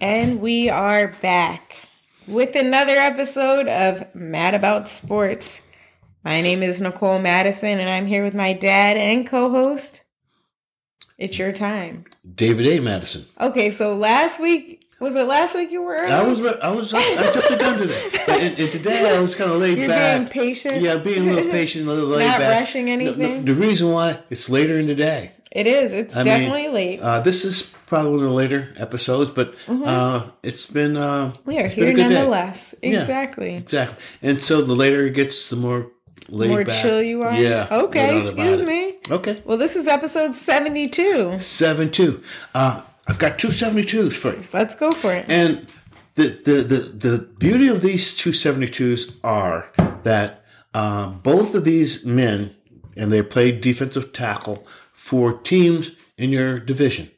And 0.00 0.40
we 0.40 0.68
are 0.68 1.08
back 1.22 1.88
with 2.26 2.54
another 2.54 2.96
episode 2.96 3.66
of 3.68 4.14
Mad 4.14 4.54
About 4.54 4.88
Sports. 4.88 5.60
My 6.24 6.40
name 6.40 6.62
is 6.62 6.80
Nicole 6.80 7.18
Madison, 7.18 7.78
and 7.80 7.88
I'm 7.88 8.06
here 8.06 8.24
with 8.24 8.34
my 8.34 8.52
dad 8.52 8.96
and 8.96 9.26
co 9.26 9.50
host. 9.50 10.02
It's 11.18 11.38
your 11.38 11.52
time. 11.52 12.04
David 12.34 12.66
A. 12.66 12.80
Madison. 12.80 13.24
Okay, 13.40 13.70
so 13.70 13.96
last 13.96 14.38
week, 14.38 14.84
was 15.00 15.14
it 15.14 15.26
last 15.26 15.54
week 15.54 15.70
you 15.70 15.82
were? 15.82 16.04
I 16.06 16.22
was, 16.22 16.40
I 16.58 16.70
was, 16.74 16.92
I 16.92 17.32
jumped 17.32 17.48
the 17.48 17.56
gun 17.56 17.78
today. 17.78 18.10
And, 18.28 18.58
and 18.60 18.70
today 18.70 19.16
I 19.16 19.18
was 19.20 19.34
kind 19.34 19.50
of 19.50 19.58
laid 19.58 19.78
You're 19.78 19.88
back. 19.88 20.18
being 20.18 20.28
patient? 20.28 20.82
Yeah, 20.82 20.98
being 20.98 21.26
a 21.30 21.32
little 21.32 21.50
patient, 21.50 21.86
a 21.86 21.90
little 21.90 22.06
laid 22.10 22.26
Not 22.26 22.38
back. 22.40 22.60
rushing 22.60 22.84
No, 22.84 22.96
no, 22.96 23.06
anything? 23.10 23.44
the 23.46 23.54
reason 23.54 23.90
why 23.90 24.20
it's 24.30 24.50
later 24.50 24.76
in 24.76 24.88
the 24.88 24.94
day. 24.94 25.32
It 25.56 25.66
is. 25.66 25.92
It's 25.94 26.14
I 26.14 26.18
mean, 26.18 26.24
definitely 26.26 26.68
late. 26.68 27.00
Uh, 27.00 27.20
this 27.20 27.44
is 27.44 27.62
probably 27.86 28.10
one 28.10 28.20
of 28.24 28.28
the 28.28 28.34
later 28.34 28.74
episodes, 28.76 29.30
but 29.30 29.54
uh, 29.68 30.30
it's 30.42 30.66
been. 30.66 30.96
Uh, 30.96 31.32
Mm-hmm. 31.32 31.48
we 31.50 31.58
are 31.58 31.68
here 31.68 31.86
good 31.86 31.96
day. 31.96 32.08
nonetheless. 32.08 32.74
Yeah. 32.82 33.00
Exactly. 33.00 33.54
Exactly. 33.54 33.96
And 34.22 34.38
so 34.40 34.60
the 34.60 34.74
later 34.74 35.06
it 35.06 35.14
gets, 35.14 35.48
the 35.48 35.56
more 35.56 35.90
laid 36.28 36.50
More 36.50 36.64
back. 36.64 36.82
chill 36.82 37.00
you 37.02 37.22
are? 37.22 37.32
Yeah. 37.34 37.68
Okay, 37.70 38.16
excuse 38.16 38.60
me. 38.62 38.96
Okay. 39.10 39.40
Well, 39.46 39.56
this 39.56 39.76
is 39.76 39.86
episode 39.88 40.34
72. 40.34 41.38
7 41.40 41.90
2. 41.90 42.22
Uh, 42.54 42.82
I've 43.08 43.18
got 43.18 43.38
two 43.38 43.48
72s 43.48 44.12
for 44.14 44.32
you. 44.34 44.44
Let's 44.52 44.74
go 44.74 44.90
for 44.90 45.12
it. 45.12 45.30
And 45.30 45.66
the 46.16 46.28
the 46.44 46.52
the, 46.72 46.78
the 47.08 47.18
beauty 47.38 47.68
of 47.68 47.80
these 47.80 48.14
two 48.16 48.30
72s 48.30 49.14
are 49.24 49.70
that 50.02 50.44
uh, 50.74 51.06
both 51.06 51.54
of 51.54 51.64
these 51.64 52.04
men, 52.04 52.54
and 52.96 53.10
they 53.12 53.22
played 53.22 53.60
defensive 53.60 54.12
tackle 54.12 54.66
for 55.06 55.38
teams 55.38 55.92
in 56.18 56.30
your 56.30 56.58
division. 56.58 57.08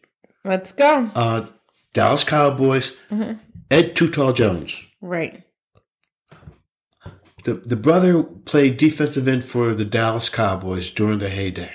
Let's 0.44 0.72
go. 0.72 1.10
Uh, 1.14 1.46
Dallas 1.94 2.22
Cowboys, 2.22 2.92
Ed 3.70 3.96
Too 3.96 4.10
Tall 4.10 4.34
Jones. 4.34 4.82
Right. 5.00 5.42
The, 7.44 7.54
the 7.54 7.76
brother 7.76 8.22
played 8.22 8.76
defensive 8.76 9.26
end 9.26 9.42
for 9.42 9.74
the 9.74 9.86
Dallas 9.86 10.28
Cowboys 10.28 10.90
during 10.90 11.18
the 11.18 11.30
heyday. 11.30 11.72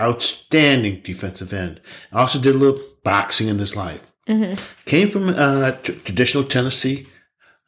Outstanding 0.00 1.02
defensive 1.02 1.52
end. 1.52 1.82
Also 2.14 2.38
did 2.38 2.54
a 2.54 2.58
little 2.58 2.80
boxing 3.04 3.48
in 3.48 3.58
his 3.58 3.76
life. 3.76 4.10
Came 4.86 5.10
from 5.10 5.28
uh, 5.28 5.72
t- 5.72 5.96
traditional 5.96 6.44
Tennessee, 6.44 7.08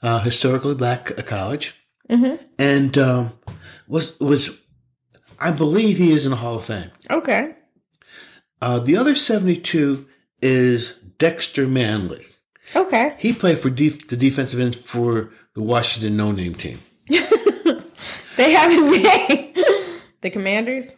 uh, 0.01 0.21
historically 0.21 0.75
black 0.75 1.15
college, 1.27 1.75
and 2.09 2.97
um, 2.97 3.33
was 3.87 4.19
was 4.21 4.51
I 5.39 5.51
believe 5.51 5.99
he 5.99 6.13
is 6.13 6.25
in 6.25 6.31
the 6.31 6.37
Hall 6.39 6.57
of 6.57 6.65
Fame. 6.65 6.91
Okay. 7.11 7.57
Uh, 8.61 8.79
the 8.79 8.97
other 8.97 9.15
seventy 9.15 9.57
two 9.57 10.07
is 10.43 10.93
Dexter 11.19 11.67
Manley. 11.67 12.27
Okay. 12.75 13.15
He 13.19 13.33
played 13.33 13.59
for 13.59 13.71
def- 13.71 14.09
the 14.09 14.17
defensive 14.17 14.59
end 14.61 14.75
for 14.77 15.31
the 15.55 15.63
Washington 15.63 16.17
No 16.17 16.33
Name 16.41 16.55
team. 16.55 16.81
They 18.37 18.53
haven't 18.53 18.91
made 18.91 19.57
the 20.23 20.31
commanders. 20.31 20.97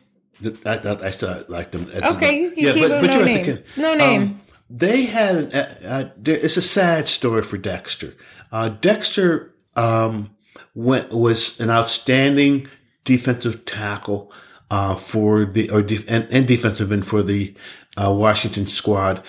I, 0.64 0.76
I, 0.78 1.04
I 1.06 1.10
still 1.10 1.44
like 1.48 1.70
them. 1.70 1.90
Okay, 1.94 2.40
you 2.40 2.50
can 2.50 2.74
keep 2.74 2.88
them 2.88 3.04
no 3.04 3.22
name. 3.22 3.44
thinking- 3.44 3.64
No 3.76 3.94
name. 3.94 4.22
um, 4.22 4.40
they 4.70 5.04
had 5.04 5.36
an, 5.36 5.52
uh, 5.52 5.78
uh, 5.86 6.08
it's 6.24 6.56
a 6.56 6.62
sad 6.62 7.08
story 7.08 7.42
for 7.42 7.56
Dexter. 7.58 8.14
Uh, 8.50 8.70
Dexter 8.70 9.54
um, 9.76 10.30
went, 10.74 11.10
was 11.12 11.58
an 11.60 11.70
outstanding 11.70 12.68
defensive 13.04 13.64
tackle 13.66 14.32
uh, 14.70 14.94
for 14.96 15.44
the 15.44 15.70
or 15.70 15.82
def, 15.82 16.04
and, 16.08 16.26
and 16.30 16.46
defensive 16.46 16.90
end 16.92 17.06
for 17.06 17.22
the 17.22 17.54
uh, 17.96 18.12
Washington 18.12 18.66
squad, 18.66 19.22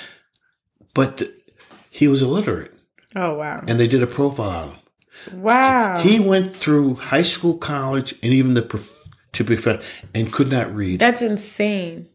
but 0.94 1.24
he 1.90 2.08
was 2.08 2.22
illiterate, 2.22 2.74
Oh 3.16 3.34
wow. 3.36 3.64
and 3.68 3.80
they 3.80 3.88
did 3.88 4.04
a 4.04 4.08
profile 4.08 4.50
on 4.50 4.70
him. 4.70 5.42
Wow. 5.42 5.98
He 6.00 6.20
went 6.20 6.56
through 6.56 6.96
high 6.96 7.22
school, 7.24 7.58
college, 7.58 8.14
and 8.24 8.34
even 8.34 8.54
the 8.54 8.62
prof- 8.62 8.94
to 9.34 9.44
be 9.44 9.58
fair, 9.58 9.82
and 10.14 10.32
could 10.32 10.50
not 10.50 10.74
read. 10.74 11.00
That's 11.00 11.22
insane. 11.22 12.10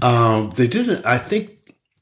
Um, 0.00 0.50
they 0.56 0.66
did 0.66 0.88
it. 0.88 1.04
I 1.06 1.18
think 1.18 1.50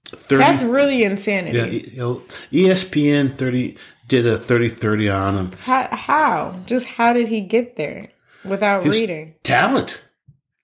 thirty. 0.07 0.43
That's 0.43 0.63
really 0.63 1.03
insanity. 1.05 1.59
yeah, 1.59 1.67
you 1.67 1.97
know, 1.99 2.23
ESPN 2.53 3.37
thirty 3.37 3.77
did 4.09 4.27
a 4.27 4.39
30-30 4.39 5.15
on 5.17 5.37
him. 5.37 5.53
How, 5.63 5.87
how? 5.93 6.57
Just 6.67 6.85
how 6.85 7.13
did 7.13 7.29
he 7.29 7.43
get 7.43 7.77
there 7.77 8.09
without 8.45 8.83
His 8.85 8.99
reading? 8.99 9.35
talent, 9.45 10.03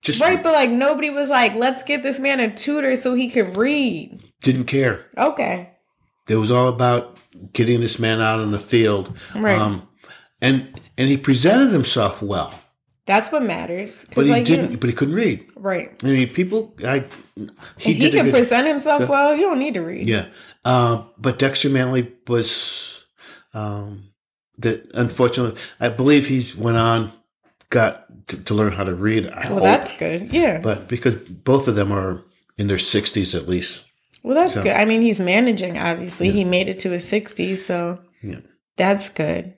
just 0.07 0.21
Right, 0.21 0.43
but 0.43 0.53
like 0.55 0.71
nobody 0.71 1.11
was 1.11 1.29
like, 1.29 1.55
let's 1.55 1.83
get 1.83 2.03
this 2.03 2.19
man 2.19 2.41
a 2.41 2.55
tutor 2.55 2.97
so 2.97 3.15
he 3.15 3.29
could 3.29 3.57
read. 3.57 4.21
didn't 4.43 4.65
care. 4.65 5.07
Okay. 5.19 5.71
It 6.29 6.37
was 6.37 6.51
all 6.51 6.69
about 6.69 7.19
getting 7.53 7.81
this 7.81 7.99
man 7.99 8.21
out 8.21 8.41
on 8.41 8.51
the 8.53 8.59
field, 8.59 9.17
Right. 9.35 9.59
um, 9.59 9.87
and 10.41 10.81
and 10.99 11.09
he 11.09 11.17
presented 11.17 11.71
himself 11.73 12.21
well, 12.23 12.53
That's 13.07 13.31
what 13.31 13.43
matters. 13.45 14.07
but 14.15 14.25
he 14.25 14.31
like 14.33 14.45
didn't. 14.45 14.81
But 14.81 14.89
he 14.91 14.95
couldn't 14.97 15.15
read. 15.15 15.45
right. 15.57 15.91
I 16.03 16.07
mean, 16.07 16.29
people, 16.31 16.75
I 16.85 17.05
he 17.79 17.93
he 17.95 18.11
can 18.11 18.25
good 18.27 18.33
present 18.35 18.67
himself 18.67 19.09
well, 19.09 19.35
you 19.37 19.43
don't 19.43 19.59
need 19.61 19.75
to 19.75 19.83
read. 19.83 20.09
Yeah. 20.09 20.27
Uh, 20.65 21.05
but 21.19 21.39
Dexter 21.39 21.69
Manley 21.69 22.13
was 22.27 23.05
um, 23.55 24.09
that 24.59 24.91
unfortunately 24.95 25.61
I 25.79 25.91
believe 25.91 26.27
he's 26.27 26.57
went 26.57 26.77
on 26.77 27.13
got 27.71 28.06
to, 28.29 28.37
to 28.37 28.55
learn 28.55 28.73
how 28.73 28.85
to 28.85 28.95
read. 28.95 29.27
I 29.29 29.47
Well, 29.47 29.55
hope. 29.55 29.63
that's 29.63 29.97
good. 29.97 30.33
Yeah. 30.33 30.59
but 30.59 30.89
because 30.89 31.15
both 31.15 31.69
of 31.69 31.75
them 31.77 31.93
are 31.93 32.23
in 32.59 32.67
their 32.67 32.79
sixties 32.79 33.35
at 33.35 33.49
least. 33.49 33.85
Well, 34.23 34.35
that's 34.35 34.55
So- 34.55 34.63
good. 34.65 34.73
I 34.77 34.85
mean, 34.85 35.03
he's 35.03 35.21
managing, 35.21 35.79
obviously. 35.79 36.33
He 36.33 36.43
made 36.45 36.69
it 36.69 36.79
to 36.81 36.91
his 36.91 37.05
60s, 37.05 37.59
so 37.59 38.01
Yeah. 38.23 38.41
that's 38.77 39.09
good. 39.09 39.55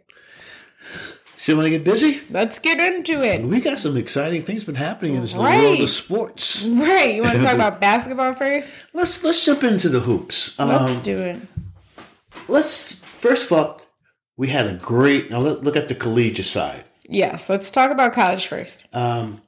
So 1.40 1.56
when 1.56 1.64
I 1.66 1.68
get 1.70 1.84
busy, 1.84 2.20
Let's 2.30 2.58
get 2.58 2.80
into 2.80 3.22
it. 3.22 3.40
we 3.42 3.60
got 3.60 3.78
some 3.78 3.96
exciting 3.96 4.42
things 4.42 4.64
been 4.64 4.74
happening 4.74 5.14
in 5.14 5.22
this 5.22 5.34
little 5.36 5.56
world 5.62 5.80
of 5.80 5.88
sports. 5.88 6.64
Right. 6.64 7.14
You 7.14 7.22
want 7.22 7.36
to 7.36 7.42
talk 7.42 7.54
about 7.62 7.80
basketball 7.80 8.34
first? 8.34 8.74
Let's 8.92 9.22
let's 9.22 9.44
jump 9.44 9.62
into 9.62 9.88
the 9.88 10.00
hoops. 10.00 10.52
Let's 10.58 10.96
Um, 10.98 11.02
do 11.02 11.16
it. 11.16 11.38
let's 12.48 12.94
first 12.94 13.46
of 13.46 13.52
all, 13.52 13.80
we 14.36 14.48
had 14.48 14.66
a 14.66 14.74
great. 14.74 15.30
Now 15.30 15.38
let, 15.38 15.62
look 15.62 15.76
at 15.76 15.86
the 15.88 15.94
collegiate 15.94 16.44
side. 16.44 16.84
Yes. 17.08 17.48
Let's 17.48 17.70
talk 17.70 17.90
about 17.90 18.12
college 18.12 18.46
first. 18.46 18.86
Um, 18.92 19.42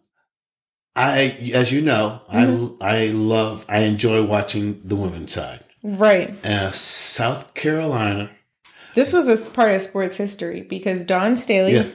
I, 0.96 1.50
as 1.54 1.70
you 1.70 1.82
know, 1.82 2.22
Mm-hmm. 2.32 2.82
I 2.82 2.96
I 3.02 3.06
love, 3.08 3.64
I 3.68 3.80
enjoy 3.80 4.24
watching 4.24 4.80
the 4.84 4.96
women's 4.96 5.32
side. 5.32 5.60
Right. 5.82 6.44
Uh, 6.44 6.70
South 6.72 7.54
Carolina, 7.54 8.30
This 8.94 9.12
was 9.12 9.28
a 9.28 9.50
part 9.50 9.72
of 9.74 9.80
sports 9.82 10.16
history 10.16 10.62
because 10.62 11.04
Dawn 11.04 11.36
Staley, 11.36 11.74
yeah. 11.74 11.86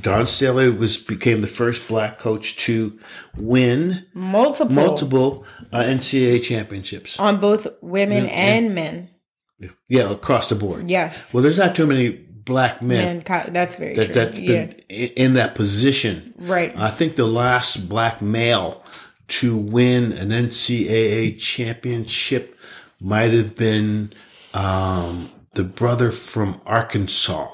Dawn 0.00 0.26
Staley 0.26 0.68
was 0.70 0.96
became 0.96 1.40
the 1.40 1.46
first 1.48 1.86
black 1.88 2.18
coach 2.18 2.56
to 2.58 2.98
win 3.36 4.06
multiple, 4.14 4.74
multiple 4.74 5.44
uh, 5.72 5.82
NCAA 5.82 6.42
championships. 6.42 7.18
on 7.20 7.38
both 7.40 7.66
women 7.82 8.24
Yeah, 8.24 8.30
and 8.30 8.74
men. 8.74 9.10
Yeah, 9.88 10.10
across 10.10 10.48
the 10.48 10.54
board. 10.54 10.88
Yes. 10.90 11.34
Well, 11.34 11.42
there's 11.42 11.58
not 11.58 11.74
too 11.74 11.86
many 11.86 12.24
black 12.44 12.82
men 12.82 13.22
that's 13.26 13.76
very 13.76 13.94
that 13.94 14.06
true. 14.06 14.14
that's 14.14 14.38
yeah. 14.38 14.66
been 14.66 15.08
in 15.16 15.34
that 15.34 15.54
position. 15.54 16.34
Right. 16.38 16.76
I 16.76 16.90
think 16.90 17.16
the 17.16 17.26
last 17.26 17.88
black 17.88 18.22
male 18.22 18.82
to 19.28 19.56
win 19.56 20.12
an 20.12 20.30
NCAA 20.30 21.38
championship 21.38 22.58
might 23.00 23.32
have 23.32 23.56
been 23.56 24.12
um, 24.54 25.30
the 25.54 25.64
brother 25.64 26.10
from 26.10 26.60
Arkansas. 26.66 27.48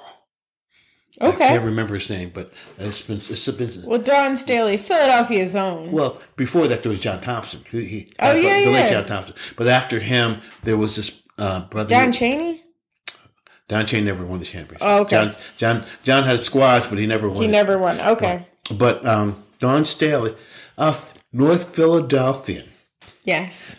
Okay. 1.20 1.44
I 1.44 1.48
can't 1.48 1.64
remember 1.64 1.94
his 1.94 2.10
name, 2.10 2.30
but 2.34 2.52
it's 2.78 3.00
been 3.00 3.16
it's 3.16 3.48
been 3.48 3.86
Well, 3.86 4.00
Dawn 4.00 4.36
Staley, 4.36 4.76
Philadelphia's 4.76 5.56
own. 5.56 5.90
well 5.90 6.20
before 6.36 6.68
that 6.68 6.82
there 6.82 6.90
was 6.90 7.00
John 7.00 7.22
Thompson. 7.22 7.64
He, 7.70 7.84
he, 7.86 8.08
Oh, 8.20 8.34
yeah, 8.34 8.64
the 8.64 8.70
late. 8.70 8.90
John 8.90 9.06
Thompson. 9.06 9.34
But 9.56 9.66
after 9.68 9.98
him, 9.98 10.42
there 10.64 10.76
was 10.76 10.96
this 10.96 11.18
uh, 11.38 11.60
brother. 11.68 11.88
Don 11.88 12.12
Cheney? 12.12 12.64
Don 13.68 13.84
Chain 13.86 14.04
never 14.04 14.24
won 14.24 14.38
the 14.38 14.44
championship. 14.44 14.86
Oh, 14.86 15.00
okay. 15.02 15.10
John 15.16 15.36
John 15.56 15.84
John 16.04 16.22
had 16.24 16.42
squads, 16.42 16.86
but 16.88 16.98
he 16.98 17.06
never 17.06 17.28
won. 17.28 17.38
He 17.38 17.44
it. 17.46 17.50
never 17.50 17.78
won. 17.78 18.00
Okay. 18.00 18.46
But 18.76 19.04
um, 19.06 19.42
Dawn 19.58 19.84
Staley, 19.84 20.34
uh, 20.78 20.96
North 21.32 21.74
Philadelphian, 21.74 22.68
Yes. 23.24 23.76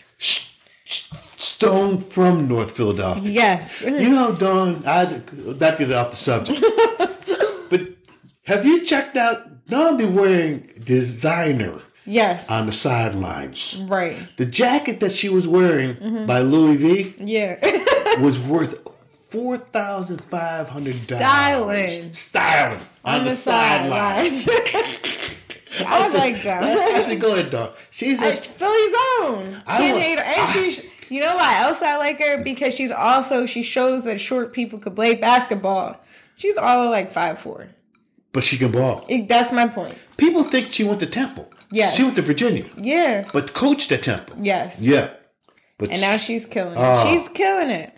Stone 1.36 2.00
from 2.00 2.48
North 2.48 2.72
Philadelphia. 2.72 3.30
Yes. 3.32 3.82
You 3.82 4.10
know, 4.10 4.36
Dawn, 4.36 4.84
I 4.86 5.22
not 5.34 5.78
get 5.78 5.92
off 5.92 6.12
the 6.12 6.16
subject, 6.18 6.62
but 7.70 7.82
have 8.44 8.66
you 8.66 8.84
checked 8.86 9.18
out 9.18 9.66
Dawn 9.68 9.98
be 9.98 10.06
wearing 10.06 10.70
designer 10.84 11.80
Yes. 12.06 12.50
on 12.50 12.66
the 12.68 12.72
sidelines? 12.72 13.82
right. 13.88 14.18
The 14.38 14.46
jacket 14.46 15.00
that 15.02 15.12
she 15.12 15.30
was 15.30 15.48
wearing 15.48 16.26
by 16.26 16.40
Louis 16.42 16.78
V 16.78 17.16
Yeah. 17.20 17.58
was 18.22 18.40
worth 18.40 18.80
four 19.30 19.58
thousand 19.58 20.22
five 20.26 20.70
hundred 20.70 20.96
dollars. 21.08 21.20
Styling. 21.20 22.14
styling 22.14 22.82
on, 23.04 23.24
the, 23.24 23.32
sidelines. 23.32 24.48
I 25.80 26.08
like 26.10 26.44
that. 26.44 26.64
I 26.64 27.00
said, 27.02 27.20
"Go 27.20 27.34
ahead, 27.34 27.50
Dawn." 27.52 27.72
She's 27.92 28.22
a 28.22 28.36
Philly's 28.36 28.94
own. 29.22 29.62
I 29.68 29.78
Can't 29.78 29.96
wa- 29.96 30.02
hate 30.02 30.20
her. 30.20 30.26
And 30.26 30.74
she, 30.74 31.14
You 31.16 31.22
know 31.22 31.36
why 31.36 31.60
else 31.62 31.82
I 31.82 31.98
like 31.98 32.20
her? 32.20 32.42
Because 32.42 32.74
she's 32.74 32.92
also 32.92 33.46
she 33.46 33.64
shows 33.64 34.04
that 34.06 34.20
short 34.20 34.54
people 34.54 34.80
could 34.80 34.96
play 34.96 35.16
basketball. 35.16 36.00
She's 36.38 36.58
all 36.58 36.90
like 36.90 37.12
five 37.12 37.40
four. 37.40 37.68
But 38.34 38.44
she 38.44 38.58
can 38.58 38.72
ball. 38.72 39.06
That's 39.28 39.52
my 39.52 39.68
point. 39.68 39.98
People 40.18 40.44
think 40.44 40.72
she 40.72 40.84
went 40.84 41.00
to 41.00 41.06
Temple. 41.08 41.52
Yes. 41.72 41.96
She 41.96 42.04
went 42.04 42.16
to 42.16 42.22
Virginia, 42.22 42.66
Yeah. 42.78 43.28
but 43.34 43.54
coached 43.54 43.92
at 43.92 44.04
Temple. 44.04 44.38
Yes. 44.42 44.82
Yeah. 44.82 45.10
But 45.78 45.90
And 45.92 46.02
now 46.02 46.18
she's 46.18 46.46
killing 46.46 46.74
it. 46.74 46.78
Oh. 46.80 47.06
She's 47.12 47.28
killing 47.30 47.70
it. 47.70 47.97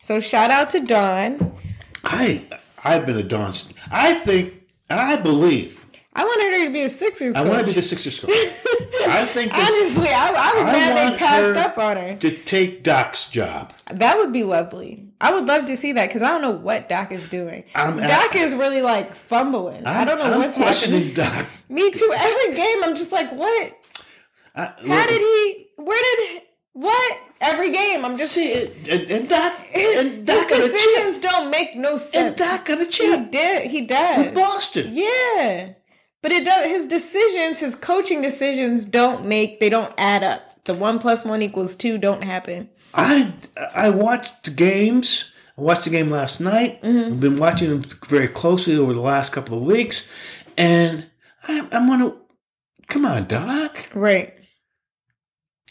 So 0.00 0.20
shout 0.20 0.50
out 0.50 0.70
to 0.70 0.80
Dawn. 0.80 1.56
I 2.04 2.46
I've 2.82 3.06
been 3.06 3.16
a 3.16 3.22
Dawn. 3.22 3.52
St- 3.52 3.76
I 3.90 4.14
think 4.14 4.54
and 4.88 4.98
I 4.98 5.16
believe 5.16 5.84
I 6.14 6.24
wanted 6.24 6.58
her 6.58 6.64
to 6.66 6.72
be 6.72 6.82
a 6.82 6.90
Sixers 6.90 7.34
I 7.34 7.42
coach. 7.42 7.48
want 7.48 7.60
to 7.60 7.66
be 7.66 7.72
the 7.72 7.82
Sixers 7.82 8.18
coach. 8.18 8.30
I 9.06 9.24
think 9.26 9.52
that 9.52 9.70
Honestly, 9.70 10.08
I, 10.08 10.28
I 10.28 10.54
was 10.56 10.66
I 10.66 10.72
mad 10.72 11.12
they 11.12 11.16
passed 11.18 11.54
up 11.56 11.78
on 11.78 11.96
her. 11.96 12.16
to 12.16 12.36
take 12.38 12.82
Doc's 12.82 13.28
job. 13.30 13.72
That 13.92 14.16
would 14.18 14.32
be 14.32 14.42
lovely. 14.42 15.06
I 15.20 15.32
would 15.32 15.46
love 15.46 15.66
to 15.66 15.76
see 15.76 15.92
that 15.92 16.08
because 16.08 16.22
I 16.22 16.28
don't 16.28 16.42
know 16.42 16.50
what 16.50 16.88
Doc 16.88 17.12
is 17.12 17.28
doing. 17.28 17.64
I'm- 17.74 17.96
Doc 17.98 18.34
I- 18.34 18.38
is 18.38 18.54
really 18.54 18.82
like 18.82 19.14
fumbling. 19.14 19.86
I 19.86 19.98
I'm- 19.98 20.06
don't 20.08 20.18
know 20.18 20.32
I'm 20.32 20.38
what's 20.40 20.54
happening. 20.54 21.14
Doc. 21.14 21.46
Me 21.68 21.90
too. 21.90 22.12
Every 22.16 22.54
game, 22.56 22.82
I'm 22.82 22.96
just 22.96 23.12
like, 23.12 23.30
what? 23.32 23.72
I, 24.56 24.72
How 24.86 25.06
did 25.06 25.20
he? 25.20 25.66
Where 25.76 26.02
did? 26.16 26.42
What? 26.72 27.18
Every 27.40 27.70
game, 27.70 28.04
I'm 28.04 28.18
just. 28.18 28.32
see? 28.32 28.52
And, 28.52 29.10
and 29.10 29.28
Doc 29.28 29.54
and 29.74 30.26
His 30.26 30.26
Doc 30.26 30.48
got 30.48 30.58
a 30.58 30.62
chip. 30.62 30.72
decisions 30.72 31.20
don't 31.20 31.50
make 31.50 31.74
no 31.74 31.96
sense. 31.96 32.14
And. 32.14 32.36
Doc 32.36 32.66
got 32.66 32.80
a 32.80 32.84
he 32.84 33.24
did. 33.30 33.70
He 33.70 33.80
does. 33.86 34.26
with 34.26 34.34
Boston. 34.34 34.90
Yeah, 34.94 35.72
but 36.20 36.32
it 36.32 36.44
does. 36.44 36.66
His 36.66 36.86
decisions, 36.86 37.60
his 37.60 37.76
coaching 37.76 38.20
decisions, 38.20 38.84
don't 38.84 39.24
make. 39.24 39.58
They 39.58 39.70
don't 39.70 39.92
add 39.96 40.22
up. 40.22 40.64
The 40.64 40.74
one 40.74 40.98
plus 40.98 41.24
one 41.24 41.40
equals 41.40 41.76
two 41.76 41.96
don't 41.96 42.22
happen. 42.22 42.68
I 42.92 43.32
I 43.74 43.88
watched 43.88 44.44
the 44.44 44.50
games. 44.50 45.24
I 45.56 45.62
watched 45.62 45.84
the 45.84 45.90
game 45.90 46.10
last 46.10 46.40
night. 46.40 46.82
Mm-hmm. 46.82 47.14
I've 47.14 47.20
been 47.20 47.38
watching 47.38 47.70
them 47.70 47.84
very 48.06 48.28
closely 48.28 48.76
over 48.76 48.92
the 48.92 49.00
last 49.00 49.32
couple 49.32 49.56
of 49.56 49.64
weeks, 49.64 50.04
and 50.58 51.06
I, 51.48 51.60
I'm 51.72 51.86
gonna 51.86 52.16
come 52.88 53.06
on, 53.06 53.26
Doc. 53.26 53.88
Right. 53.94 54.34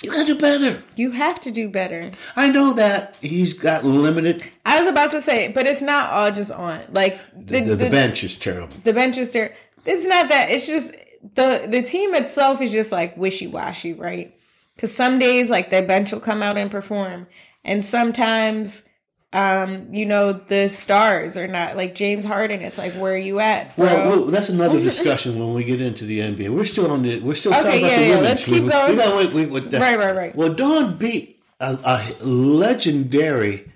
You 0.02 0.12
got 0.12 0.26
to 0.28 0.34
do 0.34 0.40
better. 0.40 0.82
You 0.96 1.12
have 1.12 1.42
to 1.42 1.52
do 1.52 1.68
better. 1.70 2.12
I 2.36 2.50
know 2.50 2.72
that 2.74 3.18
he's 3.22 3.54
got 3.54 3.84
limited. 3.84 4.44
I 4.66 4.80
was 4.80 4.88
about 4.88 5.12
to 5.12 5.20
say, 5.22 5.50
but 5.50 5.68
it's 5.68 5.82
not 5.82 6.12
all 6.14 6.32
just 6.32 6.52
on. 6.52 6.82
Like 6.94 7.20
The, 7.36 7.62
the, 7.62 7.76
the 7.76 7.90
bench 7.90 8.24
is 8.24 8.38
terrible. 8.38 8.76
the 8.86 8.94
bench 8.94 9.18
is 9.18 9.32
terrible. 9.32 9.56
It's 9.86 10.06
not 10.06 10.30
that. 10.30 10.52
It's 10.52 10.68
just 10.68 10.94
the 11.36 11.66
the 11.70 11.82
team 11.82 12.14
itself 12.16 12.62
is 12.62 12.72
just 12.72 12.92
like 12.94 13.18
wishy 13.18 13.48
washy, 13.48 13.94
right? 13.94 14.34
Because 14.76 14.96
some 14.96 15.20
days 15.20 15.50
like 15.50 15.70
the 15.70 15.82
bench 15.82 16.12
will 16.14 16.22
come 16.22 16.42
out 16.42 16.58
and 16.58 16.72
perform, 16.72 17.28
and 17.66 17.84
sometimes, 17.84 18.84
um, 19.32 19.94
you 19.94 20.06
know, 20.08 20.34
the 20.34 20.68
stars 20.70 21.38
are 21.38 21.48
not 21.48 21.78
like 21.78 21.94
James 21.96 22.26
Harden. 22.26 22.62
It's 22.62 22.78
like, 22.80 22.94
where 22.94 23.14
are 23.14 23.18
you 23.18 23.40
at, 23.40 23.76
bro? 23.76 23.86
Well, 23.86 24.08
well, 24.10 24.26
that's 24.26 24.50
another 24.50 24.82
discussion 24.82 25.38
when 25.40 25.54
we 25.54 25.64
get 25.64 25.82
into 25.82 26.06
the 26.06 26.20
NBA. 26.20 26.50
We're 26.50 26.66
still 26.66 26.90
on 26.92 27.04
the. 27.04 27.20
We're 27.20 27.36
still 27.36 27.52
talking 27.52 27.68
Okay, 27.68 27.80
about 27.80 27.92
yeah, 27.92 27.98
the 28.00 28.04
yeah, 28.06 28.10
women's. 28.18 28.26
let's 28.30 28.46
keep 28.46 28.64
we, 28.64 28.70
going. 28.70 28.92
We 28.92 28.98
got 28.98 29.34
wait, 29.36 29.50
wait, 29.52 29.72
that- 29.72 29.82
Right, 29.82 30.00
right, 30.00 30.16
right. 30.16 30.36
Well, 30.36 30.54
Dawn 30.54 30.98
beat 30.98 31.40
a, 31.60 31.78
a 31.84 32.24
legendary 32.26 33.72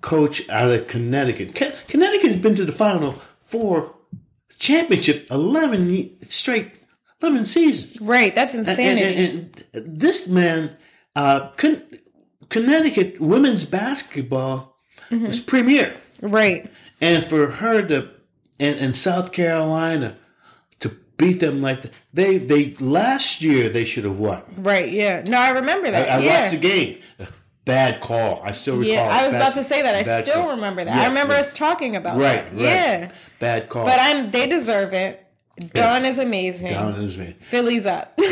coach 0.00 0.48
out 0.48 0.70
of 0.70 0.86
Connecticut. 0.86 1.54
Connecticut's 1.88 2.36
been 2.36 2.54
to 2.56 2.64
the 2.64 2.72
final 2.72 3.12
four 3.40 3.94
championship 4.58 5.28
eleven 5.30 6.16
straight 6.22 6.72
eleven 7.22 7.44
seasons. 7.46 8.00
right, 8.00 8.34
that's 8.34 8.54
And, 8.54 8.68
insanity. 8.68 9.24
and- 9.24 9.64
and 9.74 10.00
this 10.00 10.26
man, 10.26 10.76
uh, 11.14 11.50
Con- 11.56 11.82
Connecticut 12.48 13.20
women's 13.20 13.64
basketball 13.64 14.76
Mm-hmm. 15.10 15.26
was 15.26 15.40
premier. 15.40 15.94
right, 16.22 16.70
And 17.00 17.24
for 17.24 17.46
her 17.50 17.82
to 17.82 18.10
and, 18.60 18.76
and 18.78 18.96
South 18.96 19.32
Carolina 19.32 20.16
to 20.80 20.90
beat 21.16 21.40
them 21.40 21.62
like 21.62 21.82
that, 21.82 21.92
they 22.12 22.38
they 22.38 22.74
last 22.80 23.40
year 23.40 23.68
they 23.68 23.84
should 23.84 24.04
have 24.04 24.18
won. 24.18 24.42
right, 24.56 24.90
yeah. 24.92 25.22
No, 25.26 25.38
I 25.38 25.50
remember 25.50 25.90
that. 25.90 26.08
I 26.08 26.18
yeah. 26.22 26.40
watched 26.42 26.52
the 26.52 26.58
game. 26.68 26.98
Bad 27.64 28.00
call. 28.00 28.40
I 28.42 28.52
still 28.52 28.76
recall. 28.78 28.94
Yeah, 28.94 29.02
I 29.08 29.24
was 29.24 29.34
Bad- 29.34 29.42
about 29.42 29.54
to 29.54 29.62
say 29.62 29.82
that. 29.82 29.94
I 29.94 30.02
still 30.22 30.34
call. 30.42 30.50
remember 30.50 30.84
that. 30.84 30.96
Yeah, 30.96 31.02
I 31.02 31.06
remember 31.08 31.34
yeah. 31.34 31.40
us 31.40 31.52
talking 31.52 31.96
about 31.96 32.16
Right, 32.16 32.44
that. 32.44 32.52
right. 32.54 32.62
Yeah. 32.62 33.10
Bad 33.38 33.68
call. 33.68 33.84
But 33.84 33.98
I'm 34.00 34.30
they 34.30 34.46
deserve 34.46 34.92
it. 34.94 35.24
Dawn 35.74 36.04
is 36.06 36.18
amazing. 36.18 36.68
Down 36.68 36.94
is 36.94 37.16
man. 37.18 37.34
Philly's 37.50 37.84
up. 37.86 38.18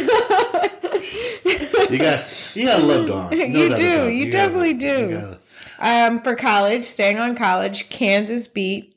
You 1.89 1.99
guys, 1.99 2.51
you 2.57 2.67
gotta 2.67 2.83
love 2.83 3.07
Dawn. 3.07 3.31
No 3.31 3.37
You 3.37 3.77
do. 3.77 4.09
You 4.11 4.25
gotta- 4.25 4.31
definitely 4.31 4.69
you 4.71 4.79
do. 4.79 5.09
gotta- 5.11 5.39
um, 5.79 6.21
for 6.23 6.35
college, 6.35 6.85
staying 6.85 7.19
on 7.19 7.35
college, 7.37 7.89
Kansas 7.91 8.49
beat 8.49 8.97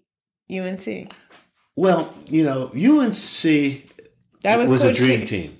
UNC. 0.51 1.11
well, 1.75 2.13
you 2.27 2.43
know, 2.43 2.71
UNC 2.75 3.83
That 4.43 4.57
was, 4.59 4.69
was, 4.69 4.83
a 4.83 4.93
dream 4.93 5.21
K. 5.21 5.25
team. 5.27 5.57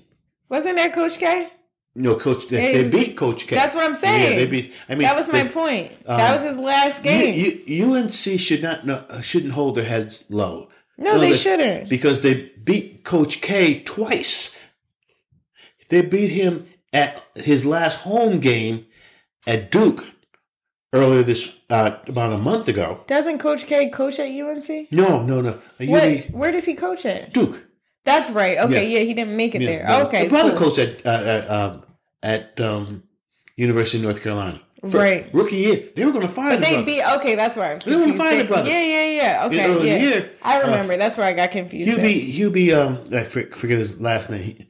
Wasn't 0.48 0.76
that 0.76 0.92
Coach 0.92 1.18
K? 1.18 1.48
No, 1.94 2.14
coach. 2.16 2.48
They, 2.48 2.72
they 2.74 2.82
was- 2.84 2.92
beat 2.92 3.16
Coach 3.16 3.46
K. 3.46 3.56
That's 3.56 3.74
what 3.74 3.84
I'm 3.84 3.94
saying. 3.94 4.32
Yeah, 4.32 4.36
they 4.38 4.46
beat. 4.46 4.72
I 4.88 4.94
mean, 4.94 5.02
That 5.02 5.16
was 5.16 5.28
my 5.30 5.42
they- 5.42 5.48
point. 5.48 6.06
that 6.06 6.32
was 6.32 6.42
his 6.44 6.56
last 6.56 7.02
game. 7.02 7.34
U- 7.34 7.62
U- 7.66 7.94
UNC 7.96 8.12
should 8.12 8.62
not 8.62 8.86
no, 8.86 9.04
shouldn't 9.20 9.52
hold 9.52 9.74
their 9.74 9.84
heads 9.84 10.22
low. 10.28 10.68
no, 10.98 11.18
they 11.18 11.34
shouldn't. 11.36 11.88
because 11.88 12.20
they 12.20 12.52
beat 12.62 13.04
Coach 13.04 13.40
K 13.40 13.80
twice. 13.80 14.50
They 15.88 16.02
beat 16.02 16.28
him 16.30 16.68
at 16.92 17.22
his 17.34 17.64
last 17.64 18.00
home 18.00 18.38
game 18.38 18.86
at 19.46 19.70
Duke 19.72 20.06
earlier 20.92 21.22
this 21.22 21.56
uh, 21.70 21.96
about 22.06 22.32
a 22.32 22.38
month 22.38 22.68
ago. 22.68 23.02
Doesn't 23.06 23.38
Coach 23.38 23.66
K 23.66 23.90
coach 23.90 24.18
at 24.18 24.26
UNC? 24.28 24.90
No, 24.92 25.22
no, 25.22 25.40
no. 25.40 25.50
Uh, 25.80 25.84
What? 25.86 26.30
Where 26.30 26.50
does 26.52 26.64
he 26.64 26.74
coach 26.74 27.06
at? 27.06 27.32
Duke. 27.32 27.66
That's 28.04 28.30
right. 28.30 28.58
Okay, 28.58 28.88
Yeah. 28.88 28.98
yeah, 28.98 29.04
he 29.04 29.14
didn't 29.14 29.36
make 29.36 29.54
it 29.54 29.60
Yeah, 29.62 29.68
there. 29.70 29.86
no, 29.86 30.06
okay, 30.06 30.24
the 30.24 30.30
brother 30.30 30.50
cool. 30.56 30.70
coached 30.70 30.78
at 30.78 31.06
uh, 31.06 31.10
uh, 31.10 31.44
uh, 31.48 31.80
at 32.22 32.60
um, 32.60 33.02
University 33.56 33.98
of 33.98 34.04
North 34.04 34.22
Carolina. 34.22 34.60
Right. 34.82 35.28
rookie 35.34 35.56
year, 35.56 35.90
they 35.94 36.06
were 36.06 36.10
going 36.10 36.26
to 36.26 36.32
fire 36.32 36.52
But 36.52 36.60
the 36.60 36.64
they 36.66 36.72
brother. 36.72 36.86
beat. 36.86 37.02
Okay, 37.20 37.34
that's 37.34 37.54
where 37.54 37.70
I 37.72 37.74
was 37.74 37.84
They 37.84 37.94
were 37.96 38.00
confused. 38.04 38.22
fine, 38.22 38.38
They- 38.38 38.46
brother. 38.46 38.70
Yeah, 38.70 38.82
yeah, 38.82 39.10
yeah. 39.10 39.44
Okay, 39.46 39.86
yeah. 39.86 39.98
year, 40.08 40.32
I 40.40 40.56
uh, 40.58 40.64
remember. 40.64 40.96
that's 40.96 41.18
where 41.18 41.26
I 41.26 41.34
got 41.34 41.50
confused. 41.50 41.90
Hubie, 41.90 42.22
at. 42.28 42.34
Hubie, 42.34 42.74
um, 42.74 43.14
I 43.14 43.24
forget 43.24 43.76
his 43.78 44.00
last 44.00 44.30
name. 44.30 44.66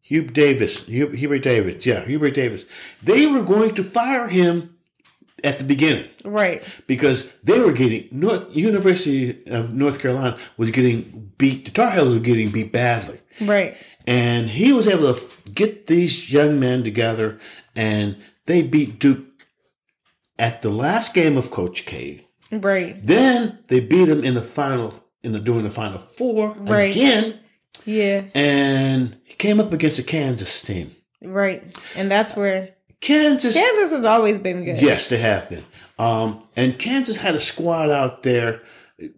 Hugh 0.00 0.22
Davis, 0.22 0.84
Hugh, 0.86 1.10
Hubert 1.10 1.44
Davis, 1.44 1.86
yeah, 1.86 2.04
Hubert 2.04 2.32
Davis. 2.34 2.64
They 3.04 3.24
were 3.26 3.44
going 3.44 3.76
to 3.76 3.84
fire 3.84 4.26
him 4.26 4.74
at 5.44 5.58
the 5.58 5.64
beginning 5.64 6.08
Right. 6.24 6.62
because 6.86 7.28
they 7.42 7.58
were 7.60 7.72
getting 7.72 8.08
North 8.12 8.44
University 8.54 9.42
of 9.46 9.72
North 9.74 9.98
Carolina 10.00 10.38
was 10.56 10.70
getting 10.70 11.32
beat. 11.38 11.64
The 11.64 11.70
Tar 11.72 11.90
Heels 11.92 12.14
were 12.14 12.20
getting 12.20 12.50
beat 12.50 12.72
badly, 12.72 13.20
Right. 13.40 13.76
and 14.06 14.48
he 14.50 14.72
was 14.72 14.86
able 14.86 15.14
to 15.14 15.20
get 15.52 15.86
these 15.86 16.32
young 16.32 16.60
men 16.60 16.84
together, 16.84 17.38
and 17.74 18.16
they 18.46 18.62
beat 18.62 18.98
Duke 18.98 19.24
at 20.38 20.62
the 20.62 20.70
last 20.70 21.14
game 21.14 21.36
of 21.36 21.50
Coach 21.50 21.84
K. 21.86 22.26
Right. 22.50 22.96
Then 23.04 23.58
they 23.68 23.80
beat 23.80 24.08
him 24.08 24.24
in 24.24 24.34
the 24.34 24.42
final 24.42 24.94
in 25.22 25.32
the 25.32 25.38
during 25.38 25.62
the 25.64 25.70
final 25.70 25.98
four 25.98 26.54
Right. 26.58 26.90
again 26.90 27.38
Yeah. 27.84 28.24
and 28.34 29.16
he 29.24 29.34
came 29.34 29.60
up 29.60 29.72
against 29.72 29.96
the 29.96 30.02
Kansas 30.02 30.60
team. 30.60 30.96
Right. 31.22 31.62
And 31.94 32.10
that's 32.10 32.34
where 32.36 32.70
Kansas, 33.02 33.54
Kansas 33.54 33.90
has 33.90 34.04
always 34.06 34.38
been 34.38 34.64
good. 34.64 34.80
yes, 34.80 35.08
they 35.08 35.18
have 35.18 35.50
been. 35.50 35.64
Um, 35.98 36.42
and 36.56 36.78
Kansas 36.78 37.18
had 37.18 37.34
a 37.34 37.40
squad 37.40 37.90
out 37.90 38.22
there 38.22 38.62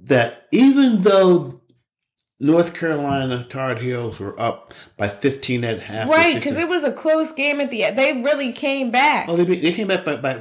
that 0.05 0.49
even 0.50 1.03
though 1.03 1.61
North 2.41 2.75
Carolina 2.75 3.47
Tar 3.49 3.76
Heels 3.76 4.19
were 4.19 4.38
up 4.41 4.75
by 4.97 5.09
15 5.09 5.64
at 5.64 5.81
half, 5.83 6.09
Right, 6.09 6.35
because 6.35 6.57
it 6.57 6.69
was 6.69 6.83
a 6.83 6.93
close 6.93 7.31
game 7.31 7.61
at 7.61 7.71
the 7.71 7.85
end. 7.85 7.97
They 7.99 8.21
really 8.23 8.53
came 8.53 8.91
back. 8.91 9.29
oh, 9.29 9.37
they, 9.37 9.45
they 9.45 9.73
came 9.73 9.87
back 9.88 10.05
by, 10.05 10.17
by 10.17 10.33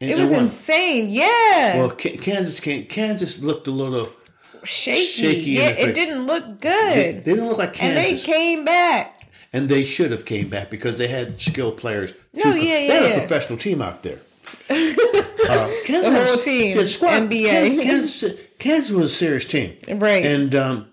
and, 0.00 0.10
it 0.10 0.16
was 0.18 0.30
insane. 0.30 1.08
Yeah. 1.08 1.78
Well, 1.78 1.90
Ka- 1.90 2.20
Kansas 2.20 2.60
came, 2.60 2.86
Kansas 2.86 3.38
looked 3.38 3.66
a 3.66 3.70
little. 3.70 4.10
shaky. 4.64 5.06
shaky 5.06 5.50
Yeah, 5.52 5.68
it 5.70 5.94
didn't 5.94 6.26
look 6.26 6.60
good. 6.60 6.94
they 6.96 7.22
didn't 7.24 7.48
look 7.48 7.58
like 7.58 7.74
Kansas. 7.74 8.10
and 8.10 8.18
they 8.18 8.22
came 8.22 8.64
back. 8.64 9.17
And 9.52 9.68
they 9.68 9.84
should 9.84 10.10
have 10.10 10.24
came 10.24 10.48
back 10.48 10.70
because 10.70 10.98
they 10.98 11.08
had 11.08 11.40
skilled 11.40 11.76
players. 11.76 12.12
No, 12.32 12.42
Two- 12.52 12.58
yeah, 12.58 12.74
they 12.74 12.86
yeah, 12.86 12.94
had 13.08 13.12
a 13.12 13.18
professional 13.20 13.58
team 13.58 13.80
out 13.82 14.02
there. 14.02 14.20
uh, 14.70 15.70
Kansas 15.84 16.10
The 16.10 16.24
whole 16.26 16.36
team, 16.38 16.76
yeah, 16.78 16.84
squad- 16.86 17.22
NBA. 17.30 17.82
Kansas, 17.82 18.32
Kansas 18.58 18.90
was 18.90 19.06
a 19.06 19.14
serious 19.14 19.44
team, 19.44 19.76
Right. 19.88 20.24
and 20.24 20.54
um, 20.54 20.86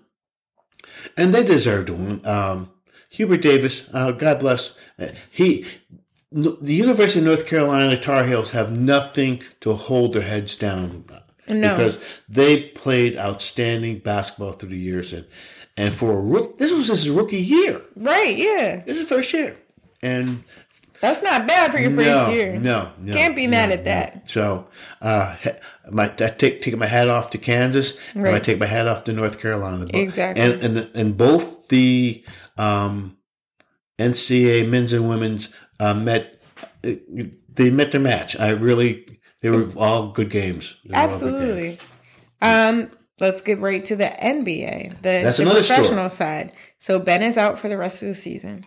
and 1.16 1.34
they 1.34 1.44
deserved 1.44 1.86
to 1.88 1.94
win. 1.94 2.26
Um, 2.26 2.70
Hubert 3.10 3.42
Davis, 3.42 3.86
uh, 3.92 4.12
God 4.12 4.40
bless. 4.40 4.74
uh, 4.98 5.08
He, 5.30 5.64
the 6.32 6.74
University 6.74 7.20
of 7.20 7.26
North 7.26 7.46
Carolina 7.46 7.96
Tar 7.96 8.24
Heels 8.24 8.50
have 8.50 8.76
nothing 8.76 9.42
to 9.60 9.72
hold 9.74 10.12
their 10.12 10.22
heads 10.22 10.54
down 10.56 11.04
No. 11.48 11.70
because 11.70 11.98
they 12.28 12.62
played 12.70 13.16
outstanding 13.16 14.00
basketball 14.00 14.52
through 14.52 14.70
the 14.70 14.76
years, 14.78 15.12
and 15.14 15.24
and 15.76 15.92
for 15.94 16.18
a 16.18 16.20
rook, 16.20 16.58
this 16.58 16.72
was 16.72 16.88
his 16.88 17.10
rookie 17.10 17.38
year. 17.38 17.82
right, 17.96 18.36
yeah. 18.36 18.82
This 18.84 18.96
is 18.96 19.02
his 19.02 19.08
first 19.08 19.32
year, 19.32 19.56
and 20.02 20.44
That's 21.00 21.22
not 21.22 21.46
bad 21.46 21.72
for 21.72 21.78
your 21.78 21.90
no, 21.90 22.02
first 22.02 22.32
year. 22.32 22.58
No, 22.58 22.90
no, 22.98 23.12
Can't 23.12 23.36
be 23.36 23.46
mad 23.46 23.68
no, 23.68 23.74
at 23.74 23.84
that. 23.84 24.30
So, 24.30 24.66
uh, 25.00 25.36
my 25.90 26.04
I 26.04 26.28
take 26.28 26.62
take 26.62 26.76
my 26.76 26.86
hat 26.86 27.08
off 27.08 27.30
to 27.30 27.38
Kansas, 27.38 27.98
and 28.14 28.26
I 28.28 28.38
take 28.38 28.58
my 28.58 28.66
hat 28.66 28.88
off 28.88 29.04
to 29.04 29.12
North 29.12 29.40
Carolina. 29.40 29.86
Exactly. 29.92 30.42
and 30.42 30.62
and 30.62 30.90
and 30.94 31.16
both 31.16 31.68
the 31.68 32.24
um, 32.56 33.16
NCAA 33.98 34.68
men's 34.68 34.92
and 34.92 35.08
women's 35.08 35.48
uh, 35.80 35.94
met. 35.94 36.40
They 36.82 37.70
met 37.70 37.90
their 37.90 38.00
match. 38.00 38.38
I 38.38 38.50
really, 38.50 39.18
they 39.40 39.50
were 39.50 39.68
all 39.76 40.12
good 40.12 40.30
games. 40.30 40.76
They 40.84 40.92
were 40.92 40.98
all 40.98 41.08
good 41.08 41.20
games. 41.20 41.22
Absolutely. 41.22 41.78
Um, 42.42 42.90
let's 43.20 43.40
get 43.40 43.58
right 43.60 43.84
to 43.84 43.96
the 43.96 44.04
NBA, 44.22 44.96
the, 44.96 45.02
That's 45.02 45.36
the 45.38 45.44
another 45.44 45.62
story. 45.62 45.78
professional 45.78 46.08
side. 46.08 46.52
So 46.78 46.98
Ben 46.98 47.22
is 47.22 47.38
out 47.38 47.58
for 47.58 47.68
the 47.68 47.76
rest 47.76 48.02
of 48.02 48.08
the 48.08 48.14
season. 48.14 48.64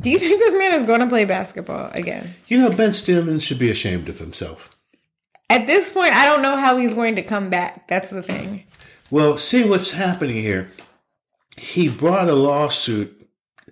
Do 0.00 0.10
you 0.10 0.18
think 0.18 0.38
this 0.38 0.54
man 0.54 0.74
is 0.74 0.82
going 0.84 1.00
to 1.00 1.06
play 1.06 1.24
basketball 1.24 1.90
again? 1.92 2.34
You 2.46 2.58
know, 2.58 2.70
Ben 2.70 2.92
Simmons 2.92 3.42
should 3.42 3.58
be 3.58 3.70
ashamed 3.70 4.08
of 4.08 4.20
himself. 4.20 4.70
At 5.50 5.66
this 5.66 5.90
point, 5.90 6.14
I 6.14 6.24
don't 6.24 6.42
know 6.42 6.56
how 6.56 6.76
he's 6.76 6.94
going 6.94 7.16
to 7.16 7.22
come 7.22 7.50
back. 7.50 7.88
That's 7.88 8.10
the 8.10 8.22
thing. 8.22 8.64
Well, 9.10 9.38
see 9.38 9.64
what's 9.64 9.92
happening 9.92 10.36
here. 10.36 10.70
He 11.56 11.88
brought 11.88 12.28
a 12.28 12.34
lawsuit. 12.34 13.14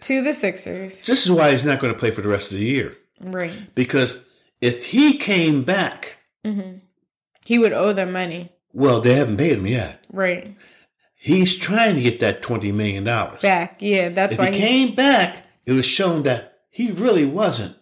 To 0.00 0.22
the 0.22 0.32
Sixers, 0.32 1.02
This 1.02 1.24
is 1.24 1.30
why 1.32 1.52
he's 1.52 1.64
not 1.64 1.78
going 1.78 1.92
to 1.92 1.98
play 1.98 2.10
for 2.10 2.22
the 2.22 2.28
rest 2.28 2.50
of 2.52 2.58
the 2.58 2.64
year. 2.64 2.96
right? 3.20 3.74
Because 3.74 4.18
if 4.60 4.86
he 4.86 5.16
came 5.16 5.62
back, 5.62 6.16
mm-hmm. 6.44 6.78
He 7.44 7.58
would 7.58 7.72
owe 7.72 7.92
them 7.92 8.10
money, 8.10 8.50
well, 8.76 9.00
they 9.00 9.14
haven't 9.14 9.38
paid 9.38 9.58
him 9.58 9.66
yet. 9.66 10.04
right? 10.12 10.54
He's 11.18 11.56
trying 11.56 11.96
to 11.96 12.02
get 12.02 12.20
that 12.20 12.42
$20 12.42 12.72
million. 12.72 13.02
Back, 13.04 13.78
yeah. 13.80 14.10
That's 14.10 14.34
If 14.34 14.38
why 14.38 14.50
he 14.52 14.60
he, 14.60 14.66
came 14.66 14.94
back, 14.94 15.44
it 15.66 15.72
was 15.72 15.86
shown 15.86 16.22
that 16.24 16.58
he 16.70 16.92
really 16.92 17.24
wasn't 17.24 17.74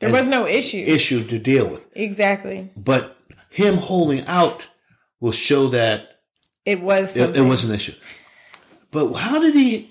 there 0.00 0.12
was 0.12 0.28
no 0.28 0.46
issue. 0.46 0.82
issue 0.86 1.24
to 1.28 1.38
deal 1.38 1.66
with. 1.68 1.86
Exactly. 1.94 2.70
But 2.76 3.16
him 3.50 3.76
holding 3.76 4.24
out 4.26 4.66
will 5.20 5.32
show 5.32 5.68
that 5.68 6.20
It 6.64 6.80
was. 6.82 7.16
it, 7.16 7.36
it 7.36 7.42
was 7.42 7.64
an 7.64 7.72
issue. 7.72 7.94
But 8.90 9.12
how 9.14 9.38
did 9.40 9.54
he 9.54 9.90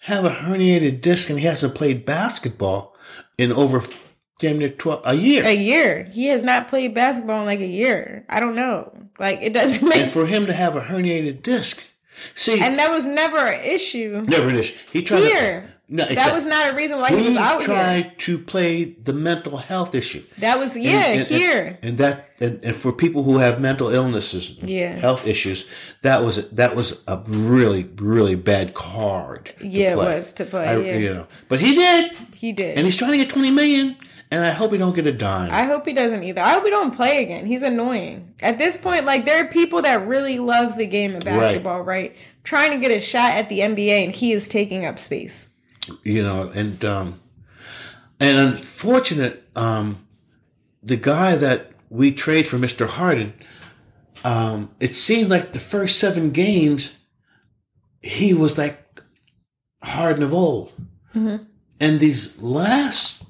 have 0.00 0.24
a 0.24 0.30
herniated 0.30 1.00
disc 1.00 1.30
and 1.30 1.38
he 1.38 1.46
hasn't 1.46 1.74
played 1.74 2.04
basketball 2.04 2.94
in 3.38 3.50
over 3.52 3.80
damn 4.38 4.58
near 4.58 4.68
12 4.70 5.02
a 5.04 5.14
year? 5.14 5.44
a 5.44 5.54
year. 5.54 6.04
He 6.12 6.26
has 6.26 6.44
not 6.44 6.68
played 6.68 6.94
basketball 6.94 7.40
in 7.40 7.46
like 7.46 7.60
a 7.60 7.66
year. 7.66 8.24
I 8.28 8.40
don't 8.40 8.56
know. 8.56 8.92
Like 9.18 9.40
it 9.42 9.52
doesn't 9.52 9.86
make 9.88 9.98
and 9.98 10.10
for 10.10 10.26
him 10.26 10.46
to 10.46 10.52
have 10.52 10.76
a 10.76 10.82
herniated 10.82 11.42
disc, 11.42 11.82
see, 12.34 12.60
And 12.60 12.78
that 12.78 12.90
was 12.90 13.04
never 13.06 13.38
an 13.38 13.64
issue. 13.64 14.24
never 14.26 14.48
an 14.48 14.56
issue. 14.56 14.76
He 14.92 15.02
tried 15.02 15.20
Here. 15.22 15.60
To, 15.62 15.76
no, 15.88 16.02
That 16.02 16.12
exactly. 16.12 16.34
was 16.34 16.46
not 16.46 16.72
a 16.72 16.76
reason 16.76 16.98
why 16.98 17.10
he, 17.10 17.28
was 17.28 17.36
out 17.36 17.58
here. 17.60 17.66
tried 17.68 18.18
to 18.18 18.38
play 18.40 18.84
the 19.04 19.12
mental 19.12 19.56
health 19.58 19.94
issue. 19.94 20.24
That 20.38 20.58
was 20.58 20.76
yeah 20.76 20.90
And- 21.06 21.20
and- 21.20 21.28
here. 21.28 21.78
and, 21.80 21.98
that 21.98 22.28
and, 22.40 22.58
and 22.64 22.74
for 22.76 22.90
people 22.92 23.22
who 23.22 23.38
have 23.38 23.60
mental 23.60 23.88
illnesses, 23.90 24.50
Yeah. 24.60 24.96
health 24.96 25.26
issues, 25.28 25.64
that 26.02 26.24
was 26.24 26.48
that 26.50 26.74
was 26.74 27.00
a 27.06 27.22
really 27.26 27.84
really 27.98 28.34
bad 28.34 28.74
card. 28.74 29.54
to 29.60 29.66
Yeah, 29.66 29.92
it 29.92 29.96
was 29.96 30.32
to 30.34 30.44
play, 30.44 30.66
I- 30.66 30.76
yeah. 30.78 30.96
You 30.98 31.14
know, 31.14 31.26
but 31.48 31.60
he 31.60 31.74
did, 31.76 32.12
he 32.34 32.50
did. 32.52 32.76
and 32.76 32.84
he's 32.84 32.96
trying 32.96 33.12
to 33.12 33.18
get 33.18 33.30
twenty 33.30 33.52
million, 33.52 33.96
and 34.30 34.44
I 34.44 34.50
hope 34.50 34.72
he 34.72 34.78
don't 34.78 34.94
get 34.94 35.06
a 35.06 35.12
dime. 35.12 35.50
I 35.52 35.64
hope 35.64 35.86
he 35.86 35.92
doesn't 35.92 36.22
either. 36.24 36.40
I 36.40 36.50
hope 36.54 36.64
he 36.64 36.70
don't 36.70 36.94
play 36.94 37.22
again. 37.22 37.46
He's 37.46 37.62
annoying. 37.62 38.34
At 38.40 38.58
this 38.58 38.76
point, 38.76 39.04
like 39.04 39.24
there 39.24 39.44
are 39.44 39.48
people 39.48 39.82
that 39.82 40.06
really 40.06 40.38
love 40.38 40.76
the 40.76 40.86
game 40.86 41.14
of 41.14 41.24
basketball, 41.24 41.82
right? 41.82 42.14
Trying 42.44 42.72
to 42.72 42.78
get 42.78 42.90
a 42.90 43.00
shot 43.00 43.32
at 43.32 43.48
the 43.48 43.60
NBA, 43.60 44.04
and 44.04 44.14
he 44.14 44.32
is 44.32 44.48
taking 44.48 44.84
up 44.84 44.98
space. 44.98 45.48
you 46.02 46.22
know, 46.22 46.50
and 46.54 46.84
um, 46.84 47.20
and 48.18 48.38
unfortunate, 48.38 49.44
um, 49.54 50.04
the 50.82 50.96
guy 50.96 51.36
that 51.36 51.72
we 51.90 52.10
trade 52.12 52.48
for 52.48 52.58
Mister 52.58 52.86
Harden, 52.86 53.32
um, 54.24 54.70
it 54.80 54.94
seemed 54.94 55.28
like 55.30 55.52
the 55.52 55.60
first 55.60 55.98
seven 55.98 56.30
games, 56.30 56.94
he 58.02 58.34
was 58.34 58.58
like 58.58 59.00
Harden 59.82 60.22
of 60.24 60.32
old, 60.34 60.72
and 61.14 62.00
these 62.00 62.36
last 62.42 63.22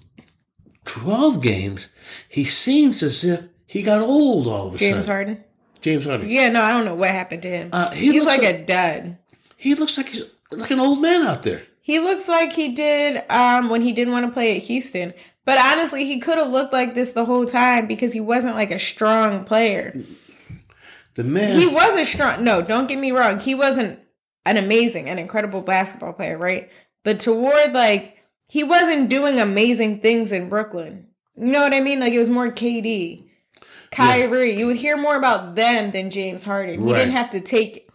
twelve 0.87 1.40
games, 1.43 1.88
he 2.28 2.45
seems 2.45 3.02
as 3.02 3.23
if 3.25 3.45
he 3.66 3.83
got 3.83 4.00
old 4.00 4.47
all 4.47 4.69
of 4.69 4.75
a 4.76 4.78
James 4.78 5.05
sudden. 5.05 5.05
James 5.05 5.07
Harden. 5.07 5.45
James 5.83 6.05
Harden. 6.07 6.31
Yeah, 6.31 6.49
no, 6.49 6.62
I 6.62 6.71
don't 6.71 6.85
know 6.85 6.95
what 6.95 7.11
happened 7.11 7.43
to 7.43 7.50
him. 7.50 7.69
Uh, 7.73 7.90
he 7.93 8.07
he's 8.12 8.25
looks 8.25 8.26
like 8.26 8.43
like- 8.43 8.55
a 8.55 8.64
dud. 8.64 9.19
He 9.59 9.75
looks 9.75 9.97
like 9.97 10.09
he's 10.09 10.23
like 10.50 10.71
an 10.71 10.81
old 10.81 11.00
man 11.00 11.23
out 11.23 11.43
there. 11.43 11.62
He 11.81 11.99
looks 12.00 12.28
like 12.28 12.52
he 12.52 12.73
did 12.73 13.23
um, 13.31 13.69
when 13.71 13.81
he 13.83 13.93
didn't 13.93 14.12
want 14.12 14.26
to 14.26 14.33
play 14.33 14.57
at 14.57 14.62
Houston. 14.64 15.14
But 15.45 15.59
honestly, 15.59 16.05
he 16.05 16.19
could 16.19 16.37
have 16.38 16.50
looked 16.50 16.73
like 16.73 16.95
this 16.95 17.12
the 17.12 17.25
whole 17.25 17.47
time 17.47 17.87
because 17.87 18.12
he 18.12 18.19
wasn't 18.21 18.57
like 18.57 18.73
a 18.73 18.78
strong 18.81 19.45
player. 19.45 19.95
The 21.14 21.25
man. 21.25 21.59
He 21.59 21.66
was 21.66 21.95
a 21.97 22.05
strong. 22.05 22.43
No, 22.45 22.61
don't 22.62 22.88
get 22.88 22.99
me 22.99 23.12
wrong. 23.12 23.38
He 23.38 23.55
wasn't 23.55 24.00
an 24.45 24.57
amazing, 24.57 25.09
an 25.09 25.19
incredible 25.19 25.62
basketball 25.62 26.12
player, 26.12 26.37
right? 26.37 26.71
But 27.05 27.21
toward 27.21 27.73
like 27.73 28.16
he 28.49 28.62
wasn't 28.65 29.09
doing 29.09 29.38
amazing 29.38 30.00
things 30.00 30.33
in 30.33 30.49
Brooklyn. 30.49 31.09
You 31.37 31.47
know 31.47 31.61
what 31.61 31.75
I 31.75 31.81
mean? 31.81 32.00
Like 32.00 32.12
it 32.12 32.19
was 32.19 32.31
more 32.31 32.49
KD, 32.49 33.25
Kyrie. 33.91 34.59
You 34.59 34.67
would 34.67 34.76
hear 34.76 34.97
more 34.97 35.17
about 35.17 35.55
them 35.55 35.91
than 35.91 36.11
James 36.11 36.45
Harden. 36.45 36.87
He 36.87 36.93
didn't 36.93 37.12
have 37.12 37.31
to 37.31 37.41
take 37.41 37.87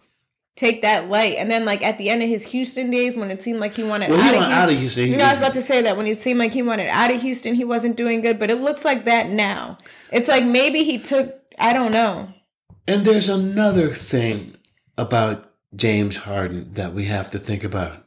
take 0.54 0.82
that 0.82 1.08
light. 1.08 1.36
And 1.38 1.50
then 1.50 1.64
like 1.64 1.82
at 1.82 1.98
the 1.98 2.10
end 2.10 2.22
of 2.22 2.28
his 2.28 2.46
Houston 2.46 2.90
days, 2.90 3.16
when 3.16 3.30
it 3.30 3.42
seemed 3.42 3.58
like 3.58 3.74
he 3.74 3.82
wanted 3.82 4.10
well, 4.10 4.20
out 4.20 4.32
he 4.32 4.36
of 4.36 4.42
Houston, 4.42 4.52
out 4.52 4.70
of 4.70 4.78
Houston. 4.78 5.06
you 5.08 5.16
know, 5.16 5.24
I 5.24 5.30
was 5.30 5.38
about 5.38 5.54
to 5.54 5.62
say 5.62 5.82
that 5.82 5.96
when 5.96 6.06
it 6.06 6.18
seemed 6.18 6.38
like 6.38 6.52
he 6.52 6.62
wanted 6.62 6.88
out 6.88 7.12
of 7.12 7.20
Houston, 7.22 7.54
he 7.54 7.64
wasn't 7.64 7.96
doing 7.96 8.20
good. 8.20 8.38
But 8.38 8.50
it 8.50 8.60
looks 8.60 8.84
like 8.84 9.04
that 9.06 9.28
now. 9.28 9.78
It's 10.10 10.28
like 10.28 10.44
maybe 10.44 10.84
he 10.84 10.98
took. 10.98 11.34
I 11.58 11.72
don't 11.72 11.92
know. 11.92 12.32
And 12.86 13.04
there's 13.04 13.28
another 13.28 13.90
thing 13.90 14.56
about 14.98 15.52
James 15.74 16.16
Harden 16.16 16.74
that 16.74 16.92
we 16.92 17.04
have 17.04 17.30
to 17.30 17.38
think 17.38 17.64
about. 17.64 18.04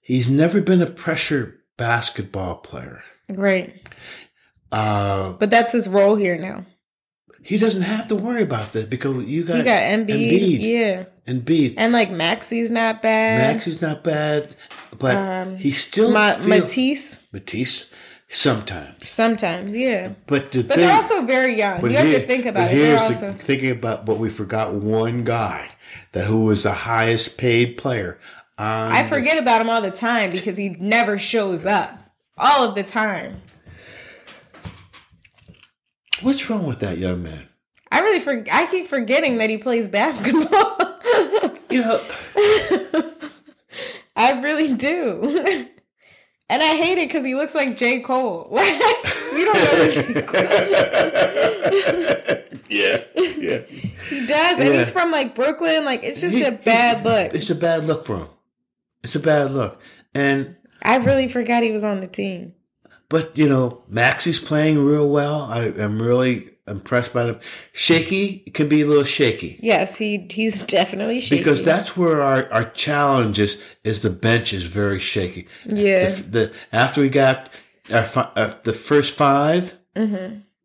He's 0.00 0.30
never 0.30 0.60
been 0.60 0.80
a 0.80 0.86
pressure 0.86 1.57
basketball 1.78 2.56
player. 2.56 3.02
Great. 3.34 3.88
Uh, 4.70 5.32
But 5.32 5.48
that's 5.50 5.72
his 5.72 5.88
role 5.88 6.16
here 6.16 6.36
now. 6.36 6.66
he 7.42 7.56
doesn't 7.56 7.82
have 7.82 8.06
to 8.08 8.14
worry 8.14 8.42
about 8.42 8.74
that 8.74 8.90
because 8.90 9.24
you 9.30 9.42
got, 9.44 9.56
He 9.56 9.62
got 9.62 9.82
Embiid, 9.82 10.30
Embiid, 10.30 10.60
yeah, 10.60 11.04
Embiid. 11.26 11.74
and 11.78 11.92
like 11.94 12.10
Maxey's 12.10 12.70
not 12.70 13.00
bad. 13.00 13.38
Maxey's 13.38 13.80
not 13.80 14.04
bad, 14.04 14.54
but 14.98 15.16
Um, 15.16 15.56
he 15.56 15.72
still 15.72 16.10
Ma- 16.12 16.34
feel- 16.34 16.48
Matisse 16.48 17.16
Matisse 17.32 17.86
sometimes. 18.28 19.08
sometimes, 19.08 19.74
yeah. 19.74 20.10
But 20.26 20.52
the 20.52 20.62
But 20.64 20.76
thing, 20.76 20.86
they're 20.86 20.94
also 20.94 21.22
very 21.22 21.56
young. 21.56 21.80
You 21.80 21.96
have 21.96 22.08
here- 22.08 22.20
to 22.20 22.26
think 22.26 22.44
about 22.44 22.70
it. 22.70 22.74
Here's 22.74 22.98
the- 22.98 23.04
also 23.04 23.32
thinking 23.38 23.70
about, 23.70 24.04
but 24.04 24.18
we 24.18 24.28
forgot 24.28 24.74
one 24.74 25.24
guy 25.24 25.70
that 26.12 26.26
who 26.26 26.44
was 26.44 26.64
the 26.64 26.72
highest 26.72 27.38
paid 27.38 27.78
player. 27.78 28.18
On 28.58 28.92
I 28.92 29.04
forget 29.04 29.38
about 29.38 29.60
him 29.60 29.70
all 29.70 29.80
the 29.80 29.90
time 29.90 30.30
because 30.30 30.56
he 30.56 30.70
never 30.70 31.16
shows 31.18 31.64
up 31.64 31.98
all 32.36 32.64
of 32.68 32.74
the 32.74 32.82
time. 32.82 33.40
What's 36.22 36.50
wrong 36.50 36.66
with 36.66 36.80
that 36.80 36.98
young 36.98 37.22
man? 37.22 37.46
I 37.92 38.00
really 38.00 38.18
for 38.20 38.44
I 38.50 38.66
keep 38.66 38.86
forgetting 38.88 39.38
that 39.38 39.48
he 39.50 39.58
plays 39.58 39.88
basketball. 39.88 40.76
You 41.70 41.82
know, 41.82 42.02
I 44.16 44.40
really 44.40 44.74
do. 44.74 45.66
And 46.50 46.62
I 46.62 46.76
hate 46.76 46.96
it 46.96 47.08
because 47.08 47.26
he 47.26 47.34
looks 47.34 47.54
like 47.54 47.76
J. 47.76 48.00
Cole. 48.00 48.48
Like, 48.50 48.80
you 49.34 49.44
don't 49.44 49.54
know 49.54 49.90
J. 49.90 50.22
Cole 50.22 50.40
yeah, 52.70 53.04
yeah. 53.14 53.58
He 54.08 54.26
does, 54.26 54.58
and 54.58 54.74
he's 54.74 54.88
from 54.90 55.10
like 55.10 55.34
Brooklyn. 55.34 55.84
Like 55.84 56.02
it's 56.04 56.22
just 56.22 56.34
He- 56.34 56.42
a 56.44 56.52
bad 56.52 56.98
he- 56.98 57.04
look. 57.04 57.34
It's 57.34 57.50
a 57.50 57.54
bad 57.54 57.84
look 57.84 58.06
for 58.06 58.16
him. 58.16 58.28
It's 59.02 59.14
a 59.16 59.20
bad 59.20 59.50
look. 59.52 59.80
And 60.14 60.56
I 60.82 60.96
really 60.96 61.28
forgot 61.28 61.62
he 61.62 61.72
was 61.72 61.84
on 61.84 62.00
the 62.00 62.06
team. 62.06 62.54
but 63.08 63.36
you 63.38 63.48
know, 63.48 63.82
Maxey's 63.88 64.38
playing 64.38 64.84
real 64.84 65.08
well. 65.08 65.42
I 65.42 65.64
am 65.66 66.00
really 66.02 66.50
impressed 66.66 67.14
by 67.14 67.24
him. 67.24 67.40
Shaky 67.72 68.40
can 68.52 68.68
be 68.68 68.82
a 68.82 68.86
little 68.86 69.04
shaky. 69.04 69.58
Yes, 69.62 69.96
he 69.96 70.26
he's 70.30 70.60
definitely 70.66 71.20
shaky. 71.20 71.38
Because 71.38 71.62
that's 71.62 71.96
where 71.96 72.20
our, 72.22 72.52
our 72.52 72.64
challenge 72.70 73.38
is, 73.38 73.60
is 73.84 74.00
the 74.00 74.10
bench 74.10 74.52
is 74.52 74.64
very 74.64 74.98
shaky. 74.98 75.48
yeah, 75.64 76.08
The, 76.08 76.22
the 76.22 76.52
after 76.72 77.00
we 77.00 77.08
got 77.08 77.50
our, 77.90 78.04
fi- 78.04 78.30
uh, 78.36 78.52
the 78.64 78.72
first 78.74 79.14
5 79.14 79.74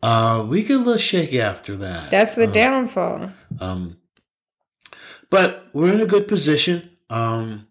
uh, 0.03 0.45
we 0.47 0.61
get 0.63 0.75
a 0.75 0.77
little 0.77 0.97
shaky 0.97 1.39
after 1.39 1.77
that. 1.77 2.01
Mm-hmm. 2.01 2.11
that's 2.11 2.35
the 2.35 2.45
downfall. 2.47 3.31
Um, 3.61 3.97
but 5.29 5.67
we're 5.73 5.93
in 5.93 6.01
a 6.01 6.05
good 6.05 6.27
position. 6.27 6.89
Um, 7.09 7.67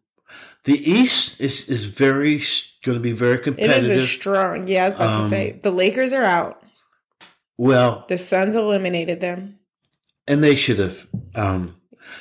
the 0.65 0.79
East 0.91 1.41
is 1.41 1.69
is 1.69 1.85
very 1.85 2.43
going 2.85 2.99
to 2.99 3.03
be 3.03 3.13
very 3.13 3.35
It 3.35 3.39
is 3.41 3.45
competitive. 3.45 4.05
a 4.05 4.07
strong. 4.07 4.69
Yeah, 4.69 4.83
I 4.83 4.85
was 4.87 4.95
about 4.95 5.15
Um, 5.17 5.23
to 5.25 5.29
say 5.29 5.61
the 5.63 5.71
Lakers 5.71 6.13
are 6.13 6.25
out. 6.25 6.63
well, 7.59 8.05
The 8.09 8.19
Suns 8.19 8.55
eliminated 8.57 9.21
them. 9.21 9.59
and 10.29 10.43
they 10.43 10.55
should 10.55 10.79
have. 10.79 11.07
Um, 11.35 11.77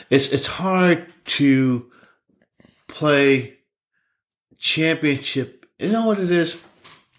it's 0.10 0.28
it's 0.30 0.48
hard 0.48 1.06
to 1.38 1.90
play 2.88 3.58
championship. 4.58 5.66
You 5.80 5.90
know 5.90 6.06
what 6.06 6.20
it 6.20 6.32
is? 6.32 6.58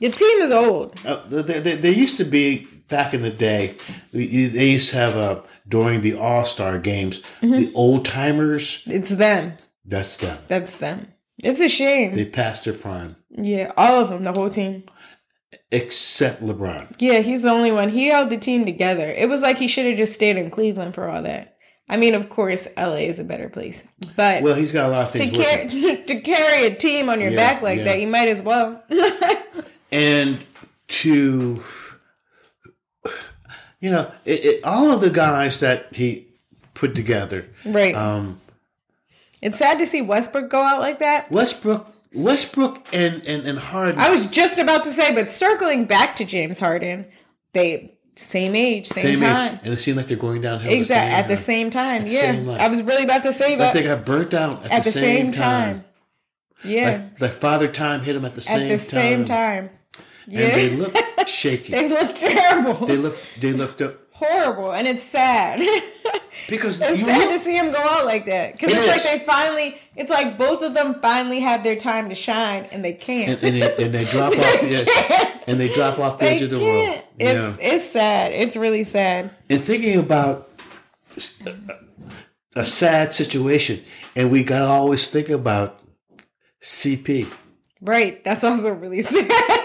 The 0.00 0.11
team 0.11 0.38
is 0.38 0.50
old. 0.50 0.99
Uh, 1.05 1.21
they, 1.29 1.61
they, 1.61 1.76
they 1.76 1.91
used 1.93 2.17
to 2.17 2.25
be 2.25 2.67
back 2.88 3.14
in 3.14 3.23
the 3.23 3.31
day. 3.31 3.76
you- 4.12 4.49
They 4.49 4.71
used 4.71 4.91
to 4.91 4.97
have 4.97 5.17
uh, 5.17 5.43
during 5.69 6.00
the 6.00 6.14
All 6.14 6.45
Star 6.45 6.79
games 6.79 7.21
Mm-hmm. 7.41 7.57
the 7.57 7.73
old 7.75 8.05
timers. 8.05 8.83
It's 8.87 9.11
them. 9.11 9.59
That's 9.85 10.17
them. 10.17 10.38
That's 10.49 10.76
them. 10.79 11.12
It's 11.42 11.60
a 11.60 11.68
shame. 11.68 12.14
They 12.14 12.24
passed 12.26 12.64
their 12.64 12.74
prime, 12.74 13.16
yeah, 13.30 13.72
all 13.76 14.00
of 14.02 14.10
them, 14.10 14.22
the 14.22 14.32
whole 14.32 14.48
team. 14.50 14.84
except 15.70 16.42
LeBron. 16.42 16.94
Yeah, 16.98 17.20
he's 17.20 17.42
the 17.42 17.50
only 17.50 17.72
one. 17.72 17.88
He 17.90 18.06
held 18.08 18.30
the 18.30 18.36
team 18.36 18.64
together. 18.64 19.10
It 19.10 19.28
was 19.28 19.42
like 19.42 19.58
he 19.58 19.68
should 19.68 19.86
have 19.86 19.96
just 19.96 20.14
stayed 20.14 20.36
in 20.36 20.50
Cleveland 20.50 20.94
for 20.94 21.08
all 21.08 21.22
that. 21.22 21.56
I 21.88 21.96
mean, 21.96 22.14
of 22.14 22.28
course, 22.30 22.68
LA 22.76 22.96
is 23.10 23.18
a 23.18 23.24
better 23.24 23.48
place, 23.48 23.82
but 24.16 24.42
Well, 24.42 24.54
he's 24.54 24.72
got 24.72 24.86
a 24.88 24.92
lot 24.92 25.06
of 25.06 25.12
to 25.12 25.18
things. 25.18 25.36
him. 25.36 25.42
carry 25.68 26.02
to 26.06 26.20
carry 26.20 26.66
a 26.66 26.74
team 26.74 27.08
on 27.10 27.20
your 27.20 27.30
Yeah, 27.32 27.36
back 27.36 27.62
like 27.62 27.78
yeah. 27.78 27.84
that, 27.84 28.00
you 28.00 28.06
might 28.06 28.28
as 28.28 28.40
well. 28.42 28.82
and 29.92 30.38
to 30.88 31.62
you 33.80 33.90
know 33.90 34.10
it, 34.24 34.44
it, 34.44 34.64
all 34.64 34.90
of 34.92 35.00
the 35.00 35.10
guys 35.10 35.60
that 35.60 35.86
he 35.94 36.28
put 36.74 36.94
together 36.94 37.46
right. 37.64 37.94
um 37.94 38.40
it's 39.42 39.58
sad 39.58 39.78
to 39.80 39.87
see 39.87 40.00
Westbrook 40.00 40.49
go 40.50 40.62
out 40.62 40.80
like 40.80 40.99
that. 41.00 41.30
westbrook 41.30 41.88
westbrook 42.14 42.87
and 42.92 43.22
and, 43.26 43.46
and 43.46 43.58
harden 43.58 43.99
I 43.99 44.11
was 44.11 44.25
just 44.26 44.58
about 44.58 44.84
to 44.84 44.90
say, 44.90 45.14
but 45.14 45.28
circling 45.28 45.84
back 45.87 46.16
to 46.16 46.25
James 46.25 46.58
Harden, 46.61 47.06
they 47.52 47.99
same 48.16 48.54
age, 48.54 48.87
same, 48.88 49.06
age, 49.06 49.18
time. 49.20 49.58
and 49.64 49.72
it 49.72 49.78
seemed 49.78 49.96
like 49.96 50.06
they're 50.06 50.18
going 50.18 50.42
downhill 50.42 50.70
Exactly 50.72 51.12
at 51.12 51.28
the 51.28 51.37
same 51.37 51.64
same 51.66 51.70
time. 51.70 52.04
the 52.04 52.11
Yeah, 52.11 52.20
same. 52.32 52.49
I 52.50 52.68
was 52.68 52.82
really 52.82 53.04
about 53.04 53.22
to 53.22 53.32
say 53.32 53.56
like 53.56 53.72
they 53.72 53.82
got 53.84 54.04
burnt 54.04 54.34
out 54.34 54.64
at, 54.66 54.70
at 54.70 54.84
the 54.84 54.92
same 54.92 55.32
time. 55.32 55.84
Yeah, 56.64 56.90
Like, 56.90 57.20
like 57.20 57.32
father 57.32 57.66
time 57.68 58.02
hit 58.02 58.12
them 58.12 58.25
at 58.26 58.34
the 58.34 58.40
at 58.40 58.44
same 58.44 58.68
the 58.68 58.76
time 58.76 58.84
same 58.84 59.25
time. 59.25 59.70
And 60.26 60.35
Yeah, 60.35 60.55
they 60.55 60.71
look 60.71 60.95
shaky 61.26 61.73
they 61.76 61.88
look 61.88 62.14
terrible, 62.14 62.87
they 62.87 62.97
look 62.97 63.17
they 63.41 63.52
looked 63.52 63.81
up 63.83 63.99
horrible, 64.12 64.73
and 64.73 64.87
it's 64.87 65.02
sad. 65.02 65.59
because 66.49 66.81
It's 66.81 67.00
you 67.00 67.05
sad 67.07 67.19
look, 67.19 67.31
to 67.31 67.38
see 67.38 67.57
him 67.57 67.73
go 67.73 67.79
out 67.79 68.05
like 68.05 68.26
that 68.26 68.52
because 68.55 68.73
It 68.73 68.79
it's 68.79 68.87
like 68.87 69.02
they 69.02 69.25
finally. 69.25 69.79
It's 69.97 70.11
like 70.11 70.37
both 70.38 70.62
of 70.62 70.75
them 70.75 71.00
finally 71.00 71.41
have 71.41 71.62
their 71.62 71.76
time 71.76 72.09
to 72.09 72.14
shine, 72.14 72.64
and 72.73 72.85
they 72.85 72.93
can't. 72.95 73.43
and, 73.43 73.55
and, 73.55 73.62
they, 73.62 73.85
and 73.85 73.95
they 73.95 74.05
drop 74.11 74.33
off 74.33 74.61
the 74.61 74.69
edge 74.76 74.87
can't. 74.87 75.43
and 75.47 75.61
they 75.61 75.73
drop 75.73 75.99
off 75.99 76.19
the 76.19 76.25
They 76.25 76.37
edge 76.37 76.43
of 76.43 76.50
the 76.50 76.59
world 76.61 76.87
can't. 76.87 77.05
It's 77.19 77.59
it's 77.61 77.91
sad. 77.91 78.33
It's 78.33 78.57
really 78.57 78.85
sad. 78.85 79.31
and 79.50 79.62
thinking 79.62 79.99
about 79.99 80.50
a 82.57 82.64
sad 82.64 83.14
situation, 83.14 83.83
and 84.17 84.31
we 84.31 84.45
gotta 84.45 84.67
always 84.67 85.07
think 85.07 85.31
about 85.31 85.81
CP. 86.62 87.31
Right. 87.81 88.23
That's 88.25 88.45
also 88.45 88.71
really 88.73 89.02
sad 89.02 89.59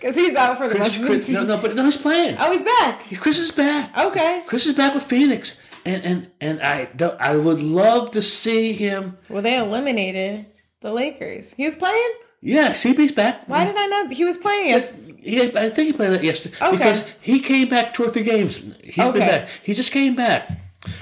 because 0.00 0.14
he's 0.14 0.34
out 0.36 0.58
for 0.58 0.68
the 0.68 0.74
Chris, 0.74 0.80
rest 0.80 0.96
of 0.96 1.02
the 1.02 1.08
Chris, 1.08 1.28
no, 1.28 1.44
no, 1.44 1.56
but 1.58 1.74
no, 1.74 1.84
he's 1.84 1.96
playing. 1.96 2.36
Oh, 2.38 2.52
he's 2.52 2.64
back. 2.64 3.08
Chris 3.20 3.38
is 3.38 3.50
back. 3.50 3.96
Okay. 3.96 4.42
Chris 4.46 4.66
is 4.66 4.74
back 4.74 4.94
with 4.94 5.02
Phoenix, 5.04 5.58
and 5.84 6.04
and 6.04 6.30
and 6.40 6.60
I 6.62 6.86
don't. 6.96 7.20
I 7.20 7.36
would 7.36 7.60
love 7.62 8.10
to 8.12 8.22
see 8.22 8.72
him. 8.72 9.16
Well, 9.28 9.42
they 9.42 9.56
eliminated 9.58 10.46
the 10.80 10.92
Lakers. 10.92 11.52
He 11.52 11.64
was 11.64 11.76
playing. 11.76 12.12
Yeah, 12.42 12.72
CP's 12.72 13.12
back. 13.12 13.48
Why 13.48 13.64
did 13.64 13.76
I 13.76 13.86
not? 13.86 14.12
He 14.12 14.24
was 14.24 14.36
playing. 14.36 14.68
Yes. 14.68 14.92
Yeah, 15.22 15.50
I 15.56 15.70
think 15.70 15.86
he 15.88 15.92
played 15.92 16.12
that 16.12 16.22
yesterday 16.22 16.54
Okay. 16.60 16.76
because 16.76 17.04
he 17.20 17.40
came 17.40 17.68
back 17.68 17.94
two 17.94 18.04
or 18.04 18.10
three 18.10 18.22
games. 18.22 18.58
He's 18.84 18.98
Okay. 18.98 19.18
been 19.18 19.26
back. 19.28 19.48
He 19.64 19.74
just 19.74 19.90
came 19.90 20.14
back. 20.14 20.48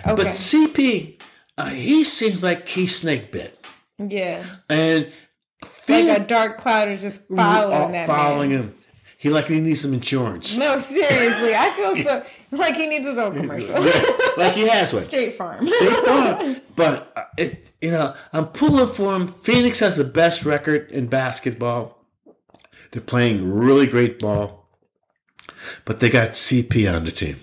Okay. 0.06 0.14
But 0.14 0.36
CP, 0.36 1.20
uh, 1.58 1.66
he 1.66 2.04
seems 2.04 2.42
like 2.42 2.66
he's 2.68 2.96
snake 2.96 3.30
bit, 3.30 3.62
Yeah. 3.98 4.44
and 4.70 5.08
Like 5.88 6.08
a 6.08 6.20
dark 6.24 6.56
cloud 6.58 6.88
is 6.88 7.02
just 7.02 7.28
following 7.28 7.76
all 7.76 7.88
that 7.92 8.06
following 8.06 8.50
man. 8.50 8.58
him. 8.60 8.74
He 9.24 9.30
like 9.30 9.46
he 9.46 9.58
needs 9.58 9.80
some 9.80 9.94
insurance, 9.94 10.54
No, 10.54 10.76
seriously. 10.76 11.54
I 11.54 11.70
feel 11.70 11.96
so 11.96 12.22
like 12.50 12.76
he 12.76 12.86
needs 12.86 13.06
his 13.06 13.16
own 13.16 13.34
commercial. 13.34 13.70
like 14.36 14.52
he 14.52 14.68
has 14.68 14.92
one. 14.92 15.00
State 15.02 15.38
Farm. 15.38 15.66
State 15.66 16.04
Farm. 16.04 16.56
But 16.76 17.10
uh, 17.16 17.22
it, 17.38 17.70
you 17.80 17.90
know, 17.90 18.14
I'm 18.34 18.48
pulling 18.48 18.86
for 18.86 19.16
him. 19.16 19.26
Phoenix 19.28 19.80
has 19.80 19.96
the 19.96 20.04
best 20.04 20.44
record 20.44 20.92
in 20.92 21.06
basketball. 21.06 22.04
They're 22.90 23.00
playing 23.00 23.50
really 23.50 23.86
great 23.86 24.18
ball, 24.18 24.68
but 25.86 26.00
they 26.00 26.10
got 26.10 26.32
CP 26.32 26.94
on 26.94 27.06
the 27.06 27.10
team, 27.10 27.38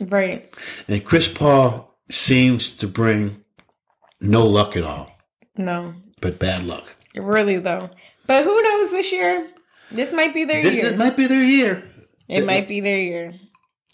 right. 0.00 0.50
and 0.88 1.04
Chris 1.04 1.28
Paul 1.28 1.98
seems 2.10 2.70
to 2.76 2.88
bring 2.88 3.44
no 4.22 4.46
luck 4.46 4.74
at 4.74 4.84
all, 4.84 5.12
No. 5.58 5.92
but 6.22 6.38
bad 6.38 6.64
luck. 6.64 6.96
Really 7.14 7.58
though. 7.58 7.90
But 8.26 8.44
who 8.44 8.62
knows 8.62 8.90
this 8.90 9.12
year? 9.12 9.46
This 9.90 10.12
might 10.12 10.34
be 10.34 10.44
their 10.44 10.62
This 10.62 10.76
year. 10.76 10.86
it 10.86 10.98
might 10.98 11.16
be 11.16 11.26
their 11.26 11.42
year. 11.42 11.84
it 12.28 12.44
might 12.44 12.68
be 12.68 12.80
their 12.80 13.00
year. 13.00 13.34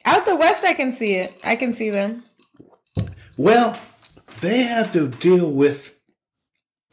Out 0.05 0.27
the 0.27 0.35
west 0.37 0.65
I 0.65 0.73
can 0.75 0.91
see 0.91 1.15
it. 1.15 1.35
I 1.45 1.55
can 1.57 1.73
see 1.73 1.91
them. 1.91 2.25
Well, 3.37 3.79
they 4.41 4.63
have 4.63 4.91
to 4.93 5.09
deal 5.09 5.51
with. 5.51 5.99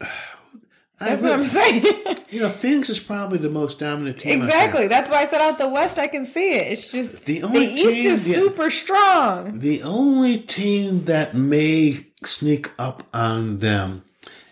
I 1.02 1.08
That's 1.08 1.22
what 1.22 1.32
I'm 1.32 1.42
saying. 1.44 1.84
You 2.30 2.42
know, 2.42 2.48
Phoenix 2.48 2.88
is 2.88 3.00
probably 3.00 3.38
the 3.38 3.50
most 3.50 3.80
dominant 3.80 4.20
team. 4.20 4.40
exactly. 4.40 4.86
That's 4.86 5.08
why 5.08 5.16
I 5.16 5.24
said 5.24 5.40
out 5.40 5.58
the 5.58 5.68
west 5.68 5.98
I 5.98 6.06
can 6.06 6.24
see 6.24 6.52
it. 6.52 6.70
It's 6.70 6.92
just 6.92 7.24
The 7.24 7.40
the, 7.40 7.58
east 7.58 7.96
team- 7.96 8.10
is 8.12 8.28
yeah. 8.28 8.34
super 8.36 8.70
strong. 8.70 9.58
The 9.58 9.82
only 9.82 10.38
team 10.38 11.06
that 11.06 11.34
may 11.34 12.06
sneak 12.24 12.70
up 12.78 13.08
on 13.12 13.58
them 13.58 14.04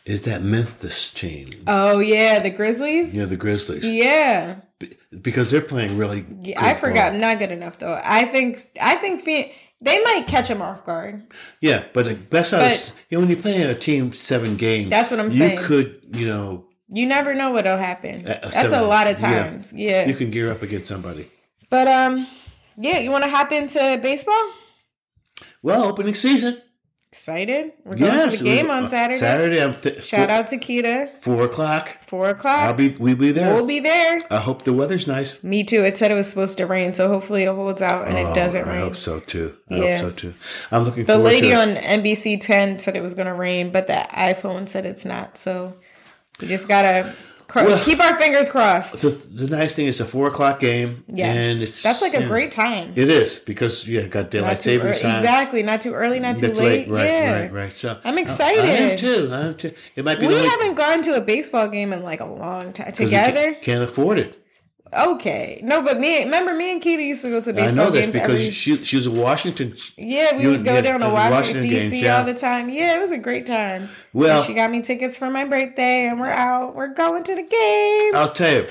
is 0.09 0.23
that 0.23 0.43
Memphis 0.43 1.11
team. 1.11 1.51
Oh 1.67 1.99
yeah, 2.01 2.39
the 2.41 2.51
Grizzlies. 2.51 3.15
You 3.15 3.21
know, 3.23 3.27
the 3.27 3.37
Grizzlies. 3.37 3.85
Yeah. 3.85 4.57
Be- 4.79 4.97
Because 5.21 5.51
they're 5.51 5.61
playing 5.61 5.97
really 5.99 6.25
Yeah, 6.43 6.65
I 6.65 6.75
forgot. 6.75 7.13
ball. 7.13 7.21
Not 7.21 7.39
good 7.39 7.51
enough 7.53 7.79
though. 7.79 8.01
I 8.03 8.25
think 8.27 8.69
I 8.81 8.97
think 8.97 9.23
Phoenix, 9.23 9.55
they 9.81 10.03
might 10.03 10.27
catch 10.27 10.49
them 10.49 10.63
off 10.63 10.85
guard. 10.85 11.23
Yeah, 11.61 11.85
but 11.93 12.07
the 12.07 12.15
best 12.15 12.53
out 12.55 12.61
But- 12.61 12.73
of, 12.91 12.97
you 13.11 13.17
know, 13.19 13.21
when 13.21 13.31
you're 13.31 13.43
playing 13.43 13.63
a 13.63 13.75
team 13.75 14.13
seven 14.13 14.57
games, 14.57 14.91
That's 14.91 15.11
what 15.11 15.21
I'm 15.21 15.31
saying. 15.33 15.59
you 15.59 15.65
could, 15.65 16.01
you 16.15 16.27
know, 16.27 16.65
You 16.89 17.07
never 17.07 17.35
know 17.35 17.51
what'll 17.51 17.77
happen. 17.77 18.25
That's 18.25 18.55
seven- 18.55 18.79
a 18.79 18.83
lot 18.85 19.07
of 19.09 19.21
yeah. 19.21 19.43
times. 19.43 19.73
Yeah. 19.75 20.07
you 20.07 20.15
can 20.15 20.31
gear 20.31 20.51
up 20.51 20.63
against 20.63 20.89
somebody. 20.89 21.29
But 21.71 21.87
um, 21.87 22.27
yeah. 22.79 22.99
You 23.01 23.11
want 23.11 23.25
to 23.25 23.31
hop 23.31 23.53
into 23.53 23.99
baseball? 24.03 24.45
Well, 25.63 25.85
opening 25.85 26.15
season. 26.15 26.63
Excited? 27.11 27.73
We're 27.85 27.97
going 27.97 28.13
Yes, 28.13 28.33
to 28.37 28.45
the 28.45 28.51
game 28.51 28.67
we- 28.67 28.71
on 28.71 28.89
Saturday. 28.91 29.19
Saturday, 29.19 29.63
I'm 29.63 29.75
th- 29.75 30.05
Shout 30.05 30.29
four, 30.29 30.37
out 30.37 30.47
to 30.49 30.59
Kita. 30.59 31.09
four 31.19 31.43
o'clock. 31.43 31.97
Four 32.07 32.29
o'clock. 32.29 32.59
I'll 32.69 32.75
be, 32.75 32.91
we'll 32.91 33.17
be 33.17 33.33
there. 33.33 33.55
We'll 33.55 33.65
be 33.65 33.81
there. 33.81 34.21
I 34.31 34.37
hope 34.37 34.65
the 34.65 34.75
weather's 34.75 35.07
nice. 35.07 35.43
Me 35.43 35.65
too. 35.65 35.85
It 35.85 35.97
said 35.97 36.11
it 36.11 36.15
was 36.15 36.29
supposed 36.29 36.59
to 36.59 36.67
rain, 36.67 36.93
so 36.93 37.09
hopefully 37.09 37.45
it 37.45 37.47
holds 37.55 37.81
out 37.81 38.07
and 38.09 38.19
Oh, 38.19 38.31
it 38.31 38.35
doesn't 38.35 38.63
I 38.69 38.69
rain. 38.71 38.77
I 38.77 38.81
hope 38.81 38.97
so 38.97 39.21
too. 39.21 39.55
I 39.71 39.75
Yeah. 39.77 39.99
hope 40.03 40.11
so 40.11 40.17
too. 40.17 40.35
I'm 40.71 40.85
looking 40.85 41.07
The 41.07 41.17
lady 41.17 41.55
on 41.55 41.77
NBC 41.77 42.37
10 42.37 42.79
said 42.79 42.95
it 42.95 43.03
was 43.03 43.15
going 43.15 43.27
to 43.27 43.33
rain, 43.35 43.71
but 43.71 43.87
the 43.87 44.07
iPhone 44.15 44.69
said 44.69 44.85
it's 44.85 45.07
not. 45.07 45.39
So 45.39 45.77
we 46.43 46.47
just 46.47 46.69
got 46.69 46.83
to 46.83 47.15
cro- 47.49 47.65
Well- 47.65 47.85
keep 47.85 47.99
our 48.01 48.17
fingers 48.21 48.51
crossed. 48.51 49.03
the, 49.03 49.09
the 49.11 49.47
nice 49.49 49.73
thing 49.73 49.87
is 49.87 50.01
a 50.01 50.05
four 50.05 50.29
o'clock 50.29 50.61
game. 50.61 51.03
Yes. 51.09 51.37
and 51.37 51.63
it's 51.63 51.83
That's 51.83 52.01
like 52.01 52.15
a 52.15 52.21
yeah. 52.21 52.29
great 52.29 52.53
time. 52.53 52.93
It 52.95 53.09
is 53.09 53.41
because 53.41 53.87
you 53.87 54.03
got 54.07 54.31
daylight 54.31 54.63
savings 54.63 55.01
time. 55.01 55.17
Exactly. 55.19 55.63
Not 55.63 55.81
too 55.81 55.95
early, 55.95 56.21
not 56.21 56.37
too 56.37 56.49
That's 56.49 56.61
late. 56.61 56.89
Right, 56.89 57.05
yeah. 57.07 57.33
right, 57.41 57.53
right. 57.53 57.73
So 57.73 57.99
I'm 58.05 58.15
I- 58.15 58.19
I, 58.19 58.21
excited. 58.23 58.65
am 58.65 58.97
too. 58.97 59.29
I 59.33 59.41
am 59.41 59.57
too. 59.57 59.73
It 59.97 60.05
might 60.05 60.21
be 60.21 60.27
We 60.29 60.35
haven't 60.35 60.75
gone 60.75 61.03
to 61.03 61.17
a 61.17 61.21
baseball 61.21 61.67
game 61.69 61.93
in 61.93 62.03
like 62.05 62.21
a 62.21 62.27
long 62.27 62.73
time 62.73 62.93
together. 62.93 63.53
Can't, 63.55 63.63
can't 63.63 63.83
afford 63.83 64.19
it. 64.21 64.38
Okay, 64.93 65.61
no, 65.63 65.83
but 65.83 66.01
me, 66.01 66.25
remember 66.25 66.55
me 66.55 66.73
and 66.73 66.83
Kita 66.83 67.03
used 67.03 67.23
to 67.23 67.31
go 67.31 67.41
to 67.41 67.53
baseball 67.53 67.55
games. 67.55 67.73
I 67.73 67.85
know 67.85 67.91
this 67.91 68.07
because 68.07 68.41
every. 68.41 68.51
she 68.51 68.83
she 68.85 68.97
was 68.97 69.07
a 69.07 69.11
Washington. 69.11 69.75
Yeah, 69.97 70.37
we 70.37 70.47
would 70.47 70.65
go 70.65 70.75
yeah, 70.75 70.81
down 70.81 71.01
to 71.01 71.09
Washington, 71.09 71.57
Washington 71.57 71.71
D.C. 71.71 72.03
yeah. 72.03 72.19
all 72.19 72.25
the 72.25 72.35
time. 72.35 72.69
Yeah, 72.71 72.95
it 72.95 73.01
was 73.01 73.13
a 73.13 73.19
great 73.19 73.47
time. 73.47 73.89
Well- 74.13 74.39
And 74.39 74.47
she 74.47 74.55
got 74.55 74.71
me 74.71 74.81
tickets 74.81 75.17
for 75.19 75.29
my 75.31 75.45
birthday, 75.45 76.07
and 76.09 76.19
we're 76.19 76.27
out. 76.31 76.75
We're 76.75 76.95
going 76.95 77.23
to 77.25 77.35
the 77.35 77.43
game. 77.43 78.15
I'll 78.17 78.33
tell 78.33 78.63
you, 78.63 78.67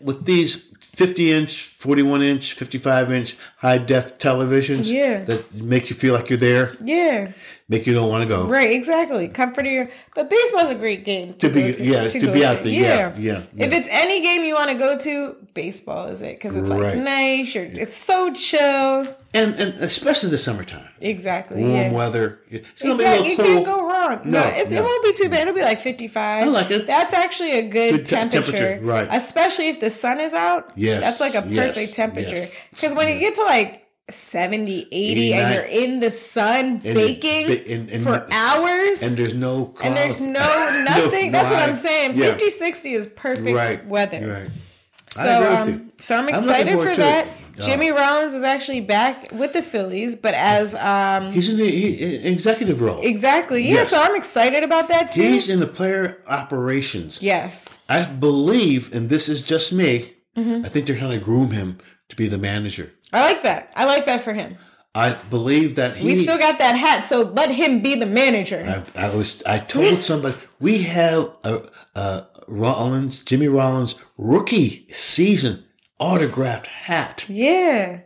with 0.00 0.24
these 0.24 0.62
50 0.82 1.32
inch, 1.32 1.64
41 1.64 2.22
inch, 2.22 2.52
55 2.54 3.12
inch 3.12 3.36
high 3.58 3.78
def 3.78 4.18
televisions 4.18 4.86
Yeah. 4.86 5.24
that 5.24 5.54
make 5.54 5.88
you 5.90 5.96
feel 5.96 6.14
like 6.14 6.28
you're 6.30 6.38
there, 6.38 6.76
Yeah, 6.82 7.32
make 7.70 7.86
you 7.86 7.94
don't 7.94 8.10
want 8.10 8.22
to 8.22 8.28
go. 8.28 8.44
right, 8.46 8.70
exactly. 8.70 9.28
Comfort 9.28 9.64
of 9.66 9.72
your. 9.72 9.88
But 10.14 10.28
baseball's 10.28 10.68
a 10.68 10.74
great 10.74 11.04
game 11.06 11.32
To 11.34 11.48
be- 11.48 11.72
to, 11.72 11.82
yeah, 11.82 12.08
to 12.08 12.18
go 12.18 12.32
be 12.32 12.44
out 12.44 12.62
there. 12.62 12.72
Yeah, 12.72 13.14
yeah, 13.16 13.42
If 13.56 13.70
yeah. 13.72 13.78
it's 13.78 13.88
any 13.90 14.20
game 14.20 14.44
you 14.44 14.54
want 14.54 14.68
to 14.70 14.76
go 14.76 14.98
to, 14.98 15.36
baseball 15.54 16.08
is 16.08 16.20
it 16.20 16.36
because 16.36 16.54
it's 16.56 16.68
like 16.68 16.82
Right. 16.82 16.98
nice. 16.98 17.54
You're, 17.54 17.64
it's 17.64 17.94
so 17.96 18.32
chill. 18.34 19.16
And 19.32 19.54
and 19.54 19.74
especially 19.82 20.30
the 20.30 20.38
summertime, 20.38 20.88
Exactly. 21.00 21.60
warm 21.62 21.72
yeah. 21.72 21.92
weather. 21.92 22.40
It's 22.50 22.82
gonna 22.82 22.94
Exactly. 22.94 23.22
be 23.22 23.30
You 23.30 23.36
a 23.36 23.38
little 23.38 23.54
can't 23.54 23.66
go 23.66 23.86
wrong. 23.88 24.20
No, 24.24 24.40
No, 24.42 24.48
it's, 24.48 24.72
it 24.72 24.82
won't 24.82 25.04
be 25.04 25.12
too 25.12 25.28
bad. 25.30 25.42
It'll 25.42 25.54
be 25.54 25.62
like 25.62 25.80
55. 25.80 26.42
I 26.42 26.46
like 26.48 26.70
it. 26.72 26.86
That's 26.88 27.12
actually 27.12 27.52
a 27.52 27.62
good, 27.62 27.92
Good 27.92 28.06
te- 28.06 28.14
temperature. 28.16 28.50
temperature, 28.52 28.80
right. 28.84 29.08
Especially 29.12 29.68
if 29.68 29.78
the 29.78 29.88
sun 29.90 30.18
is 30.20 30.34
out. 30.34 30.72
Yes, 30.74 31.00
That's 31.02 31.20
like 31.20 31.34
a 31.36 31.46
yes, 31.48 31.68
perfect 31.68 31.94
temperature. 31.94 32.36
yes. 32.36 32.54
Because 32.72 32.94
when 32.96 33.06
you 33.08 33.20
get 33.20 33.34
to 33.34 33.44
like 33.44 33.86
70, 34.12 34.88
80, 34.92 35.32
89. 35.32 35.40
and 35.42 35.54
you're 35.54 35.84
in 35.84 36.00
the 36.00 36.10
sun 36.10 36.78
baking 36.78 37.46
ba- 37.48 37.72
and- 37.72 37.90
and- 37.90 38.02
for 38.04 38.26
hours. 38.30 39.02
And 39.02 39.16
there's 39.16 39.34
no 39.34 39.74
and 39.82 39.96
there's 39.96 40.20
no 40.38 40.82
nothing. 40.84 41.32
No 41.32 41.38
That's 41.38 41.50
what 41.50 41.62
I'm 41.62 41.76
saying. 41.76 42.16
Yeah. 42.16 42.32
50, 42.32 42.50
60 42.50 42.92
is 42.92 43.06
perfect 43.08 43.50
right 43.56 43.86
weather. 43.86 44.26
Right. 44.42 44.50
So, 45.12 45.56
um, 45.56 45.90
so 45.98 46.14
I'm 46.16 46.28
I'm 46.28 46.34
excited 46.36 46.74
for 46.78 46.94
that. 46.96 47.26
it. 47.26 47.32
Jimmy 47.60 47.90
Rollins 47.90 48.32
is 48.34 48.42
actually 48.42 48.80
back 48.80 49.30
with 49.32 49.52
the 49.52 49.60
Phillies, 49.60 50.16
but 50.16 50.32
as 50.34 50.74
um 50.76 51.30
He's 51.32 51.50
in 51.50 51.58
the 51.58 51.68
he, 51.68 52.02
executive 52.26 52.80
role. 52.80 53.00
exactly 53.02 53.62
yeah. 53.66 53.74
Yes. 53.74 53.90
So 53.90 54.00
I'm 54.00 54.14
excited 54.16 54.62
about 54.62 54.88
that 54.88 55.12
too. 55.12 55.22
He's 55.22 55.48
in 55.48 55.60
the 55.60 55.66
player 55.66 56.22
operations. 56.26 57.18
yes, 57.20 57.76
I 57.88 58.04
believe, 58.04 58.94
and 58.94 59.08
this 59.10 59.28
is 59.28 59.40
just 59.42 59.72
me, 59.72 60.14
Mm-hmm. 60.36 60.64
I 60.64 60.68
think 60.68 60.86
they're 60.86 60.96
trying 60.96 61.18
to 61.18 61.24
groom 61.24 61.50
him 61.50 61.78
to 62.08 62.14
be 62.16 62.28
the 62.28 62.38
manager. 62.38 62.92
I 63.12 63.20
like 63.22 63.42
that. 63.42 63.72
I 63.76 63.84
like 63.84 64.06
that 64.06 64.22
for 64.24 64.32
him. 64.32 64.56
I 64.94 65.14
believe 65.14 65.76
that 65.76 65.96
he. 65.96 66.06
We 66.08 66.22
still 66.24 66.38
got 66.38 66.58
that 66.58 66.74
hat, 66.76 67.04
so 67.06 67.22
let 67.22 67.50
him 67.52 67.80
be 67.80 67.94
the 67.94 68.06
manager. 68.06 68.84
I, 68.96 69.06
I 69.06 69.14
was. 69.14 69.42
I 69.46 69.58
told 69.60 70.02
somebody 70.04 70.36
we 70.58 70.78
have 70.82 71.30
a, 71.44 71.62
a 71.94 72.26
Rollins, 72.48 73.20
Jimmy 73.22 73.46
Rollins 73.48 73.94
rookie 74.18 74.86
season 74.90 75.64
autographed 76.00 76.66
hat. 76.66 77.24
yeah, 77.28 78.00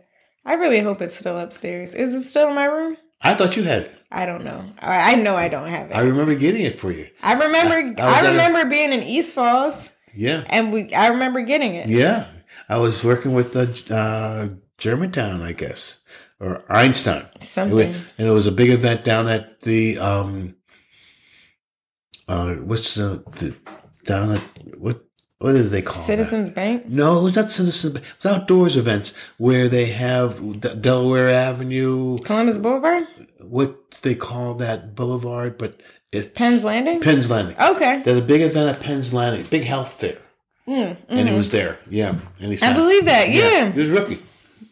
I 0.45 0.53
really 0.55 0.79
hope 0.81 1.01
it's 1.01 1.17
still 1.17 1.39
upstairs. 1.39 1.95
Is 1.95 2.13
it 2.13 2.23
still 2.23 2.49
in 2.49 2.55
my 2.55 2.65
room? 2.65 2.97
I 3.21 3.33
thought 3.33 3.55
you 3.57 3.63
had 3.63 3.79
it. 3.83 3.91
I 4.11 4.27
don't 4.27 4.43
know. 4.43 4.63
I, 4.79 5.13
I 5.13 5.15
know 5.15 5.35
I 5.35 5.47
don't 5.47 5.69
have 5.69 5.89
it. 5.89 5.95
I 5.95 6.01
remember 6.01 6.35
getting 6.35 6.61
it 6.61 6.77
for 6.79 6.91
you. 6.91 7.09
I 7.23 7.33
remember. 7.33 7.99
I 8.01 8.05
was 8.05 8.15
I, 8.15 8.19
at 8.19 8.25
a- 8.25 8.29
remember 8.31 8.65
being 8.69 8.93
in 8.93 9.01
East 9.01 9.33
Falls, 9.33 9.89
Yeah, 10.13 10.43
and 10.47 10.71
we. 10.71 10.93
I 10.93 11.07
remember 11.07 11.41
getting 11.41 11.73
it. 11.73 11.89
yeah. 11.89 12.27
I 12.69 12.77
was 12.77 13.03
working 13.03 13.33
with 13.33 13.53
the 13.53 13.95
uh, 13.95 14.55
Germantown, 14.77 15.41
I 15.41 15.51
guess, 15.53 15.99
or 16.39 16.63
Einstein. 16.71 17.27
Something. 17.39 17.95
and 18.17 18.27
it 18.27 18.31
was 18.31 18.47
a 18.47 18.51
big 18.51 18.69
event 18.69 19.03
down 19.03 19.27
at 19.27 19.61
the 19.61 19.97
um 19.99 20.55
uh 22.27 22.53
what's 22.55 22.95
the, 22.95 23.23
the 23.37 23.55
down 24.05 24.31
at 24.33 24.41
what 24.77 25.01
what 25.37 25.51
did 25.53 25.65
they 25.67 25.81
call 25.81 25.93
that? 25.95 25.99
Citizens 25.99 26.49
Bank. 26.49 26.87
No, 26.87 27.19
it 27.19 27.23
was 27.23 27.35
not 27.35 27.51
Citizens. 27.51 27.95
It 27.95 28.03
was 28.23 28.25
outdoors 28.33 28.77
events 28.77 29.13
where 29.37 29.67
they 29.69 29.85
have 29.87 30.59
D- 30.61 30.75
Delaware 30.75 31.29
Avenue. 31.29 32.17
Columbus 32.19 32.57
Boulevard. 32.57 33.05
What 33.41 33.91
they 34.01 34.15
call 34.15 34.55
that 34.55 34.95
boulevard, 34.95 35.57
but 35.57 35.79
it's 36.11 36.27
Penn's 36.33 36.63
Landing. 36.63 37.01
Penn's 37.01 37.29
Landing. 37.29 37.55
Okay. 37.59 38.01
They 38.01 38.13
had 38.13 38.23
a 38.23 38.25
big 38.25 38.41
event 38.41 38.75
at 38.75 38.81
Penn's 38.81 39.13
Landing, 39.13 39.45
big 39.49 39.63
health 39.63 39.93
fair, 39.93 40.17
Mm, 40.67 40.97
and 41.09 41.29
he 41.29 41.35
was 41.35 41.51
there. 41.51 41.77
Yeah, 41.89 42.15
and 42.39 42.51
he. 42.53 42.61
I 42.65 42.73
believe 42.73 43.05
that. 43.05 43.29
Yeah. 43.29 43.71
he 43.71 43.79
was 43.81 43.89
rookie. 43.89 44.19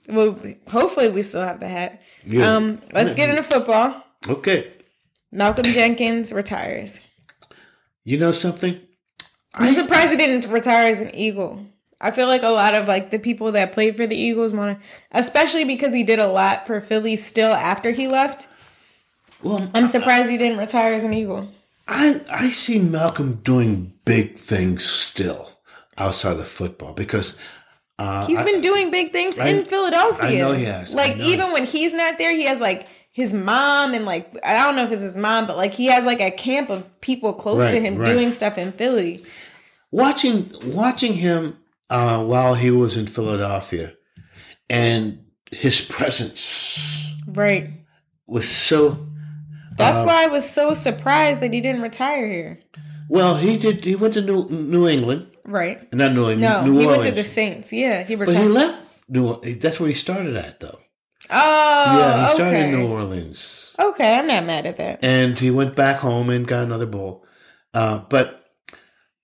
Well, 0.10 0.38
hopefully 0.68 1.10
we 1.10 1.22
still 1.22 1.42
have 1.44 1.60
the 1.60 1.68
hat. 1.68 2.02
Yeah. 2.26 2.56
Um, 2.56 2.82
let's 2.92 3.14
get 3.14 3.30
into 3.30 3.44
football. 3.44 4.04
Okay, 4.28 4.72
Malcolm 5.32 5.66
Jenkins 5.66 6.32
retires. 6.34 7.00
you 8.04 8.18
know 8.18 8.32
something? 8.32 8.80
I'm 9.56 9.74
surprised 9.74 10.12
he 10.12 10.18
didn't 10.18 10.52
retire 10.52 10.90
as 10.92 11.00
an 11.00 11.14
Eagle. 11.16 11.66
I 12.02 12.12
feel 12.12 12.28
like 12.28 12.44
a 12.44 12.50
lot 12.50 12.76
of 12.76 12.88
like 12.88 13.12
the 13.12 13.20
people 13.20 13.52
that 13.54 13.74
played 13.74 13.96
for 13.96 14.06
the 14.08 14.16
Eagles 14.16 14.52
want 14.52 14.82
to, 14.82 14.90
especially 15.12 15.64
because 15.64 15.94
he 15.94 16.04
did 16.04 16.20
a 16.20 16.28
lot 16.28 16.68
for 16.68 16.82
Philly 16.82 17.16
still 17.16 17.54
after 17.54 17.92
he 17.92 18.08
left. 18.08 18.48
Well, 19.42 19.70
I'm 19.74 19.88
surprised 19.88 20.30
he 20.30 20.38
didn't 20.38 20.58
retire 20.58 20.94
as 20.94 21.04
an 21.04 21.14
Eagle. 21.14 21.50
I 21.88 22.22
I 22.30 22.50
see 22.50 22.80
Malcolm 22.80 23.36
doing 23.44 23.94
big 24.06 24.38
things 24.38 24.84
still 24.86 25.60
outside 25.98 26.38
of 26.40 26.48
football 26.48 26.94
because 26.94 27.38
uh, 28.00 28.26
He's 28.28 28.38
I- 28.40 28.44
been 28.46 28.62
doing 28.62 28.92
big 28.92 29.12
things 29.12 29.38
in 29.38 29.66
Philadelphia. 29.66 30.26
I 30.30 30.36
know 30.38 30.54
he 30.54 30.66
has. 30.66 30.94
Like 30.94 31.18
even 31.18 31.52
when 31.52 31.66
he's 31.66 31.94
not 31.94 32.18
there, 32.18 32.36
he 32.36 32.46
has 32.46 32.60
like 32.62 32.88
his 33.12 33.34
mom 33.34 33.94
and 33.94 34.06
like 34.06 34.36
I 34.44 34.64
don't 34.64 34.76
know 34.76 34.84
if 34.86 34.92
it's 34.92 35.04
his 35.04 35.18
mom, 35.18 35.46
but 35.48 35.58
like 35.58 35.74
he 35.74 35.86
has 35.88 36.06
like 36.06 36.20
a 36.20 36.32
camp 36.32 36.70
of 36.70 36.84
people 37.02 37.34
close 37.34 37.66
to 37.68 37.80
him 37.80 37.96
right. 37.98 38.12
doing 38.12 38.32
stuff 38.32 38.58
in 38.58 38.72
Philly. 38.72 39.24
watching 39.92 40.52
watching 40.66 41.14
him 41.14 41.58
uh, 41.90 42.24
while 42.24 42.56
he 42.56 42.72
was 42.72 42.98
in 42.98 43.06
Philadelphia 43.06 43.94
and 44.70 45.20
his 45.52 45.82
presence 45.82 47.14
Right. 47.28 47.70
was 48.26 48.50
so 48.50 49.06
That's 49.78 50.00
Uh, 50.00 50.04
why 50.06 50.24
I 50.24 50.28
was 50.28 50.50
so 50.50 50.74
surprised 50.74 51.42
that 51.42 51.54
he 51.54 51.62
didn't 51.62 51.82
retire 51.82 52.28
here. 52.28 52.60
Well. 53.14 53.36
He 53.38 53.58
did. 53.58 53.86
He 53.86 53.96
went 53.96 54.14
to 54.16 54.22
New 54.22 54.48
New 54.50 54.88
England, 54.88 55.28
Right. 55.46 55.78
not 55.94 56.14
New 56.14 56.30
England. 56.32 56.42
No, 56.42 56.66
New 56.66 56.80
he 56.80 56.86
Orleans. 56.86 57.06
went 57.06 57.16
to 57.16 57.22
the 57.22 57.28
Saints. 57.28 57.72
Yeah, 57.72 58.04
he 58.04 58.16
retired. 58.16 58.36
but 58.36 58.42
he 58.44 58.50
left 58.50 58.78
New. 59.08 59.26
That's 59.62 59.80
where 59.80 59.90
he 59.90 59.96
started 59.96 60.36
at, 60.36 60.60
though. 60.60 60.80
oh, 61.30 61.98
yeah, 62.00 62.28
he 62.28 62.34
started 62.34 62.58
okay. 62.58 62.70
in 62.70 62.72
New 62.80 62.88
Orleans. 62.88 63.74
Okay, 63.80 64.16
I'm 64.18 64.28
not 64.28 64.46
mad 64.46 64.66
at 64.66 64.78
that. 64.78 65.00
and 65.04 65.38
he 65.40 65.50
went 65.50 65.76
back 65.76 65.98
home 65.98 66.30
and 66.30 66.46
got 66.46 66.64
another 66.66 66.86
bowl. 66.86 67.26
Uh, 67.74 68.00
but 68.10 68.44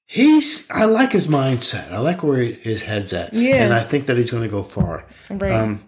he's, 0.06 0.66
I 0.72 0.86
like 0.86 1.12
his 1.12 1.28
mindset. 1.28 1.92
I 1.92 2.00
like 2.00 2.24
where 2.24 2.42
his 2.42 2.84
head's 2.84 3.14
at. 3.14 3.34
Yeah. 3.34 3.58
And 3.64 3.74
I 3.74 3.84
think 3.84 4.08
that 4.08 4.18
he's 4.18 4.32
going 4.32 4.44
to 4.44 4.50
go 4.50 4.64
far. 4.64 5.06
Right. 5.30 5.52
Um, 5.52 5.84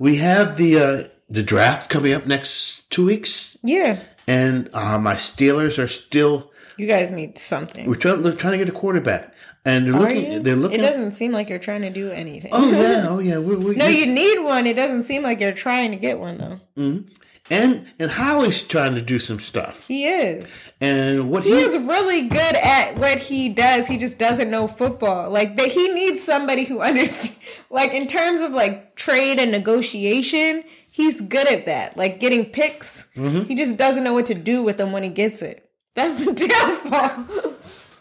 we 0.00 0.16
have 0.16 0.56
the, 0.56 0.78
uh, 0.78 1.04
the 1.28 1.42
draft 1.44 1.90
coming 1.90 2.12
up 2.12 2.26
next 2.26 2.88
two 2.90 3.04
weeks. 3.06 3.56
yeah, 3.62 4.00
And 4.26 4.68
uh, 4.72 4.98
my 4.98 5.14
Steelers 5.14 5.78
are 5.78 5.88
still, 5.88 6.50
you 6.78 6.86
guys 6.86 7.10
need 7.10 7.36
something. 7.36 7.86
we're 7.86 7.96
trying, 7.96 8.22
they're 8.22 8.32
trying 8.34 8.52
to 8.52 8.58
get 8.58 8.68
a 8.68 8.72
quarterback. 8.72 9.34
And 9.64 9.86
they're 9.86 9.94
Are 9.94 10.00
looking, 10.00 10.32
you? 10.32 10.40
they're 10.40 10.56
looking. 10.56 10.78
It 10.78 10.82
doesn't 10.82 11.12
seem 11.12 11.32
like 11.32 11.48
you're 11.50 11.58
trying 11.58 11.82
to 11.82 11.90
do 11.90 12.10
anything. 12.10 12.50
oh, 12.54 12.70
yeah. 12.70 13.06
Oh, 13.08 13.18
yeah. 13.18 13.38
We, 13.38 13.56
we, 13.56 13.74
no, 13.74 13.86
you 13.86 14.06
need 14.06 14.38
one. 14.38 14.66
It 14.66 14.76
doesn't 14.76 15.02
seem 15.02 15.22
like 15.22 15.40
you're 15.40 15.52
trying 15.52 15.90
to 15.90 15.96
get 15.96 16.18
one 16.18 16.38
though. 16.38 16.60
Mm-hmm. 16.76 17.08
and, 17.50 17.86
and 17.98 18.10
Howie's 18.10 18.62
trying 18.62 18.94
to 18.94 19.02
do 19.02 19.18
some 19.18 19.40
stuff. 19.40 19.86
He 19.86 20.06
is. 20.06 20.56
And 20.80 21.28
what 21.28 21.44
He 21.44 21.52
is 21.52 21.76
really 21.76 22.28
good 22.28 22.56
at 22.56 22.96
what 22.96 23.18
he 23.18 23.48
does. 23.48 23.86
He 23.88 23.98
just 23.98 24.18
doesn't 24.18 24.50
know 24.50 24.68
football. 24.68 25.30
Like 25.30 25.56
that, 25.56 25.68
he 25.68 25.88
needs 25.88 26.22
somebody 26.22 26.64
who 26.64 26.80
understands. 26.90 27.38
Like 27.68 27.92
in 27.92 28.06
terms 28.06 28.40
of 28.40 28.52
like 28.52 28.94
trade 28.94 29.38
and 29.40 29.50
negotiation, 29.50 30.62
he's 30.88 31.20
good 31.20 31.48
at 31.48 31.66
that. 31.66 31.96
Like 31.96 32.20
getting 32.20 32.44
picks, 32.46 33.06
mm-hmm. 33.16 33.44
he 33.44 33.54
just 33.54 33.76
doesn't 33.76 34.04
know 34.04 34.14
what 34.14 34.26
to 34.26 34.34
do 34.34 34.62
with 34.62 34.78
them 34.78 34.92
when 34.92 35.02
he 35.02 35.08
gets 35.10 35.42
it. 35.42 35.67
That's 35.98 36.24
the 36.24 36.32
downfall. 36.32 37.54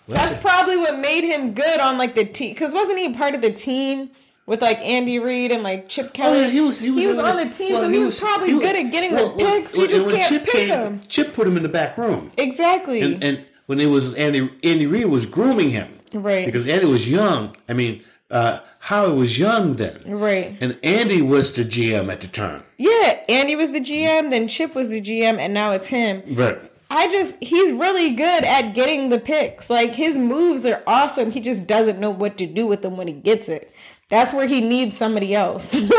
That's 0.07 0.39
probably 0.41 0.77
what 0.77 0.99
made 0.99 1.23
him 1.23 1.53
good 1.53 1.79
on 1.79 1.97
like 1.97 2.15
the 2.15 2.25
team. 2.25 2.53
Because 2.53 2.73
wasn't 2.73 2.99
he 2.99 3.13
part 3.13 3.35
of 3.35 3.41
the 3.41 3.51
team 3.51 4.09
with 4.45 4.61
like 4.61 4.77
Andy 4.79 5.19
Reid 5.19 5.51
and 5.51 5.63
like 5.63 5.89
Chip 5.89 6.13
Kelly? 6.13 6.37
Oh, 6.37 6.41
yeah, 6.43 6.49
he 6.49 6.61
was. 6.61 6.79
He 6.79 6.89
was, 7.07 7.17
on 7.17 7.35
the 7.37 7.49
team, 7.49 7.73
well, 7.73 7.81
so 7.81 7.89
he, 7.89 7.99
was, 7.99 8.19
probably 8.19 8.47
he 8.49 8.53
was- 8.53 8.63
good 8.63 8.75
at 8.75 8.91
getting 8.91 9.13
well, 9.13 9.31
the 9.35 9.43
picks. 9.43 9.73
well, 9.75 9.81
you 9.85 9.89
just 9.89 10.07
can't 10.09 10.29
Chip 10.29 10.43
pick 10.45 10.53
came- 10.53 10.69
them. 10.69 11.01
Chip 11.09 11.33
put 11.33 11.45
him 11.47 11.57
in 11.57 11.63
the 11.63 11.69
back 11.69 11.97
room, 11.97 12.31
Exactly. 12.37 13.01
and 13.01 13.21
and 13.23 13.45
when 13.65 13.79
it 13.81 13.87
was 13.87 14.13
Andy 14.15 14.49
Andy 14.63 14.85
Reid 14.87 15.07
was 15.07 15.25
grooming 15.25 15.71
him, 15.71 15.89
Right. 16.13 16.45
Because 16.45 16.65
Andy 16.67 16.85
was 16.85 17.09
young. 17.09 17.57
I 17.67 17.73
mean, 17.73 18.01
uh, 18.31 18.59
Howie 18.79 19.11
was 19.13 19.37
young 19.37 19.75
then, 19.75 19.99
right. 20.07 20.55
and 20.61 20.77
Andy 20.83 21.21
was 21.21 21.51
the 21.51 21.65
GM 21.65 22.09
at 22.09 22.21
the 22.21 22.27
time. 22.27 22.63
Yeah, 22.77 23.19
Andy 23.27 23.55
was 23.57 23.71
the 23.71 23.81
GM, 23.81 24.29
then 24.29 24.47
Chip 24.47 24.73
was 24.73 24.87
the 24.87 25.01
GM, 25.01 25.37
and 25.37 25.53
now 25.53 25.71
it's 25.71 25.87
him. 25.87 26.23
Right. 26.29 26.57
I 26.89 27.09
just, 27.11 27.35
he's 27.41 27.71
really 27.71 28.11
good 28.11 28.45
at 28.45 28.73
getting 28.73 29.09
the 29.09 29.19
picks. 29.19 29.69
Like, 29.69 29.95
his 29.95 30.17
moves 30.17 30.65
are 30.65 30.81
awesome. 30.87 31.31
He 31.31 31.41
just 31.41 31.67
doesn't 31.67 31.99
know 31.99 32.09
what 32.09 32.37
to 32.37 32.45
do 32.45 32.65
with 32.67 32.81
them 32.81 32.97
when 32.97 33.07
he 33.07 33.13
gets 33.13 33.49
it. 33.49 33.73
That's 34.09 34.33
where 34.33 34.47
he 34.47 34.61
needs 34.61 34.95
somebody 34.95 35.35
else. 35.35 35.81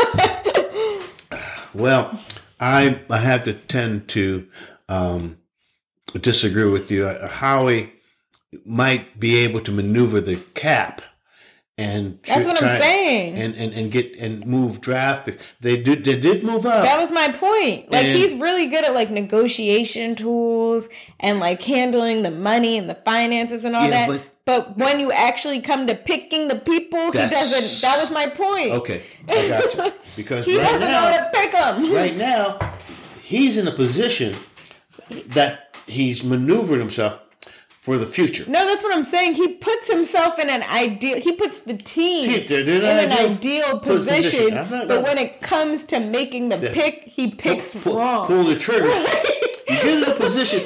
Well, 1.73 2.19
I 2.59 3.01
I 3.09 3.17
have 3.17 3.43
to 3.43 3.53
tend 3.53 4.07
to 4.09 4.47
um, 4.87 5.37
disagree 6.19 6.65
with 6.69 6.89
you. 6.89 7.05
Uh, 7.05 7.27
Howie 7.27 7.93
might 8.65 9.19
be 9.19 9.37
able 9.37 9.61
to 9.61 9.71
maneuver 9.71 10.19
the 10.19 10.37
cap. 10.55 11.01
And 11.79 12.19
That's 12.27 12.45
what 12.45 12.61
I'm 12.61 12.67
saying. 12.67 13.35
and, 13.35 13.55
and 13.55 13.73
and 13.73 13.89
get 13.89 14.17
and 14.17 14.45
move 14.45 14.81
draft. 14.81 15.29
They 15.61 15.77
did 15.77 16.03
they 16.03 16.19
did 16.19 16.43
move 16.43 16.65
up. 16.65 16.83
that 16.83 16.99
was 16.99 17.09
my 17.11 17.29
point. 17.31 17.89
Like, 17.89 18.03
And- 18.05 18.17
he's 18.19 18.33
really 18.33 18.65
good 18.65 18.83
at, 18.83 18.93
like, 18.93 19.09
negotiation 19.09 20.15
tools 20.15 20.89
and, 21.21 21.39
like, 21.39 21.61
handling 21.61 22.23
the 22.23 22.31
money 22.31 22.77
and 22.77 22.89
the 22.89 22.95
finances 22.95 23.63
and 23.63 23.75
all 23.77 23.83
Yeah, 23.83 23.89
that. 23.91 24.07
but- 24.09 24.21
But, 24.45 24.77
when 24.79 24.99
you 24.99 25.11
actually 25.11 25.61
come 25.61 25.85
to 25.87 25.93
picking 25.95 26.47
the 26.47 26.55
people, 26.55 27.11
he 27.11 27.19
doesn't. 27.19 27.81
That 27.81 27.97
was 28.01 28.09
my 28.11 28.25
point. 28.27 28.71
Okay, 28.71 29.03
I 29.29 29.47
got 29.47 29.73
you. 29.75 29.93
Because 30.17 30.43
He 30.45 30.57
right 30.57 30.65
doesn't 30.65 30.87
now, 30.87 31.01
know 31.05 31.11
how 31.11 31.17
to 31.17 31.29
pick 31.33 31.51
them. 31.53 31.93
right 31.93 32.17
now, 32.17 32.57
he's 33.21 33.57
in 33.57 33.67
a 33.67 33.71
position 33.71 34.35
that 35.27 35.77
he's 35.87 36.23
maneuvered 36.23 36.79
himself 36.79 37.19
for 37.89 37.97
the 37.97 38.05
future. 38.05 38.45
No, 38.47 38.67
that's 38.67 38.83
what 38.83 38.95
I'm 38.95 39.03
saying. 39.03 39.33
He 39.33 39.47
puts 39.47 39.91
himself 39.91 40.37
in 40.37 40.47
an 40.47 40.61
ideal. 40.61 41.19
He 41.19 41.31
puts 41.31 41.57
the 41.57 41.73
team 41.75 42.29
Team, 42.29 42.45
they're- 42.47 42.63
they're 42.63 42.81
in 43.05 43.11
an 43.11 43.17
ideal 43.17 43.65
ideal 43.65 43.79
position. 43.79 44.49
position. 44.49 44.53
Not- 44.53 44.69
but 44.69 44.87
no. 44.87 45.01
when 45.01 45.17
it 45.17 45.41
comes 45.41 45.85
to 45.85 45.99
making 45.99 46.49
the 46.49 46.57
pick, 46.57 47.05
he 47.05 47.31
picks 47.31 47.73
pull, 47.73 47.97
wrong. 47.97 48.27
pull 48.27 48.43
the 48.43 48.55
trigger. 48.59 48.85
you 49.69 49.75
get 49.75 49.85
in 49.87 50.03
a 50.03 50.13
position, 50.13 50.61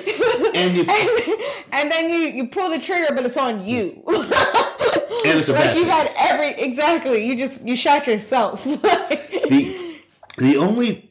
and 0.53 0.75
you 0.75 0.83
and 1.71 1.89
then 1.89 2.09
you 2.11 2.19
you 2.37 2.47
pull 2.47 2.69
the 2.69 2.79
trigger, 2.79 3.13
but 3.15 3.25
it's 3.25 3.37
on 3.37 3.65
you. 3.65 4.03
Mm. 4.05 5.25
and 5.25 5.39
it's 5.39 5.47
a 5.47 5.53
like 5.59 5.61
bad 5.63 5.77
you 5.77 5.83
thing. 5.83 5.91
got 5.91 6.11
every 6.17 6.49
exactly. 6.61 7.25
You 7.25 7.37
just 7.37 7.65
you 7.65 7.77
shot 7.77 8.05
yourself. 8.05 8.65
the 8.65 9.95
the 10.39 10.57
only 10.57 11.09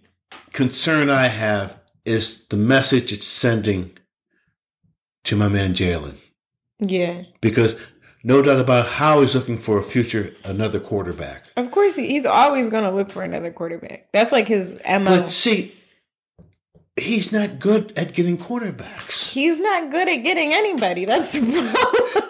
concern 0.52 1.08
I 1.08 1.28
have 1.28 1.78
is 2.04 2.44
the 2.50 2.58
message 2.58 3.14
it's 3.14 3.26
sending 3.26 3.96
to 5.24 5.36
my 5.36 5.48
man 5.48 5.74
Jalen 5.74 6.16
yeah. 6.78 7.22
because 7.40 7.76
no 8.24 8.42
doubt 8.42 8.60
about 8.60 8.86
how 8.86 9.20
he's 9.20 9.34
looking 9.34 9.58
for 9.58 9.78
a 9.78 9.82
future 9.82 10.32
another 10.44 10.78
quarterback. 10.78 11.46
Of 11.56 11.70
course, 11.70 11.96
he, 11.96 12.08
he's 12.08 12.26
always 12.26 12.68
going 12.68 12.84
to 12.84 12.90
look 12.90 13.10
for 13.10 13.22
another 13.22 13.50
quarterback. 13.50 14.12
That's 14.12 14.32
like 14.32 14.48
his 14.48 14.78
mo. 14.86 15.04
But 15.04 15.30
see, 15.30 15.72
he's 16.96 17.32
not 17.32 17.58
good 17.58 17.92
at 17.96 18.14
getting 18.14 18.38
quarterbacks. 18.38 19.30
He's 19.30 19.58
not 19.60 19.90
good 19.90 20.08
at 20.08 20.16
getting 20.16 20.54
anybody. 20.54 21.04
That's 21.04 21.32
the 21.32 21.40
problem. 22.12 22.21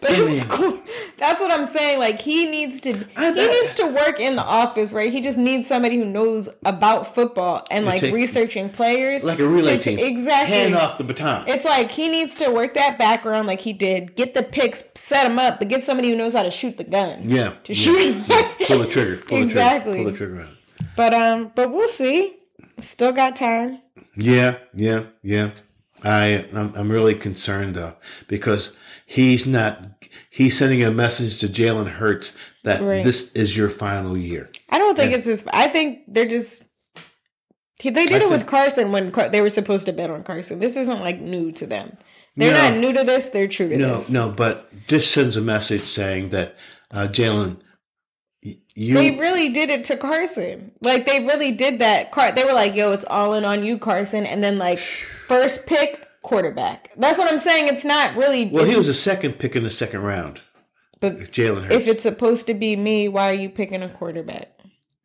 But 0.00 0.10
I 0.10 0.14
it's 0.16 0.44
cool. 0.44 0.80
That's 1.18 1.40
what 1.40 1.50
I'm 1.52 1.64
saying. 1.66 1.98
Like 1.98 2.20
he 2.20 2.46
needs 2.46 2.80
to 2.82 2.90
I 2.90 2.94
he 2.94 3.04
thought- 3.06 3.34
needs 3.34 3.74
to 3.76 3.86
work 3.86 4.20
in 4.20 4.36
the 4.36 4.42
office, 4.42 4.92
right? 4.92 5.12
He 5.12 5.20
just 5.20 5.38
needs 5.38 5.66
somebody 5.66 5.96
who 5.96 6.04
knows 6.04 6.48
about 6.64 7.14
football 7.14 7.66
and 7.70 7.84
like 7.86 8.00
take- 8.00 8.14
researching 8.14 8.68
players. 8.70 9.24
Like 9.24 9.38
a 9.38 9.48
relay 9.48 9.78
to- 9.78 9.82
team. 9.82 9.98
Exactly. 9.98 10.54
Hand 10.56 10.74
off 10.74 10.98
the 10.98 11.04
baton. 11.04 11.48
It's 11.48 11.64
like 11.64 11.90
he 11.90 12.08
needs 12.08 12.34
to 12.36 12.50
work 12.50 12.74
that 12.74 12.98
background 12.98 13.46
like 13.46 13.60
he 13.60 13.72
did. 13.72 14.16
Get 14.16 14.34
the 14.34 14.42
picks, 14.42 14.82
set 14.94 15.24
them 15.24 15.38
up, 15.38 15.58
but 15.58 15.68
get 15.68 15.82
somebody 15.82 16.10
who 16.10 16.16
knows 16.16 16.32
how 16.34 16.42
to 16.42 16.50
shoot 16.50 16.76
the 16.78 16.84
gun. 16.84 17.28
yeah. 17.28 17.54
To 17.64 17.72
yeah, 17.72 17.74
shoot. 17.74 18.16
yeah. 18.28 18.52
Pull 18.66 18.78
the 18.78 18.86
trigger. 18.86 19.16
Pull 19.18 19.38
Exactly. 19.42 20.04
The 20.04 20.12
trigger. 20.12 20.12
Pull 20.12 20.12
the 20.12 20.18
trigger 20.18 20.42
out. 20.42 20.88
But 20.96 21.14
um, 21.14 21.52
but 21.54 21.72
we'll 21.72 21.88
see. 21.88 22.36
Still 22.78 23.12
got 23.12 23.36
time. 23.36 23.80
Yeah, 24.16 24.58
yeah, 24.74 25.04
yeah. 25.22 25.50
I 26.04 26.46
I'm, 26.52 26.74
I'm 26.74 26.90
really 26.90 27.14
concerned 27.14 27.76
though 27.76 27.94
because 28.28 28.72
he's 29.14 29.46
not 29.46 29.82
he's 30.30 30.56
sending 30.58 30.82
a 30.82 30.90
message 30.90 31.38
to 31.40 31.46
Jalen 31.48 31.88
Hurts 31.88 32.32
that 32.64 32.80
Right. 32.82 33.04
this 33.04 33.30
is 33.32 33.56
your 33.56 33.68
final 33.70 34.16
year. 34.16 34.50
I 34.70 34.78
don't 34.78 34.96
think 34.96 35.12
it's 35.12 35.26
his. 35.26 35.44
I 35.52 35.68
think 35.68 36.00
they're 36.08 36.26
just. 36.28 36.64
They 37.82 37.90
did 37.90 38.12
I 38.12 38.26
it 38.26 38.30
with 38.30 38.40
think- 38.42 38.50
Carson 38.50 38.92
when 38.92 39.10
Car- 39.10 39.28
they 39.28 39.40
were 39.40 39.50
supposed 39.50 39.86
to 39.86 39.92
bet 39.92 40.08
on 40.10 40.22
Carson. 40.22 40.60
This 40.60 40.76
isn't 40.76 41.00
like 41.00 41.20
new 41.20 41.50
to 41.52 41.66
them. 41.66 41.96
They're 42.36 42.52
No. 42.52 42.68
not 42.70 42.78
new 42.78 42.92
to 42.92 43.02
this. 43.04 43.26
They're 43.30 43.48
true 43.48 43.68
to 43.70 43.76
No, 43.76 43.98
this. 43.98 44.08
no, 44.08 44.28
no, 44.28 44.32
but 44.34 44.70
this 44.88 45.10
sends 45.10 45.36
a 45.36 45.40
message 45.40 45.82
saying 45.82 46.28
that 46.30 46.56
uh, 46.92 47.08
Jalen, 47.10 47.56
you 48.42 48.94
They 48.94 49.10
really 49.18 49.48
did 49.48 49.68
it 49.70 49.84
to 49.84 49.96
Carson. 49.96 50.70
Like 50.80 51.06
they 51.06 51.20
really 51.24 51.50
did 51.50 51.80
that. 51.80 52.12
Car- 52.12 52.32
they 52.32 52.44
were 52.44 52.52
like, 52.52 52.74
"Yo, 52.74 52.92
it's 52.92 53.04
all 53.06 53.34
in 53.34 53.44
on 53.44 53.64
you, 53.64 53.78
Carson," 53.78 54.24
and 54.26 54.42
then 54.44 54.58
like 54.58 54.78
first 55.26 55.66
pick 55.66 56.06
quarterback. 56.22 56.90
That's 56.96 57.18
what 57.18 57.30
I'm 57.30 57.38
saying. 57.38 57.68
It's 57.68 57.84
not 57.84 58.16
really. 58.16 58.46
well, 58.46 58.64
he 58.64 58.76
was 58.76 58.88
a 58.88 58.94
second 58.94 59.38
pick 59.38 59.56
in 59.56 59.64
the 59.64 59.70
second 59.70 60.02
round. 60.02 60.40
But 61.00 61.18
Jalen 61.32 61.64
Hurts. 61.64 61.74
if 61.74 61.88
it's 61.88 62.02
supposed 62.04 62.46
to 62.46 62.54
be 62.54 62.76
me, 62.76 63.08
why 63.08 63.28
are 63.30 63.34
you 63.34 63.48
picking 63.50 63.82
a 63.82 63.88
quarterback? 63.88 64.48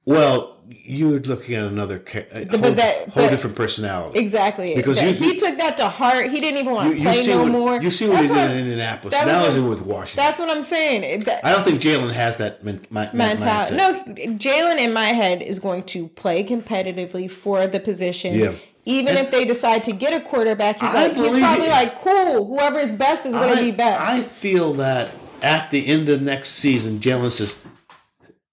well, 0.06 0.54
you're 0.70 1.20
looking 1.20 1.56
at 1.56 1.64
another 1.66 1.96
a 2.32 2.46
But 2.46 2.60
whole, 2.62 2.72
that- 2.74 3.10
whole 3.10 3.24
but- 3.26 3.30
different 3.30 3.56
personality. 3.58 4.20
Exactly. 4.20 4.74
Because 4.76 5.02
you- 5.02 5.12
he 5.12 5.36
took 5.36 5.58
that 5.58 5.76
to 5.78 5.88
heart. 5.90 6.30
He 6.30 6.40
didn't 6.40 6.60
even 6.60 6.74
want 6.74 6.92
to 6.92 6.98
you 6.98 7.04
play 7.04 7.26
no 7.26 7.44
what 7.44 7.52
more. 7.52 7.82
you 7.82 7.90
see 7.92 8.08
what 8.08 8.16
That's 8.22 8.28
he 8.30 8.34
did 8.36 8.52
in 8.52 8.58
Indianapolis. 8.60 9.14
that 9.18 9.28
Now 9.28 9.46
he's 9.46 9.56
a- 9.58 9.62
with 9.64 9.82
Washington. 9.82 10.24
That's 10.26 10.40
what 10.40 10.50
I'm 10.50 10.62
saying. 10.64 11.22
That- 11.22 11.46
I 11.46 11.52
don't 11.52 11.64
think 11.64 11.82
Jalen 11.82 12.12
has 12.14 12.36
that 12.38 12.64
men, 12.66 12.82
my, 12.90 13.10
mentality. 13.14 13.76
No, 13.76 14.02
Jalen 14.38 14.78
in 14.78 14.92
my 14.94 15.10
head 15.10 15.42
is 15.42 15.60
going 15.60 15.84
to 15.84 16.08
play 16.10 16.44
competitively 16.44 17.30
for 17.32 17.66
the 17.68 17.80
position. 17.80 18.34
Yeah. 18.36 18.52
Even 18.88 19.18
if 19.18 19.32
they 19.32 19.44
decide 19.44 19.84
to 19.84 19.92
get 19.92 20.14
a 20.14 20.22
quarterback, 20.22 20.80
he's 20.80 20.90
I 20.90 21.08
like 21.08 21.14
he's 21.16 21.38
probably 21.38 21.66
it. 21.68 21.72
like 21.72 22.02
cool. 22.02 22.46
Whoever 22.46 22.80
is 22.80 22.94
best 22.94 23.26
is 23.26 23.34
going 23.34 23.58
to 23.58 23.62
be 23.62 23.72
best. 23.72 24.02
I 24.08 24.22
feel 24.22 24.74
that 24.76 25.12
at 25.42 25.72
the 25.72 25.86
end 25.88 26.08
of 26.08 26.22
next 26.22 26.52
season, 26.52 27.00
Jalen 27.02 27.32
says, 27.32 27.58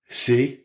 "See, 0.08 0.58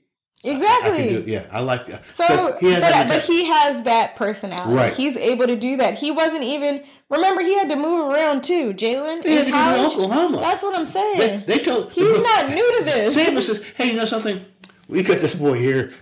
I 0.44 0.48
exactly. 0.48 0.98
can 0.98 1.08
do 1.10 1.20
it." 1.20 1.28
Yeah, 1.28 1.46
I 1.52 1.60
like 1.60 1.86
that. 1.86 2.10
So, 2.10 2.58
he 2.60 2.72
has 2.72 2.82
but, 2.82 3.08
but 3.10 3.26
he 3.26 3.46
has 3.46 3.84
that 3.84 4.16
personality. 4.16 4.74
Right. 4.74 4.94
He's 4.94 5.16
able 5.16 5.46
to 5.46 5.56
do 5.56 5.78
that. 5.78 6.00
He 6.00 6.10
wasn't 6.10 6.46
even. 6.46 6.84
Remember, 7.12 7.44
he 7.44 7.54
had 7.56 7.70
to 7.70 7.76
move 7.76 8.12
around 8.12 8.44
too. 8.44 8.74
Jalen 8.74 9.24
He 9.24 9.36
had 9.36 9.46
in 9.46 9.46
to 9.46 9.52
go 9.52 9.76
to. 9.76 9.94
Oklahoma. 9.94 10.38
That's 10.40 10.64
what 10.64 10.76
I'm 10.76 10.88
saying. 10.88 11.44
they 11.46 11.60
told 11.60 11.92
He's 11.94 12.20
not 12.22 12.50
new 12.50 12.78
to 12.80 12.84
this. 12.86 13.16
Saban 13.16 13.44
says, 13.44 13.62
"Hey, 13.76 13.92
you 13.92 13.98
know 13.98 14.06
something? 14.06 14.44
We 14.88 15.04
got 15.04 15.20
this 15.20 15.36
boy 15.36 15.60
here. 15.60 15.94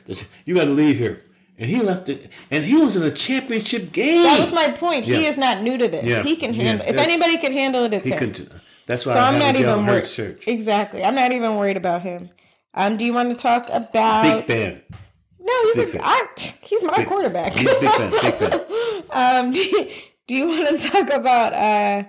You 0.46 0.56
got 0.56 0.66
to 0.66 0.72
leave 0.72 0.98
here." 0.98 1.22
And 1.60 1.70
he 1.70 1.82
left 1.82 2.08
it, 2.08 2.30
and 2.52 2.64
he 2.64 2.76
was 2.76 2.96
in 2.96 3.02
a 3.04 3.10
championship 3.10 3.92
game. 3.92 4.24
That 4.24 4.40
was 4.40 4.54
my 4.54 4.70
point. 4.72 5.06
He 5.06 5.26
is 5.26 5.38
not 5.40 5.62
new 5.64 5.76
to 5.78 5.88
this. 5.88 6.06
Yeah. 6.06 6.22
He 6.24 6.36
can 6.36 6.54
Yeah. 6.54 6.64
handle. 6.64 6.86
If 6.88 6.96
That's- 6.96 7.08
anybody 7.08 7.38
can 7.38 7.52
handle 7.54 7.84
it, 7.86 7.94
it's 7.96 8.08
he 8.08 8.14
him. 8.14 8.50
That's 8.86 9.06
why 9.06 9.14
So 9.14 9.20
I 9.20 9.28
I'm 9.30 9.40
not 9.40 9.56
even 9.56 9.86
worried. 9.86 10.06
Search. 10.06 10.48
Exactly. 10.48 11.04
I'm 11.04 11.16
not 11.16 11.34
even 11.34 11.56
worried 11.58 11.76
about 11.78 12.04
him. 12.04 12.30
Um, 12.74 12.96
do 12.96 13.06
you 13.06 13.12
want 13.14 13.32
to 13.32 13.36
talk 13.36 13.68
about? 13.72 14.24
Big 14.24 14.46
fan. 14.46 14.82
No, 15.40 15.54
he's 15.64 15.76
Big 15.78 15.88
a. 15.88 15.92
fan. 15.94 16.02
I, 16.04 16.26
he's 16.62 16.84
my 16.84 17.04
quarterback. 17.04 17.54
He's 17.54 17.70
a 17.72 17.80
big 17.80 17.90
fan. 17.90 18.12
Big 18.12 18.36
fan. 18.36 19.04
um, 19.10 19.52
do 19.52 19.60
you, 19.60 19.90
do 20.28 20.36
you 20.36 20.48
want 20.48 20.80
to 20.80 20.88
talk 20.90 21.10
about 21.10 21.54
uh, 21.54 22.04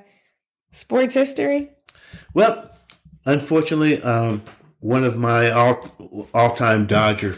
sports 0.72 1.14
history? 1.14 1.70
Well, 2.34 2.70
unfortunately, 3.24 4.02
um, 4.02 4.42
one 4.80 5.04
of 5.04 5.16
my 5.16 5.50
all 5.50 6.28
all 6.34 6.54
time 6.54 6.86
Dodger 6.86 7.34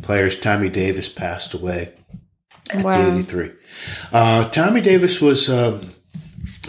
players, 0.00 0.38
Tommy 0.38 0.68
Davis, 0.68 1.08
passed 1.08 1.52
away 1.54 1.92
at 2.70 2.82
Wow. 2.84 3.14
83. 3.14 3.52
Uh, 4.12 4.48
Tommy 4.50 4.80
Davis 4.80 5.20
was 5.20 5.48
um, 5.50 5.94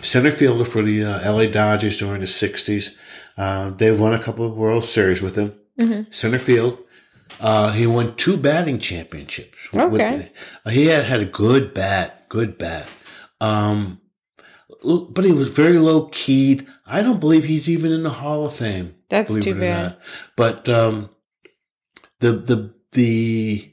center 0.02 0.32
fielder 0.32 0.66
for 0.66 0.82
the 0.84 1.04
uh, 1.06 1.32
LA 1.32 1.46
Dodgers 1.46 1.98
during 1.98 2.22
the 2.22 2.28
60s. 2.28 2.94
Uh, 3.38 3.72
they 3.72 3.92
won 3.92 4.14
a 4.14 4.20
couple 4.20 4.46
of 4.46 4.54
World 4.56 4.84
Series 4.84 5.22
with 5.22 5.36
him. 5.36 5.54
Center 6.12 6.38
field. 6.40 6.78
Uh, 7.40 7.72
he 7.72 7.88
won 7.88 8.16
two 8.16 8.38
batting 8.38 8.78
championships. 8.78 9.58
Okay. 9.74 10.30
the- 10.64 10.70
uh, 10.70 10.72
he 10.72 10.86
had, 10.88 11.06
had 11.06 11.20
a 11.20 11.26
good 11.26 11.74
bat, 11.74 12.30
good 12.30 12.58
bat. 12.60 12.88
Um, 13.42 14.00
but 15.10 15.24
he 15.26 15.32
was 15.32 15.48
very 15.50 15.80
low 15.80 16.08
keyed. 16.12 16.68
I 16.86 17.02
don't 17.02 17.20
believe 17.20 17.46
he's 17.46 17.70
even 17.70 17.92
in 17.92 18.04
the 18.04 18.10
Hall 18.12 18.46
of 18.46 18.54
Fame. 18.56 18.96
That's 19.10 19.36
too 19.40 19.56
bad. 19.56 19.84
not. 19.84 20.00
But 20.36 20.70
um, 20.70 21.10
the 22.20 22.34
the 22.34 22.74
the 22.94 23.72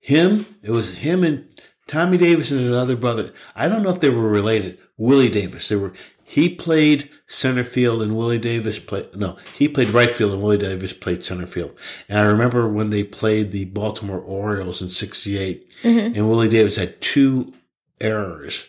him 0.00 0.46
it 0.62 0.70
was 0.70 0.98
him 0.98 1.24
and 1.24 1.48
Tommy 1.86 2.16
Davis 2.16 2.50
and 2.50 2.60
another 2.60 2.96
brother. 2.96 3.32
I 3.54 3.68
don't 3.68 3.82
know 3.82 3.90
if 3.90 4.00
they 4.00 4.10
were 4.10 4.28
related. 4.28 4.78
Willie 4.96 5.28
Davis. 5.30 5.68
They 5.68 5.76
were. 5.76 5.92
He 6.26 6.48
played 6.54 7.10
center 7.26 7.64
field 7.64 8.00
and 8.00 8.16
Willie 8.16 8.38
Davis 8.38 8.78
played. 8.78 9.14
No, 9.14 9.36
he 9.58 9.68
played 9.68 9.88
right 9.90 10.10
field 10.10 10.32
and 10.32 10.42
Willie 10.42 10.56
Davis 10.56 10.94
played 10.94 11.22
center 11.22 11.44
field. 11.46 11.72
And 12.08 12.18
I 12.18 12.22
remember 12.24 12.66
when 12.66 12.88
they 12.88 13.04
played 13.04 13.52
the 13.52 13.66
Baltimore 13.66 14.20
Orioles 14.20 14.80
in 14.80 14.88
'68, 14.88 15.68
Mm-hmm. 15.82 16.16
and 16.16 16.30
Willie 16.30 16.48
Davis 16.48 16.76
had 16.76 16.98
two 17.02 17.52
errors 18.00 18.66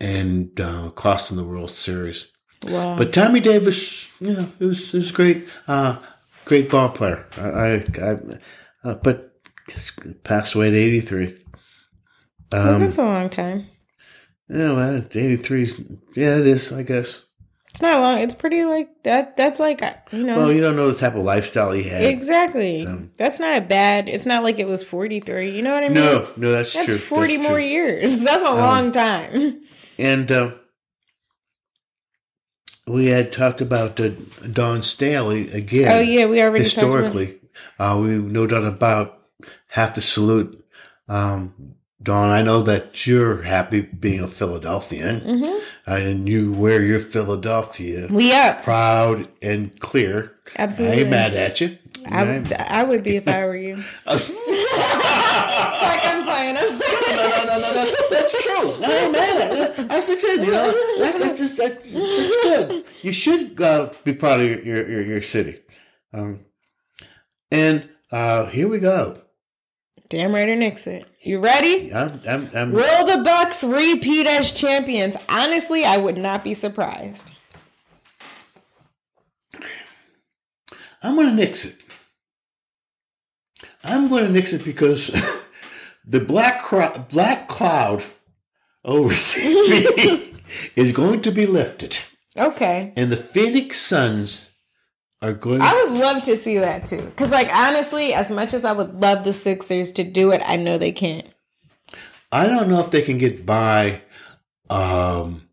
and 0.00 0.58
uh, 0.58 0.88
cost 0.90 1.28
them 1.28 1.36
the 1.36 1.44
World 1.44 1.70
Series. 1.70 2.28
Wow. 2.66 2.96
But 2.96 3.12
Tommy 3.12 3.40
Davis, 3.40 4.08
you 4.20 4.32
know, 4.32 4.52
it 4.58 4.64
was, 4.64 4.94
it 4.94 4.98
was 4.98 5.10
great, 5.10 5.46
uh, 5.68 5.98
great 6.46 6.70
ball 6.70 6.88
player. 6.88 7.26
I, 7.36 7.42
I, 7.42 7.74
I 8.12 8.16
uh, 8.84 8.94
but 8.94 9.32
passed 10.24 10.54
away 10.54 10.68
at 10.68 10.74
83. 10.74 11.36
Well, 12.52 12.74
Um, 12.74 12.80
that's 12.80 12.98
a 12.98 13.02
long 13.02 13.28
time. 13.30 13.66
you 14.48 14.58
know, 14.58 14.76
uh, 14.76 15.00
83 15.12 15.64
's 15.64 15.74
yeah, 16.14 16.36
it 16.38 16.46
is, 16.46 16.72
I 16.72 16.82
guess. 16.82 17.20
It's 17.70 17.82
not 17.82 18.00
long. 18.02 18.18
It's 18.18 18.34
pretty 18.34 18.64
like 18.64 18.88
that. 19.02 19.36
That's 19.36 19.58
like 19.58 19.80
you 20.12 20.22
know. 20.22 20.36
Well, 20.36 20.52
you 20.52 20.60
don't 20.60 20.76
know 20.76 20.92
the 20.92 20.98
type 20.98 21.16
of 21.16 21.24
lifestyle 21.24 21.72
he 21.72 21.82
had. 21.82 22.04
Exactly. 22.04 22.86
Um, 22.86 23.10
that's 23.18 23.40
not 23.40 23.68
bad. 23.68 24.08
It's 24.08 24.26
not 24.26 24.44
like 24.44 24.60
it 24.60 24.68
was 24.68 24.84
43. 24.84 25.50
You 25.56 25.62
know 25.62 25.74
what 25.74 25.82
I 25.82 25.88
mean? 25.88 25.94
No, 25.94 26.28
no, 26.36 26.52
that's, 26.52 26.72
That's 26.72 26.86
true. 26.86 26.98
40 26.98 27.36
That's 27.38 27.48
more 27.48 27.56
true. 27.58 27.64
Um, 27.64 27.70
years. 27.72 28.20
That's 28.28 28.42
a 28.44 28.54
long 28.54 28.92
time. 28.92 29.60
And 29.98 30.30
uh, 30.30 30.52
we 32.86 33.06
had 33.06 33.32
talked 33.32 33.60
about 33.60 33.98
uh, 33.98 34.10
Dawn 34.52 34.82
Staley 34.82 35.50
again. 35.50 35.90
Oh, 35.90 36.00
yeah. 36.00 36.26
We 36.26 36.40
already 36.42 36.66
talked 36.66 36.76
about 36.78 37.02
historically, 37.04 37.40
uh, 37.78 37.98
we 38.00 38.08
no 38.16 38.46
doubt 38.46 38.64
about 38.64 39.18
have 39.68 39.92
to 39.94 40.00
salute 40.00 40.64
um, 41.08 41.74
Dawn. 42.02 42.30
I 42.30 42.42
know 42.42 42.62
that 42.62 43.06
you're 43.06 43.42
happy 43.42 43.80
being 43.82 44.20
a 44.20 44.28
Philadelphian, 44.28 45.20
Mhm. 45.20 45.60
and 45.86 46.28
you 46.28 46.52
wear 46.52 46.82
your 46.82 47.00
Philadelphia 47.00 48.06
We 48.10 48.32
are 48.32 48.54
proud 48.62 49.28
and 49.42 49.78
clear. 49.80 50.32
Absolutely, 50.58 50.96
I 50.98 51.00
ain't 51.00 51.10
mad 51.10 51.34
at 51.34 51.60
you. 51.60 51.78
I 52.10 52.22
would, 52.24 52.52
I 52.52 52.82
would 52.82 53.02
be 53.02 53.16
if 53.16 53.26
I 53.28 53.44
were 53.46 53.56
you. 53.56 53.76
it's 54.06 54.28
like 54.28 56.04
I'm 56.06 56.24
playing. 56.24 56.54
no, 56.54 56.60
no, 56.60 57.44
no, 57.44 57.60
no, 57.60 57.72
that's, 57.74 58.08
that's 58.10 58.44
true. 58.44 58.70
I 58.84 59.00
ain't 59.04 59.12
mad 59.12 59.58
at. 59.78 59.88
That's 59.88 60.06
the 60.08 60.16
thing, 60.16 60.44
you 60.44 60.52
know. 60.52 60.98
That's, 60.98 61.18
that's, 61.18 61.38
just, 61.40 61.56
that's, 61.56 61.92
that's 61.92 62.36
good. 62.42 62.84
You 63.02 63.12
should 63.12 63.60
uh, 63.60 63.90
be 64.04 64.12
proud 64.12 64.40
of 64.40 64.46
your, 64.50 64.60
your, 64.62 64.90
your, 64.90 65.02
your 65.02 65.22
city. 65.22 65.60
Um, 66.12 66.40
and 67.54 67.88
uh, 68.10 68.46
here 68.46 68.66
we 68.66 68.80
go. 68.80 69.22
Damn 70.08 70.34
right 70.34 70.48
or 70.48 70.56
Nixon. 70.56 71.04
You 71.20 71.38
ready? 71.38 71.94
I'm, 71.94 72.20
I'm, 72.28 72.50
I'm, 72.52 72.72
Will 72.72 73.06
the 73.06 73.22
Bucks 73.22 73.62
repeat 73.62 74.26
as 74.26 74.50
champions? 74.50 75.16
Honestly, 75.28 75.84
I 75.84 75.96
would 75.96 76.18
not 76.18 76.42
be 76.44 76.52
surprised. 76.52 77.30
I'm 81.02 81.14
going 81.14 81.28
to 81.28 81.34
nix 81.34 81.64
it. 81.64 81.76
I'm 83.84 84.08
going 84.08 84.24
to 84.24 84.30
nix 84.30 84.52
it 84.52 84.64
because 84.64 85.08
the 86.04 86.20
black 86.20 86.60
cro- 86.60 87.06
black 87.08 87.48
cloud 87.48 88.02
over 88.84 89.12
is 90.76 90.92
going 90.92 91.22
to 91.22 91.30
be 91.30 91.46
lifted. 91.46 91.98
Okay. 92.36 92.92
and 92.96 93.12
the 93.12 93.16
Phoenix 93.16 93.78
Suns 93.78 94.50
are 95.22 95.32
going. 95.32 95.60
I 95.60 95.72
would 95.74 95.98
love 95.98 96.24
to 96.24 96.36
see 96.36 96.58
that 96.58 96.84
too. 96.84 97.02
Because, 97.02 97.30
like, 97.30 97.48
honestly, 97.52 98.12
as 98.12 98.30
much 98.30 98.54
as 98.54 98.64
I 98.64 98.72
would 98.72 99.00
love 99.00 99.24
the 99.24 99.32
Sixers 99.32 99.92
to 99.92 100.04
do 100.04 100.30
it, 100.32 100.42
I 100.44 100.56
know 100.56 100.78
they 100.78 100.92
can't. 100.92 101.26
I 102.30 102.46
don't 102.46 102.68
know 102.68 102.80
if 102.80 102.90
they 102.90 103.02
can 103.02 103.18
get 103.18 103.46
by 103.46 104.02
um, 104.68 105.48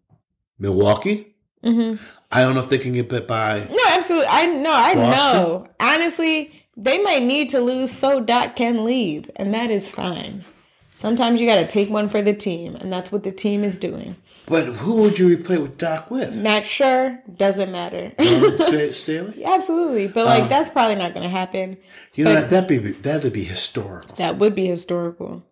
Milwaukee. 0.58 1.36
Mm-hmm. 1.64 2.04
I 2.32 2.42
don't 2.42 2.56
know 2.56 2.62
if 2.62 2.70
they 2.70 2.78
can 2.78 2.94
get 2.94 3.28
by. 3.28 3.68
No, 3.70 3.84
absolutely. 3.90 4.30
I 4.30 4.46
know. 4.48 4.72
I 4.72 4.96
Boston? 4.96 5.42
know. 5.42 5.68
Honestly, 5.80 6.66
they 6.78 7.02
might 7.04 7.24
need 7.24 7.50
to 7.50 7.60
lose 7.60 7.92
so 7.92 8.20
Doc 8.20 8.56
can 8.56 8.86
leave, 8.86 9.30
and 9.36 9.54
that 9.54 9.70
is 9.70 9.94
fine. 9.94 10.46
Sometimes 10.94 11.42
you 11.42 11.48
got 11.48 11.56
to 11.56 11.68
take 11.68 11.90
one 11.90 12.10
for 12.10 12.22
the 12.22 12.34
team, 12.34 12.76
and 12.76 12.92
that's 12.92 13.12
what 13.12 13.24
the 13.24 13.32
team 13.32 13.64
is 13.64 13.78
doing. 13.78 14.16
But 14.48 14.66
who 14.66 14.96
would 14.96 15.18
you 15.20 15.28
replace 15.28 15.60
with 15.60 15.78
Doc 15.78 16.12
with? 16.12 16.38
Not 16.38 16.66
sure. 16.66 17.22
Doesn't 17.38 17.72
matter. 17.72 18.12
Sta- 18.20 18.92
Staley? 18.94 19.46
Absolutely, 19.46 20.08
but 20.08 20.26
like 20.26 20.50
that's 20.50 20.70
probably 20.70 20.96
not 20.96 21.14
going 21.14 21.24
to 21.24 21.30
happen. 21.30 21.78
You 22.16 22.26
know 22.26 22.34
that 22.34 22.50
that'd 22.50 22.68
be 22.68 22.92
that'd 22.92 23.32
be 23.32 23.44
historical. 23.44 24.16
That 24.18 24.38
would 24.38 24.56
be 24.56 24.66
historical. 24.68 25.46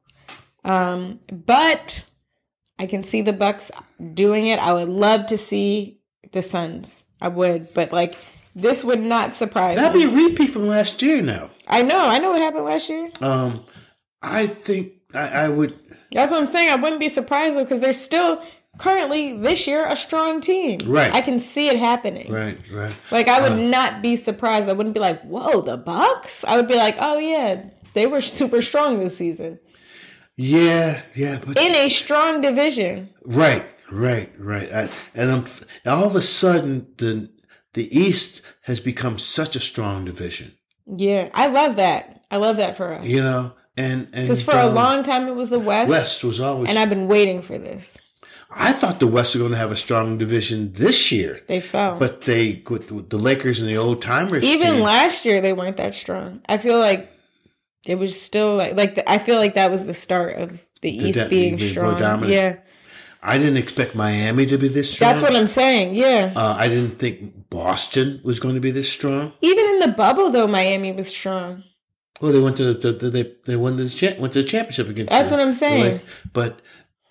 Um, 0.66 1.20
but 1.32 2.04
I 2.78 2.86
can 2.88 3.04
see 3.04 3.22
the 3.22 3.34
Bucks 3.34 3.72
doing 4.14 4.48
it. 4.48 4.60
I 4.60 4.74
would 4.74 4.90
love 4.90 5.28
to 5.28 5.38
see 5.38 6.00
the 6.32 6.42
Suns. 6.42 7.06
I 7.22 7.28
would, 7.28 7.74
but 7.74 7.92
like 7.94 8.16
this 8.56 8.84
would 8.84 9.02
not 9.02 9.36
surprise 9.36 9.78
me. 9.78 9.82
That'd 9.84 10.02
me. 10.02 10.08
be 10.08 10.24
a 10.26 10.28
repeat 10.30 10.50
from 10.50 10.68
last 10.68 11.02
year. 11.02 11.22
Now, 11.22 11.52
I 11.68 11.84
know. 11.84 12.00
I 12.00 12.18
know 12.20 12.32
what 12.32 12.42
happened 12.42 12.66
last 12.66 12.90
year. 12.90 13.12
um, 13.22 13.64
I 14.22 14.48
think 14.48 14.94
I, 15.14 15.28
I 15.28 15.50
would. 15.50 15.78
That's 16.12 16.32
what 16.32 16.40
I'm 16.40 16.48
saying. 16.48 16.70
I 16.72 16.76
wouldn't 16.76 17.00
be 17.00 17.08
surprised 17.10 17.56
though, 17.56 17.64
because 17.64 17.82
they're 17.82 17.94
still 17.94 18.42
currently 18.80 19.38
this 19.38 19.68
year 19.68 19.86
a 19.86 19.96
strong 19.96 20.42
team. 20.42 20.80
Right. 20.86 21.14
I 21.14 21.22
can 21.22 21.38
see 21.38 21.68
it 21.68 21.78
happening. 21.78 22.32
Right, 22.32 22.58
right. 22.72 22.96
Like 23.12 23.28
I 23.28 23.48
would 23.48 23.60
not 23.60 24.02
be 24.02 24.16
surprised. 24.16 24.68
I 24.70 24.74
wouldn't 24.74 24.96
be 24.96 25.00
like, 25.00 25.22
"Whoa, 25.22 25.62
the 25.62 25.78
Bucks." 25.78 26.44
I 26.44 26.56
would 26.56 26.68
be 26.68 26.76
like, 26.76 26.96
"Oh 27.00 27.20
yeah, 27.20 27.66
they 27.94 28.08
were 28.08 28.22
super 28.40 28.62
strong 28.64 29.00
this 29.00 29.16
season 29.18 29.60
Yeah, 30.36 31.02
yeah, 31.16 31.40
but 31.46 31.58
in 31.60 31.76
a 31.76 31.90
strong 31.90 32.42
division." 32.42 33.10
right, 33.24 33.66
right, 33.92 34.32
right. 34.40 34.74
I, 34.74 34.90
and 35.14 35.32
I'm, 35.32 35.46
all 35.86 36.06
of 36.06 36.16
a 36.16 36.22
sudden, 36.22 36.88
the 36.98 37.30
the 37.74 37.96
East 37.96 38.42
has 38.64 38.80
become 38.80 39.20
such 39.20 39.56
a 39.56 39.60
strong 39.60 40.06
division. 40.06 40.54
Yeah, 40.88 41.30
I 41.34 41.48
love 41.48 41.76
that. 41.76 42.24
I 42.32 42.38
love 42.38 42.58
that 42.58 42.78
for 42.78 42.94
us. 42.94 43.08
You 43.08 43.22
know, 43.22 43.54
and 43.78 44.08
and 44.14 44.24
Because 44.24 44.42
for 44.42 44.56
a 44.56 44.68
um, 44.68 44.76
long 44.76 45.04
time 45.04 45.28
it 45.28 45.36
was 45.36 45.50
the 45.50 45.60
West, 45.60 45.90
West 45.90 46.24
was 46.24 46.40
always. 46.40 46.70
and 46.70 46.80
I've 46.80 46.90
been 46.90 47.08
waiting 47.08 47.42
for 47.42 47.58
this. 47.58 47.98
I 48.52 48.74
thought 48.74 49.00
the 49.00 49.08
West 49.08 49.36
was 49.36 49.40
going 49.42 49.52
to 49.52 49.58
have 49.58 49.72
a 49.72 49.76
strong 49.76 50.18
division 50.18 50.74
this 50.74 51.12
year, 51.12 51.42
They 51.48 51.62
fell. 51.62 51.98
but 52.00 52.22
they 52.22 52.64
with, 52.68 52.92
with 52.92 53.10
the 53.12 53.18
Lakers 53.18 53.60
and 53.60 53.70
the 53.70 53.78
old 53.78 54.02
timers. 54.02 54.44
Even 54.44 54.74
team- 54.76 54.82
last 54.84 55.24
year 55.26 55.40
they 55.42 55.54
weren't 55.54 55.78
that 55.78 55.94
strong. 55.94 56.42
I 56.50 56.58
feel 56.58 56.80
like 56.80 57.12
it 57.86 58.00
was 58.00 58.20
still 58.20 58.56
like 58.56 58.76
like 58.76 58.96
the, 58.96 59.10
I 59.10 59.20
feel 59.20 59.38
like 59.38 59.54
that 59.56 59.70
was 59.72 59.86
the 59.86 59.94
start 59.94 60.38
of 60.38 60.66
the, 60.82 60.90
East 60.92 61.20
da- 61.20 61.28
being 61.30 61.58
being 61.58 61.70
strong. 61.72 62.28
Yeah, 62.30 62.58
I 63.22 63.38
didn't 63.38 63.58
expect 63.58 63.94
Miami 63.96 64.46
to 64.48 64.58
be 64.58 64.68
this 64.68 64.92
strong. 64.94 65.10
that's 65.10 65.22
what 65.22 65.36
I'm 65.36 65.46
saying. 65.46 65.94
Yeah. 65.96 66.34
Uh, 66.36 66.56
I 66.58 66.68
didn't 66.68 66.98
think 67.00 67.50
Boston 67.50 68.20
was 68.24 68.40
going 68.40 68.56
to 68.56 68.62
be 68.62 68.72
this 68.72 68.92
strong. 68.92 69.34
Even 69.42 69.66
in 69.66 69.80
the 69.80 69.90
bubble 69.90 70.30
though, 70.32 70.48
Miami 70.48 70.92
was 70.92 71.08
strong. 71.08 71.64
Well, 72.22 72.34
they 72.34 72.40
went 72.40 72.58
to 72.58 72.74
the, 72.74 72.92
the, 72.92 73.10
they 73.10 73.32
they 73.46 73.56
won 73.56 73.78
this 73.78 73.94
cha- 73.96 74.16
went 74.20 74.34
to 74.34 74.42
the 74.42 74.48
championship 74.50 74.90
against. 74.90 75.10
That's 75.12 75.30
the- 75.30 75.38
what 75.38 75.42
I'm 75.46 75.54
saying. 75.54 76.02
But 76.34 76.60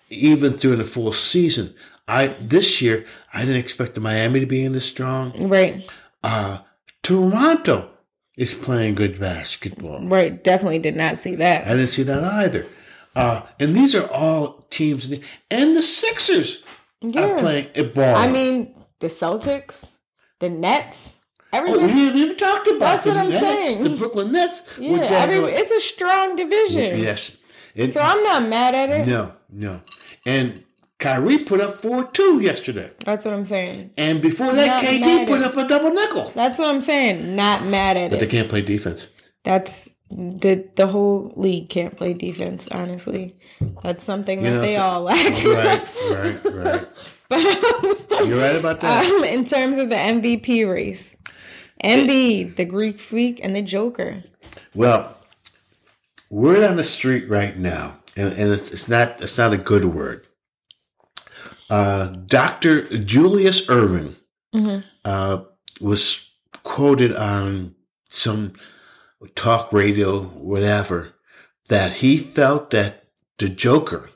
even 0.09 0.57
through 0.57 0.75
the 0.77 0.85
full 0.85 1.11
season, 1.13 1.73
I 2.07 2.27
this 2.39 2.81
year 2.81 3.05
I 3.33 3.41
didn't 3.41 3.57
expect 3.57 3.93
the 3.95 4.01
Miami 4.01 4.39
to 4.39 4.45
be 4.45 4.63
in 4.63 4.71
this 4.71 4.85
strong. 4.85 5.33
Right. 5.49 5.87
Uh, 6.23 6.59
Toronto 7.03 7.89
is 8.37 8.53
playing 8.53 8.95
good 8.95 9.19
basketball. 9.19 10.05
Right. 10.07 10.43
Definitely 10.43 10.79
did 10.79 10.95
not 10.95 11.17
see 11.17 11.35
that. 11.35 11.65
I 11.65 11.71
didn't 11.71 11.87
see 11.87 12.03
that 12.03 12.23
either. 12.23 12.65
Uh, 13.15 13.41
and 13.59 13.75
these 13.75 13.95
are 13.95 14.07
all 14.11 14.65
teams, 14.69 15.09
the- 15.09 15.21
and 15.49 15.75
the 15.75 15.81
Sixers 15.81 16.61
are 17.15 17.37
playing 17.39 17.67
a 17.75 17.83
ball. 17.83 18.15
I 18.15 18.27
mean, 18.27 18.75
the 18.99 19.07
Celtics, 19.07 19.91
the 20.39 20.49
Nets, 20.49 21.15
oh, 21.51 21.57
everything. 21.57 21.85
we 21.87 21.91
haven't 22.05 22.19
even 22.19 22.37
talked 22.37 22.67
about 22.67 22.79
That's 22.79 23.05
what 23.07 23.17
I'm 23.17 23.29
Nets, 23.29 23.39
saying. 23.41 23.83
The 23.83 23.89
Brooklyn 23.91 24.31
Nets. 24.31 24.61
yeah, 24.79 24.97
every, 25.01 25.37
it's 25.53 25.71
a 25.71 25.79
strong 25.81 26.35
division. 26.35 26.99
yes. 26.99 27.35
So 27.87 28.01
I'm 28.01 28.23
not 28.23 28.43
mad 28.43 28.75
at 28.75 28.89
it. 28.89 29.07
No, 29.07 29.33
no. 29.49 29.81
And 30.25 30.63
Kyrie 30.97 31.39
put 31.39 31.61
up 31.61 31.81
4 31.81 32.05
2 32.11 32.41
yesterday. 32.41 32.91
That's 33.05 33.23
what 33.25 33.33
I'm 33.33 33.45
saying. 33.45 33.91
And 33.97 34.21
before 34.21 34.53
that, 34.53 34.83
Not 34.83 34.83
KD 34.83 35.27
put 35.27 35.41
up 35.41 35.55
a 35.55 35.67
double 35.67 35.91
nickel. 35.91 36.31
That's 36.35 36.59
what 36.59 36.67
I'm 36.67 36.81
saying. 36.81 37.35
Not 37.35 37.65
mad 37.65 37.95
at 37.97 38.07
it. 38.07 38.09
But 38.11 38.19
they 38.19 38.27
can't 38.27 38.49
play 38.49 38.61
defense. 38.61 39.07
That's 39.43 39.89
the 40.09 40.67
the 40.75 40.87
whole 40.87 41.31
league 41.35 41.69
can't 41.69 41.95
play 41.95 42.13
defense. 42.13 42.67
Honestly, 42.67 43.35
that's 43.83 44.03
something 44.03 44.43
that 44.43 44.49
know, 44.49 44.61
they 44.61 44.75
so- 44.75 44.81
all 44.81 45.01
lack. 45.03 45.43
Right, 45.45 46.43
right, 46.43 46.45
right. 46.45 46.87
but 47.29 48.27
You're 48.27 48.41
right 48.41 48.55
about 48.55 48.81
that. 48.81 49.05
um, 49.05 49.23
in 49.23 49.45
terms 49.45 49.77
of 49.77 49.89
the 49.89 49.95
MVP 49.95 50.69
race, 50.69 51.15
Embiid, 51.83 52.55
the 52.55 52.65
Greek 52.65 52.99
Freak, 52.99 53.39
and 53.41 53.55
the 53.55 53.61
Joker. 53.61 54.23
Well, 54.73 55.15
word 56.29 56.63
on 56.63 56.77
the 56.77 56.83
street 56.83 57.29
right 57.29 57.57
now, 57.57 57.99
and, 58.15 58.31
and 58.33 58.51
it's, 58.51 58.71
it's 58.71 58.87
not 58.87 59.21
it's 59.21 59.37
not 59.37 59.53
a 59.53 59.57
good 59.57 59.85
word. 59.85 60.27
Uh, 61.69 62.07
Dr. 62.07 62.81
Julius 62.97 63.65
Erving 63.67 64.15
uh, 65.05 65.43
was 65.79 66.27
quoted 66.63 67.15
on 67.15 67.75
some 68.09 68.53
talk 69.35 69.71
radio, 69.71 70.23
whatever, 70.23 71.13
that 71.67 71.93
he 71.93 72.17
felt 72.17 72.71
that 72.71 73.05
the 73.37 73.49
Joker 73.49 74.09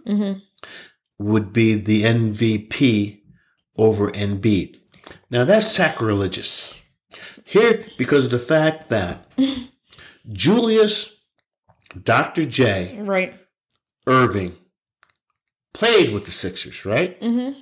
would 1.20 1.54
be 1.54 1.76
the 1.76 2.04
MVP 2.04 3.22
over 3.78 4.10
Embiid. 4.12 4.80
Now 5.30 5.46
that's 5.46 5.72
sacrilegious. 5.72 6.74
Here, 7.46 7.86
because 7.98 8.26
of 8.26 8.32
the 8.32 8.40
fact 8.40 8.90
that 8.90 9.30
Julius, 10.32 11.13
Dr. 12.02 12.46
J, 12.46 12.96
Right. 13.00 13.36
Erving 14.08 14.56
played 15.74 16.14
with 16.14 16.26
the 16.26 16.32
Sixers, 16.32 16.86
right? 16.86 17.20
Mm-hmm. 17.22 17.60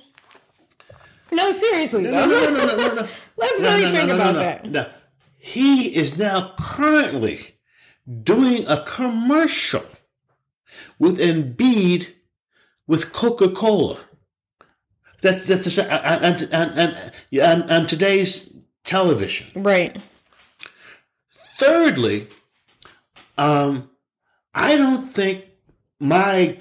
No, 1.34 1.50
seriously 1.50 2.02
No, 2.02 2.10
no, 2.10 2.26
no, 2.26 2.50
no, 2.50 2.76
no, 2.76 2.94
no. 2.94 3.08
Let's 3.36 3.60
really 3.60 3.90
think 3.90 4.10
about 4.10 4.34
that. 4.34 4.66
No. 4.66 4.90
He 5.38 5.94
is 5.96 6.16
now 6.18 6.54
currently 6.58 7.56
doing 8.22 8.66
a 8.68 8.82
commercial 8.84 9.84
with 10.98 11.18
Embiid 11.18 12.08
with 12.86 13.12
Coca 13.12 13.48
Cola. 13.50 13.98
That, 15.22 15.46
that's 15.46 15.78
on, 15.78 15.88
on, 15.88 16.54
on, 16.54 17.10
on, 17.40 17.70
on 17.70 17.86
today's 17.86 18.50
television. 18.84 19.62
Right. 19.62 19.96
Thirdly, 21.58 22.28
um, 23.38 23.88
I 24.54 24.76
don't 24.76 25.12
think 25.12 25.46
my 26.00 26.58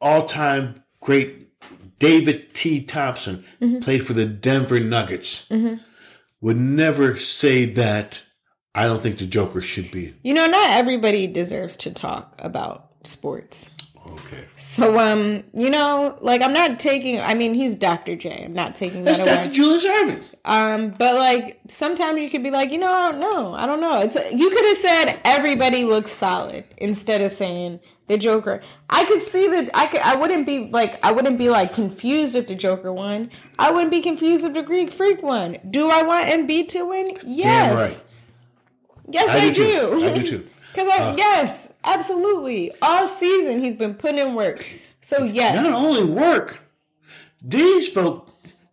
all-time 0.00 0.82
great 1.00 1.48
David 1.98 2.54
T. 2.54 2.82
Thompson 2.82 3.44
mm-hmm. 3.60 3.78
played 3.78 4.06
for 4.06 4.12
the 4.12 4.26
Denver 4.26 4.80
Nuggets. 4.80 5.46
Mm-hmm. 5.50 5.82
Would 6.40 6.58
never 6.58 7.16
say 7.16 7.64
that. 7.64 8.20
I 8.74 8.84
don't 8.84 9.02
think 9.02 9.18
the 9.18 9.26
Joker 9.26 9.60
should 9.60 9.90
be. 9.90 10.14
You 10.22 10.34
know, 10.34 10.46
not 10.46 10.70
everybody 10.70 11.26
deserves 11.26 11.76
to 11.78 11.92
talk 11.92 12.34
about 12.38 12.90
sports. 13.04 13.70
Okay. 14.06 14.44
So, 14.56 14.98
um, 14.98 15.44
you 15.54 15.70
know, 15.70 16.18
like 16.20 16.42
I'm 16.42 16.52
not 16.52 16.78
taking. 16.78 17.20
I 17.20 17.34
mean, 17.34 17.54
he's 17.54 17.74
Dr. 17.74 18.16
J. 18.16 18.44
I'm 18.44 18.52
not 18.52 18.76
taking 18.76 19.04
That's 19.04 19.18
that 19.18 19.44
Dr. 19.44 19.54
Julius 19.54 19.84
Erving. 19.84 20.22
Um, 20.44 20.90
but 20.90 21.14
like 21.14 21.60
sometimes 21.68 22.20
you 22.20 22.28
could 22.28 22.42
be 22.42 22.50
like, 22.50 22.70
you 22.70 22.78
know, 22.78 22.92
I 22.92 23.10
don't 23.10 23.20
know. 23.20 23.54
I 23.54 23.66
don't 23.66 23.80
know. 23.80 24.00
It's 24.00 24.14
you 24.14 24.50
could 24.50 24.64
have 24.66 24.76
said 24.76 25.20
everybody 25.24 25.84
looks 25.84 26.12
solid 26.12 26.64
instead 26.76 27.22
of 27.22 27.30
saying 27.30 27.80
the 28.06 28.18
Joker. 28.18 28.60
I 28.90 29.04
could 29.04 29.22
see 29.22 29.48
that. 29.48 29.70
I 29.72 29.86
could. 29.86 30.00
I 30.00 30.16
wouldn't 30.16 30.44
be 30.44 30.68
like. 30.68 31.02
I 31.04 31.12
wouldn't 31.12 31.38
be 31.38 31.48
like 31.48 31.72
confused 31.72 32.36
if 32.36 32.46
the 32.46 32.54
Joker 32.54 32.92
won. 32.92 33.30
I 33.58 33.70
wouldn't 33.70 33.90
be 33.90 34.02
confused 34.02 34.44
if 34.44 34.52
the 34.52 34.62
Greek 34.62 34.92
Freak 34.92 35.22
won. 35.22 35.58
Do 35.70 35.88
I 35.88 36.02
want 36.02 36.26
Embiid 36.26 36.68
to 36.68 36.84
win? 36.84 37.18
Yes. 37.24 38.04
Yes, 39.08 39.30
I 39.30 39.48
I, 39.48 39.50
do 39.50 39.54
do. 39.54 40.04
I 40.04 40.12
do 40.12 40.26
too. 40.26 40.46
Uh. 40.74 40.84
Because 40.84 40.88
I 40.88 41.14
yes, 41.16 41.72
absolutely. 41.84 42.72
All 42.82 43.06
season 43.06 43.62
he's 43.62 43.76
been 43.76 43.94
putting 43.94 44.18
in 44.18 44.34
work. 44.34 44.68
So 45.00 45.24
yes. 45.24 45.54
Not 45.54 45.72
only 45.74 46.04
work, 46.04 46.58
these 47.42 47.88
folk 47.88 48.30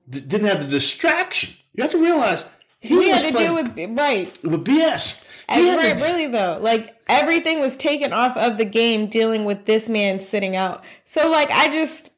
d- 0.10 0.22
didn't 0.22 0.48
have 0.48 0.62
the 0.62 0.68
distraction. 0.68 1.56
You 1.74 1.84
have 1.84 1.92
to 1.92 1.98
realize 1.98 2.46
he 2.80 2.96
was 2.96 3.08
had 3.08 3.34
to 3.34 3.38
deal 3.38 3.54
with 3.54 3.98
right. 3.98 4.44
with 4.44 4.66
BS. 4.66 5.22
And 5.48 5.78
right, 5.78 5.98
to- 5.98 6.04
really 6.04 6.28
though, 6.28 6.58
like 6.62 6.96
everything 7.08 7.60
was 7.60 7.76
taken 7.76 8.14
off 8.14 8.38
of 8.38 8.58
the 8.58 8.66
game 8.66 9.08
dealing 9.08 9.46
with 9.46 9.66
this 9.66 9.90
man 9.90 10.20
sitting 10.20 10.56
out. 10.56 10.84
So 11.04 11.30
like 11.30 11.52
I 11.52 11.72
just 11.72 12.10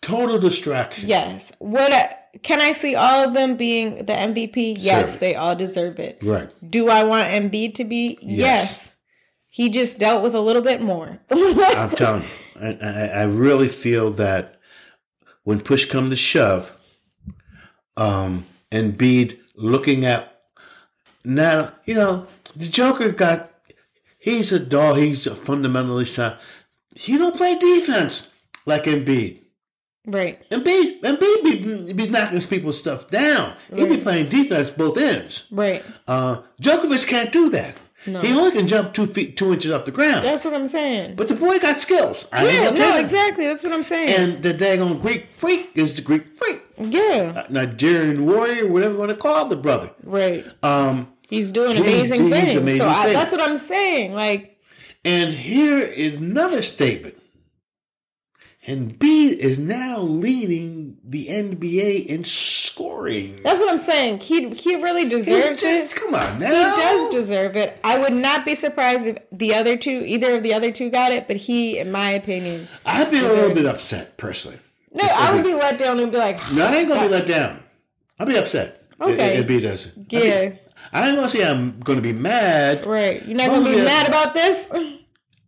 Total 0.00 0.38
distraction. 0.38 1.08
Yes. 1.08 1.52
What 1.58 1.92
uh, 1.92 2.08
can 2.42 2.60
I 2.60 2.72
see 2.72 2.94
all 2.94 3.26
of 3.26 3.32
them 3.32 3.56
being 3.56 4.04
the 4.04 4.12
MVP? 4.12 4.76
Yes, 4.78 5.18
they 5.18 5.34
all 5.34 5.56
deserve 5.56 5.98
it. 5.98 6.18
Right. 6.22 6.50
Do 6.68 6.88
I 6.88 7.04
want 7.04 7.28
Embiid 7.28 7.74
to 7.76 7.84
be? 7.84 8.18
Yes. 8.20 8.93
He 9.54 9.68
just 9.68 10.00
dealt 10.00 10.24
with 10.24 10.34
a 10.34 10.40
little 10.40 10.62
bit 10.62 10.82
more. 10.82 11.20
I'm 11.30 11.90
telling 11.90 12.22
you, 12.22 12.28
I, 12.60 12.76
I, 12.82 13.06
I 13.06 13.22
really 13.22 13.68
feel 13.68 14.10
that 14.14 14.58
when 15.44 15.60
push 15.60 15.84
comes 15.84 16.10
to 16.10 16.16
shove, 16.16 16.72
um, 17.96 18.46
Embiid 18.72 19.38
looking 19.54 20.04
at 20.04 20.42
now, 21.24 21.72
you 21.84 21.94
know, 21.94 22.26
the 22.56 22.66
Joker 22.66 23.12
got. 23.12 23.52
He's 24.18 24.50
a 24.50 24.58
doll. 24.58 24.94
He's 24.94 25.24
a 25.24 25.36
fundamentally 25.36 26.04
sound. 26.04 26.36
He 26.96 27.16
don't 27.16 27.36
play 27.36 27.56
defense 27.56 28.26
like 28.66 28.86
Embiid. 28.86 29.38
right. 30.04 30.50
Embiid, 30.50 31.00
Embiid 31.02 31.44
be, 31.44 31.92
be 31.92 32.08
knocking 32.08 32.34
his 32.34 32.46
people's 32.46 32.80
stuff 32.80 33.08
down. 33.08 33.54
He 33.72 33.86
be 33.86 33.98
playing 33.98 34.30
defense 34.30 34.70
both 34.70 34.98
ends. 34.98 35.44
Right. 35.52 35.84
Uh, 36.08 36.42
Jokic 36.60 37.06
can't 37.06 37.32
do 37.32 37.50
that. 37.50 37.76
No. 38.06 38.20
He 38.20 38.32
only 38.32 38.50
can 38.52 38.68
jump 38.68 38.92
two 38.92 39.06
feet, 39.06 39.36
two 39.36 39.52
inches 39.52 39.70
off 39.70 39.84
the 39.86 39.90
ground. 39.90 40.24
That's 40.26 40.44
what 40.44 40.52
I'm 40.54 40.66
saying. 40.66 41.14
But 41.16 41.28
the 41.28 41.34
boy 41.34 41.58
got 41.58 41.78
skills. 41.78 42.26
I 42.32 42.46
yeah, 42.48 42.70
no, 42.70 42.98
exactly. 42.98 43.46
That's 43.46 43.62
what 43.64 43.72
I'm 43.72 43.82
saying. 43.82 44.10
And 44.10 44.42
the 44.42 44.52
daggone 44.52 45.00
Greek 45.00 45.30
freak 45.32 45.70
is 45.74 45.94
the 45.96 46.02
Greek 46.02 46.36
freak. 46.38 46.60
yeah. 46.78 47.32
Uh, 47.36 47.46
Nigerian 47.50 48.26
warrior, 48.26 48.66
whatever 48.66 48.92
you 48.94 48.98
want 49.00 49.10
to 49.10 49.16
call 49.16 49.46
the 49.46 49.56
brother. 49.56 49.90
Right. 50.02 50.44
Um, 50.62 51.08
He's 51.30 51.50
doing 51.50 51.76
He's- 51.76 51.86
amazing 51.86 52.22
he's 52.24 52.30
things. 52.32 52.54
amazing 52.56 52.80
so 52.82 52.88
I, 52.88 53.02
things. 53.04 53.14
that's 53.14 53.32
what 53.32 53.40
I'm 53.40 53.56
saying. 53.56 54.12
Like, 54.14 54.58
and 55.04 55.32
here 55.32 55.78
is 55.78 56.14
another 56.14 56.60
statement. 56.62 57.16
Embiid 58.66 59.36
is 59.36 59.58
now 59.58 59.98
leading 59.98 60.96
the 61.04 61.26
NBA 61.28 62.06
in 62.06 62.24
scoring. 62.24 63.38
that's 63.42 63.60
what 63.60 63.68
I'm 63.68 63.76
saying. 63.78 64.20
He 64.20 64.48
he 64.54 64.76
really 64.76 65.04
deserves 65.04 65.60
just- 65.60 65.94
it. 65.94 66.00
come 66.00 66.14
on 66.14 66.38
now. 66.38 66.46
He 66.48 66.80
does 66.82 67.10
deserve 67.10 67.56
it. 67.56 67.78
I 67.84 68.00
would 68.00 68.14
not 68.14 68.46
be 68.46 68.54
surprised 68.54 69.06
if 69.06 69.18
the 69.30 69.54
other 69.54 69.76
two, 69.76 70.02
either 70.06 70.36
of 70.38 70.42
the 70.42 70.54
other 70.54 70.72
two, 70.72 70.88
got 70.90 71.12
it. 71.12 71.28
But 71.28 71.36
he, 71.36 71.76
in 71.78 71.92
my 71.92 72.10
opinion, 72.10 72.66
I've 72.86 73.10
been 73.10 73.24
a 73.24 73.28
little 73.28 73.54
bit 73.54 73.66
upset 73.66 74.16
personally. 74.16 74.58
no, 74.92 75.04
I 75.04 75.34
would 75.34 75.44
be 75.44 75.52
let 75.54 75.78
down 75.78 76.00
and 76.00 76.10
be 76.10 76.16
like, 76.16 76.40
No, 76.52 76.64
I 76.66 76.76
ain't 76.76 76.88
gonna 76.88 77.02
be 77.02 77.08
let 77.08 77.26
down. 77.26 77.60
I'll 78.18 78.26
be 78.26 78.36
upset. 78.36 78.82
Okay. 79.00 79.42
Embiid 79.42 79.62
does 79.62 79.86
it. 79.86 79.92
yeah, 80.08 80.52
I 80.92 81.08
ain't 81.08 81.16
gonna 81.16 81.28
say 81.28 81.44
I'm 81.48 81.80
gonna 81.80 82.00
be 82.00 82.12
mad. 82.14 82.86
right. 82.86 83.22
You're 83.26 83.36
not 83.36 83.48
gonna 83.48 83.64
be 83.68 83.76
yeah. 83.76 83.84
mad 83.84 84.08
about 84.08 84.32
this. 84.32 84.70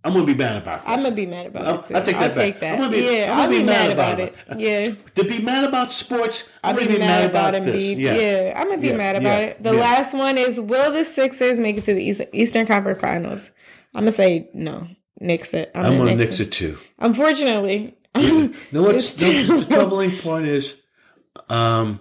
I'm 0.06 0.12
gonna 0.12 0.24
be 0.24 0.34
mad 0.34 0.56
about 0.62 0.84
this. 0.86 0.92
I'm 0.94 1.02
gonna 1.02 1.14
be 1.14 1.26
mad 1.26 1.46
about 1.46 1.64
I'll-. 1.66 1.82
Too. 1.82 1.94
I'll 1.94 2.02
take 2.04 2.14
that 2.16 2.22
I'll 2.22 2.28
back. 2.28 2.34
take 2.36 2.60
that. 2.60 2.72
I'm 2.74 2.78
gonna 2.78 2.90
be- 2.92 3.02
yeah, 3.02 3.22
I'm 3.24 3.28
gonna 3.28 3.42
I'll 3.42 3.48
be 3.50 3.58
be, 3.58 3.64
mad 3.64 3.72
mad 3.88 3.90
about 3.92 4.14
about, 4.14 4.28
it. 4.28 4.34
it. 4.50 4.60
Yeah. 4.60 4.94
to 5.16 5.24
be 5.28 5.38
mad 5.40 5.64
about 5.64 5.92
sports, 5.92 6.44
I'm 6.62 6.74
I'll 6.76 6.80
gonna 6.80 6.92
be 6.92 6.98
mad 6.98 7.28
about 7.30 7.54
Embiid. 7.54 7.64
this. 7.64 7.82
Yes. 7.98 8.20
Yeah, 8.54 8.60
I'm 8.60 8.68
gonna 8.68 8.80
be 8.80 8.88
Yeah, 8.88 8.96
mad 8.96 9.16
about 9.16 9.40
yeah, 9.40 9.46
it. 9.46 9.62
The 9.62 9.74
yeah. 9.74 9.80
last 9.80 10.14
one 10.14 10.38
is 10.38 10.60
will 10.60 10.92
the 10.92 11.04
Sixers 11.04 11.58
make 11.58 11.76
it 11.76 11.84
to 11.84 11.94
the 11.94 12.28
Eastern 12.32 12.66
Conference 12.66 13.00
Finals? 13.00 13.50
I'm 13.94 14.02
gonna 14.02 14.12
say 14.12 14.48
no. 14.54 14.86
Nix 15.20 15.54
it. 15.54 15.70
I'm, 15.74 15.84
I'm 15.86 15.98
gonna 15.98 16.14
nix, 16.14 16.38
nix 16.38 16.40
it. 16.40 16.46
it 16.48 16.52
too. 16.52 16.78
Unfortunately. 16.98 17.96
No, 18.14 18.52
what's 18.82 19.14
the, 19.14 19.42
the 19.42 19.64
troubling 19.66 20.10
point 20.10 20.46
is, 20.46 20.76
um, 21.50 22.00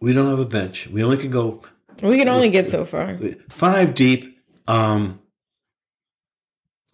we 0.00 0.12
don't 0.12 0.28
have 0.28 0.38
a 0.38 0.44
bench. 0.46 0.86
We 0.88 1.02
only 1.02 1.16
can 1.16 1.30
go 1.30 1.62
we 2.02 2.16
can 2.18 2.28
only 2.28 2.48
get 2.48 2.68
so 2.68 2.84
far. 2.84 3.18
five 3.48 3.94
deep. 3.94 4.38
Um, 4.66 5.20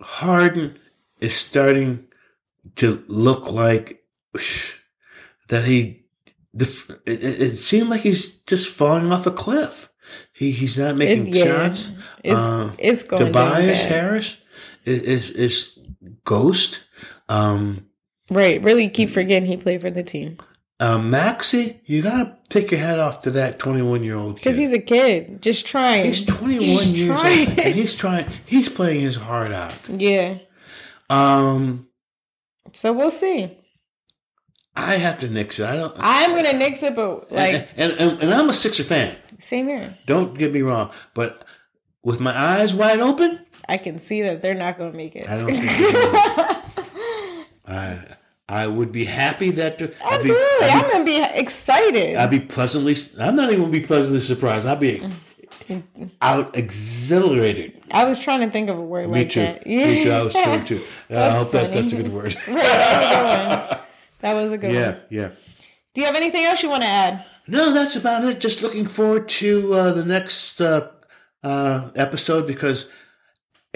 Harden 0.00 0.78
is 1.20 1.34
starting 1.34 2.06
to 2.76 3.04
look 3.08 3.50
like 3.50 4.04
that 5.48 5.64
he. 5.64 6.02
The, 6.54 6.64
it, 7.04 7.22
it 7.22 7.56
seemed 7.56 7.90
like 7.90 8.00
he's 8.00 8.30
just 8.46 8.68
falling 8.68 9.12
off 9.12 9.26
a 9.26 9.30
cliff. 9.30 9.90
He 10.32 10.52
he's 10.52 10.78
not 10.78 10.96
making 10.96 11.26
It- 11.28 11.34
yeah, 11.34 11.44
shots. 11.44 11.90
It's 12.24 12.38
Uh, 12.40 12.72
it's 12.78 13.02
going 13.02 13.26
Tobias. 13.26 13.84
Harris 13.84 14.36
is, 14.84 15.02
is 15.02 15.30
is 15.30 15.78
ghost. 16.24 16.84
Um, 17.28 17.86
Right. 18.30 18.62
Really 18.64 18.88
keep 18.88 19.10
forgetting 19.10 19.48
he 19.48 19.56
played 19.56 19.80
for 19.82 19.90
the 19.90 20.02
team 20.02 20.38
uh, 20.80 20.98
Maxey, 20.98 21.80
you 21.86 22.02
gotta 22.02 22.36
take 22.48 22.70
your 22.70 22.80
hat 22.80 22.98
off 22.98 23.22
to 23.22 23.30
that 23.32 23.58
twenty-one 23.58 24.04
year 24.04 24.16
old 24.16 24.36
because 24.36 24.56
he's 24.56 24.72
a 24.72 24.78
kid, 24.78 25.40
just 25.42 25.66
trying. 25.66 26.04
He's 26.04 26.24
twenty-one 26.24 26.62
He's 26.64 26.92
years 26.92 27.20
trying. 27.20 27.48
old, 27.50 27.58
and 27.60 27.74
he's 27.74 27.94
trying. 27.94 28.26
He's 28.44 28.68
playing 28.68 29.00
his 29.00 29.16
heart 29.16 29.52
out. 29.52 29.74
yeah. 29.88 30.38
Um, 31.08 31.88
So 32.72 32.92
we'll 32.92 33.10
see. 33.10 33.56
I 34.74 34.96
have 34.96 35.18
to 35.20 35.28
nix 35.28 35.58
it. 35.58 35.66
I 35.66 35.76
don't. 35.76 35.94
I'm 35.98 36.34
gonna 36.36 36.58
nix 36.58 36.82
it, 36.82 36.94
but 36.94 37.32
like 37.32 37.68
and, 37.76 37.92
and 37.92 38.22
and 38.22 38.34
I'm 38.34 38.50
a 38.50 38.52
Sixer 38.52 38.84
fan. 38.84 39.16
same 39.38 39.68
here. 39.68 39.96
Don't 40.06 40.36
get 40.36 40.52
me 40.52 40.60
wrong, 40.60 40.90
but 41.14 41.42
with 42.02 42.20
my 42.20 42.36
eyes 42.38 42.74
wide 42.74 43.00
open, 43.00 43.46
I 43.68 43.78
can 43.78 43.98
see 43.98 44.20
that 44.22 44.42
they're 44.42 44.54
not 44.54 44.78
gonna 44.78 44.92
make 44.92 45.16
it. 45.16 45.28
I 45.28 45.36
don't 45.38 45.50
I 47.66 48.15
I 48.48 48.66
would 48.68 48.92
be 48.92 49.04
happy 49.06 49.50
that. 49.52 49.72
I'd 49.82 49.88
be- 49.88 49.94
Absolutely, 50.02 50.68
I'm 50.68 50.90
gonna 50.90 51.04
be 51.04 51.22
excited. 51.22 52.16
I'd 52.16 52.30
be 52.30 52.40
pleasantly. 52.40 52.94
I'm 53.20 53.34
not 53.34 53.48
even 53.50 53.62
gonna 53.62 53.72
be 53.72 53.80
pleasantly 53.80 54.20
surprised. 54.20 54.66
I'd 54.66 54.78
be 54.80 55.02
out 56.22 56.56
exhilarated. 56.56 57.82
I 57.90 58.04
was 58.04 58.20
trying 58.20 58.40
to 58.40 58.50
think 58.50 58.68
of 58.70 58.78
a 58.78 58.82
word 58.82 59.10
Me 59.10 59.20
like 59.20 59.30
too. 59.30 59.40
that. 59.40 59.66
Me 59.66 60.04
too. 60.04 60.10
I 60.12 60.22
was 60.24 60.32
too 60.32 60.62
too. 60.78 60.84
I 61.10 61.30
hope 61.30 61.50
that 61.52 61.72
that's 61.72 61.92
a 61.92 61.96
good 61.96 62.12
word. 62.12 62.36
Right, 62.46 62.62
that 62.62 62.72
was 63.02 63.02
a 63.12 63.18
good 63.18 63.68
one. 63.72 63.80
That 64.20 64.32
was 64.34 64.52
a 64.52 64.58
good 64.58 64.72
yeah, 64.72 64.90
one. 64.90 65.00
yeah. 65.10 65.28
Do 65.94 66.00
you 66.00 66.06
have 66.06 66.16
anything 66.16 66.44
else 66.44 66.62
you 66.62 66.68
want 66.70 66.82
to 66.82 66.88
add? 66.88 67.24
No, 67.48 67.72
that's 67.72 67.96
about 67.96 68.24
it. 68.24 68.40
Just 68.40 68.62
looking 68.62 68.86
forward 68.86 69.28
to 69.30 69.72
uh, 69.74 69.92
the 69.92 70.04
next 70.04 70.60
uh, 70.60 70.90
uh, 71.42 71.90
episode 71.94 72.46
because 72.46 72.88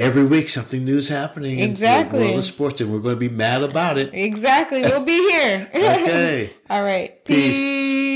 every 0.01 0.25
week 0.25 0.49
something 0.51 0.85
new 0.85 0.99
is 0.99 1.09
happening 1.09 1.59
in 1.61 1.71
Exactly. 1.71 2.19
the 2.19 2.25
world 2.27 2.39
of 2.39 2.45
sports, 2.45 2.81
and 2.81 2.93
we're 2.93 3.01
going 3.01 3.15
to 3.17 3.21
be 3.21 3.29
mad 3.29 3.63
about 3.63 3.99
it. 3.99 4.11
Exactly. 4.13 4.83
We'll 4.83 5.05
be 5.05 5.19
here. 5.31 5.71
Okay. 5.75 6.53
All 6.71 6.83
right. 6.83 7.25
Peace. 7.25 7.55
Peace. 7.57 8.10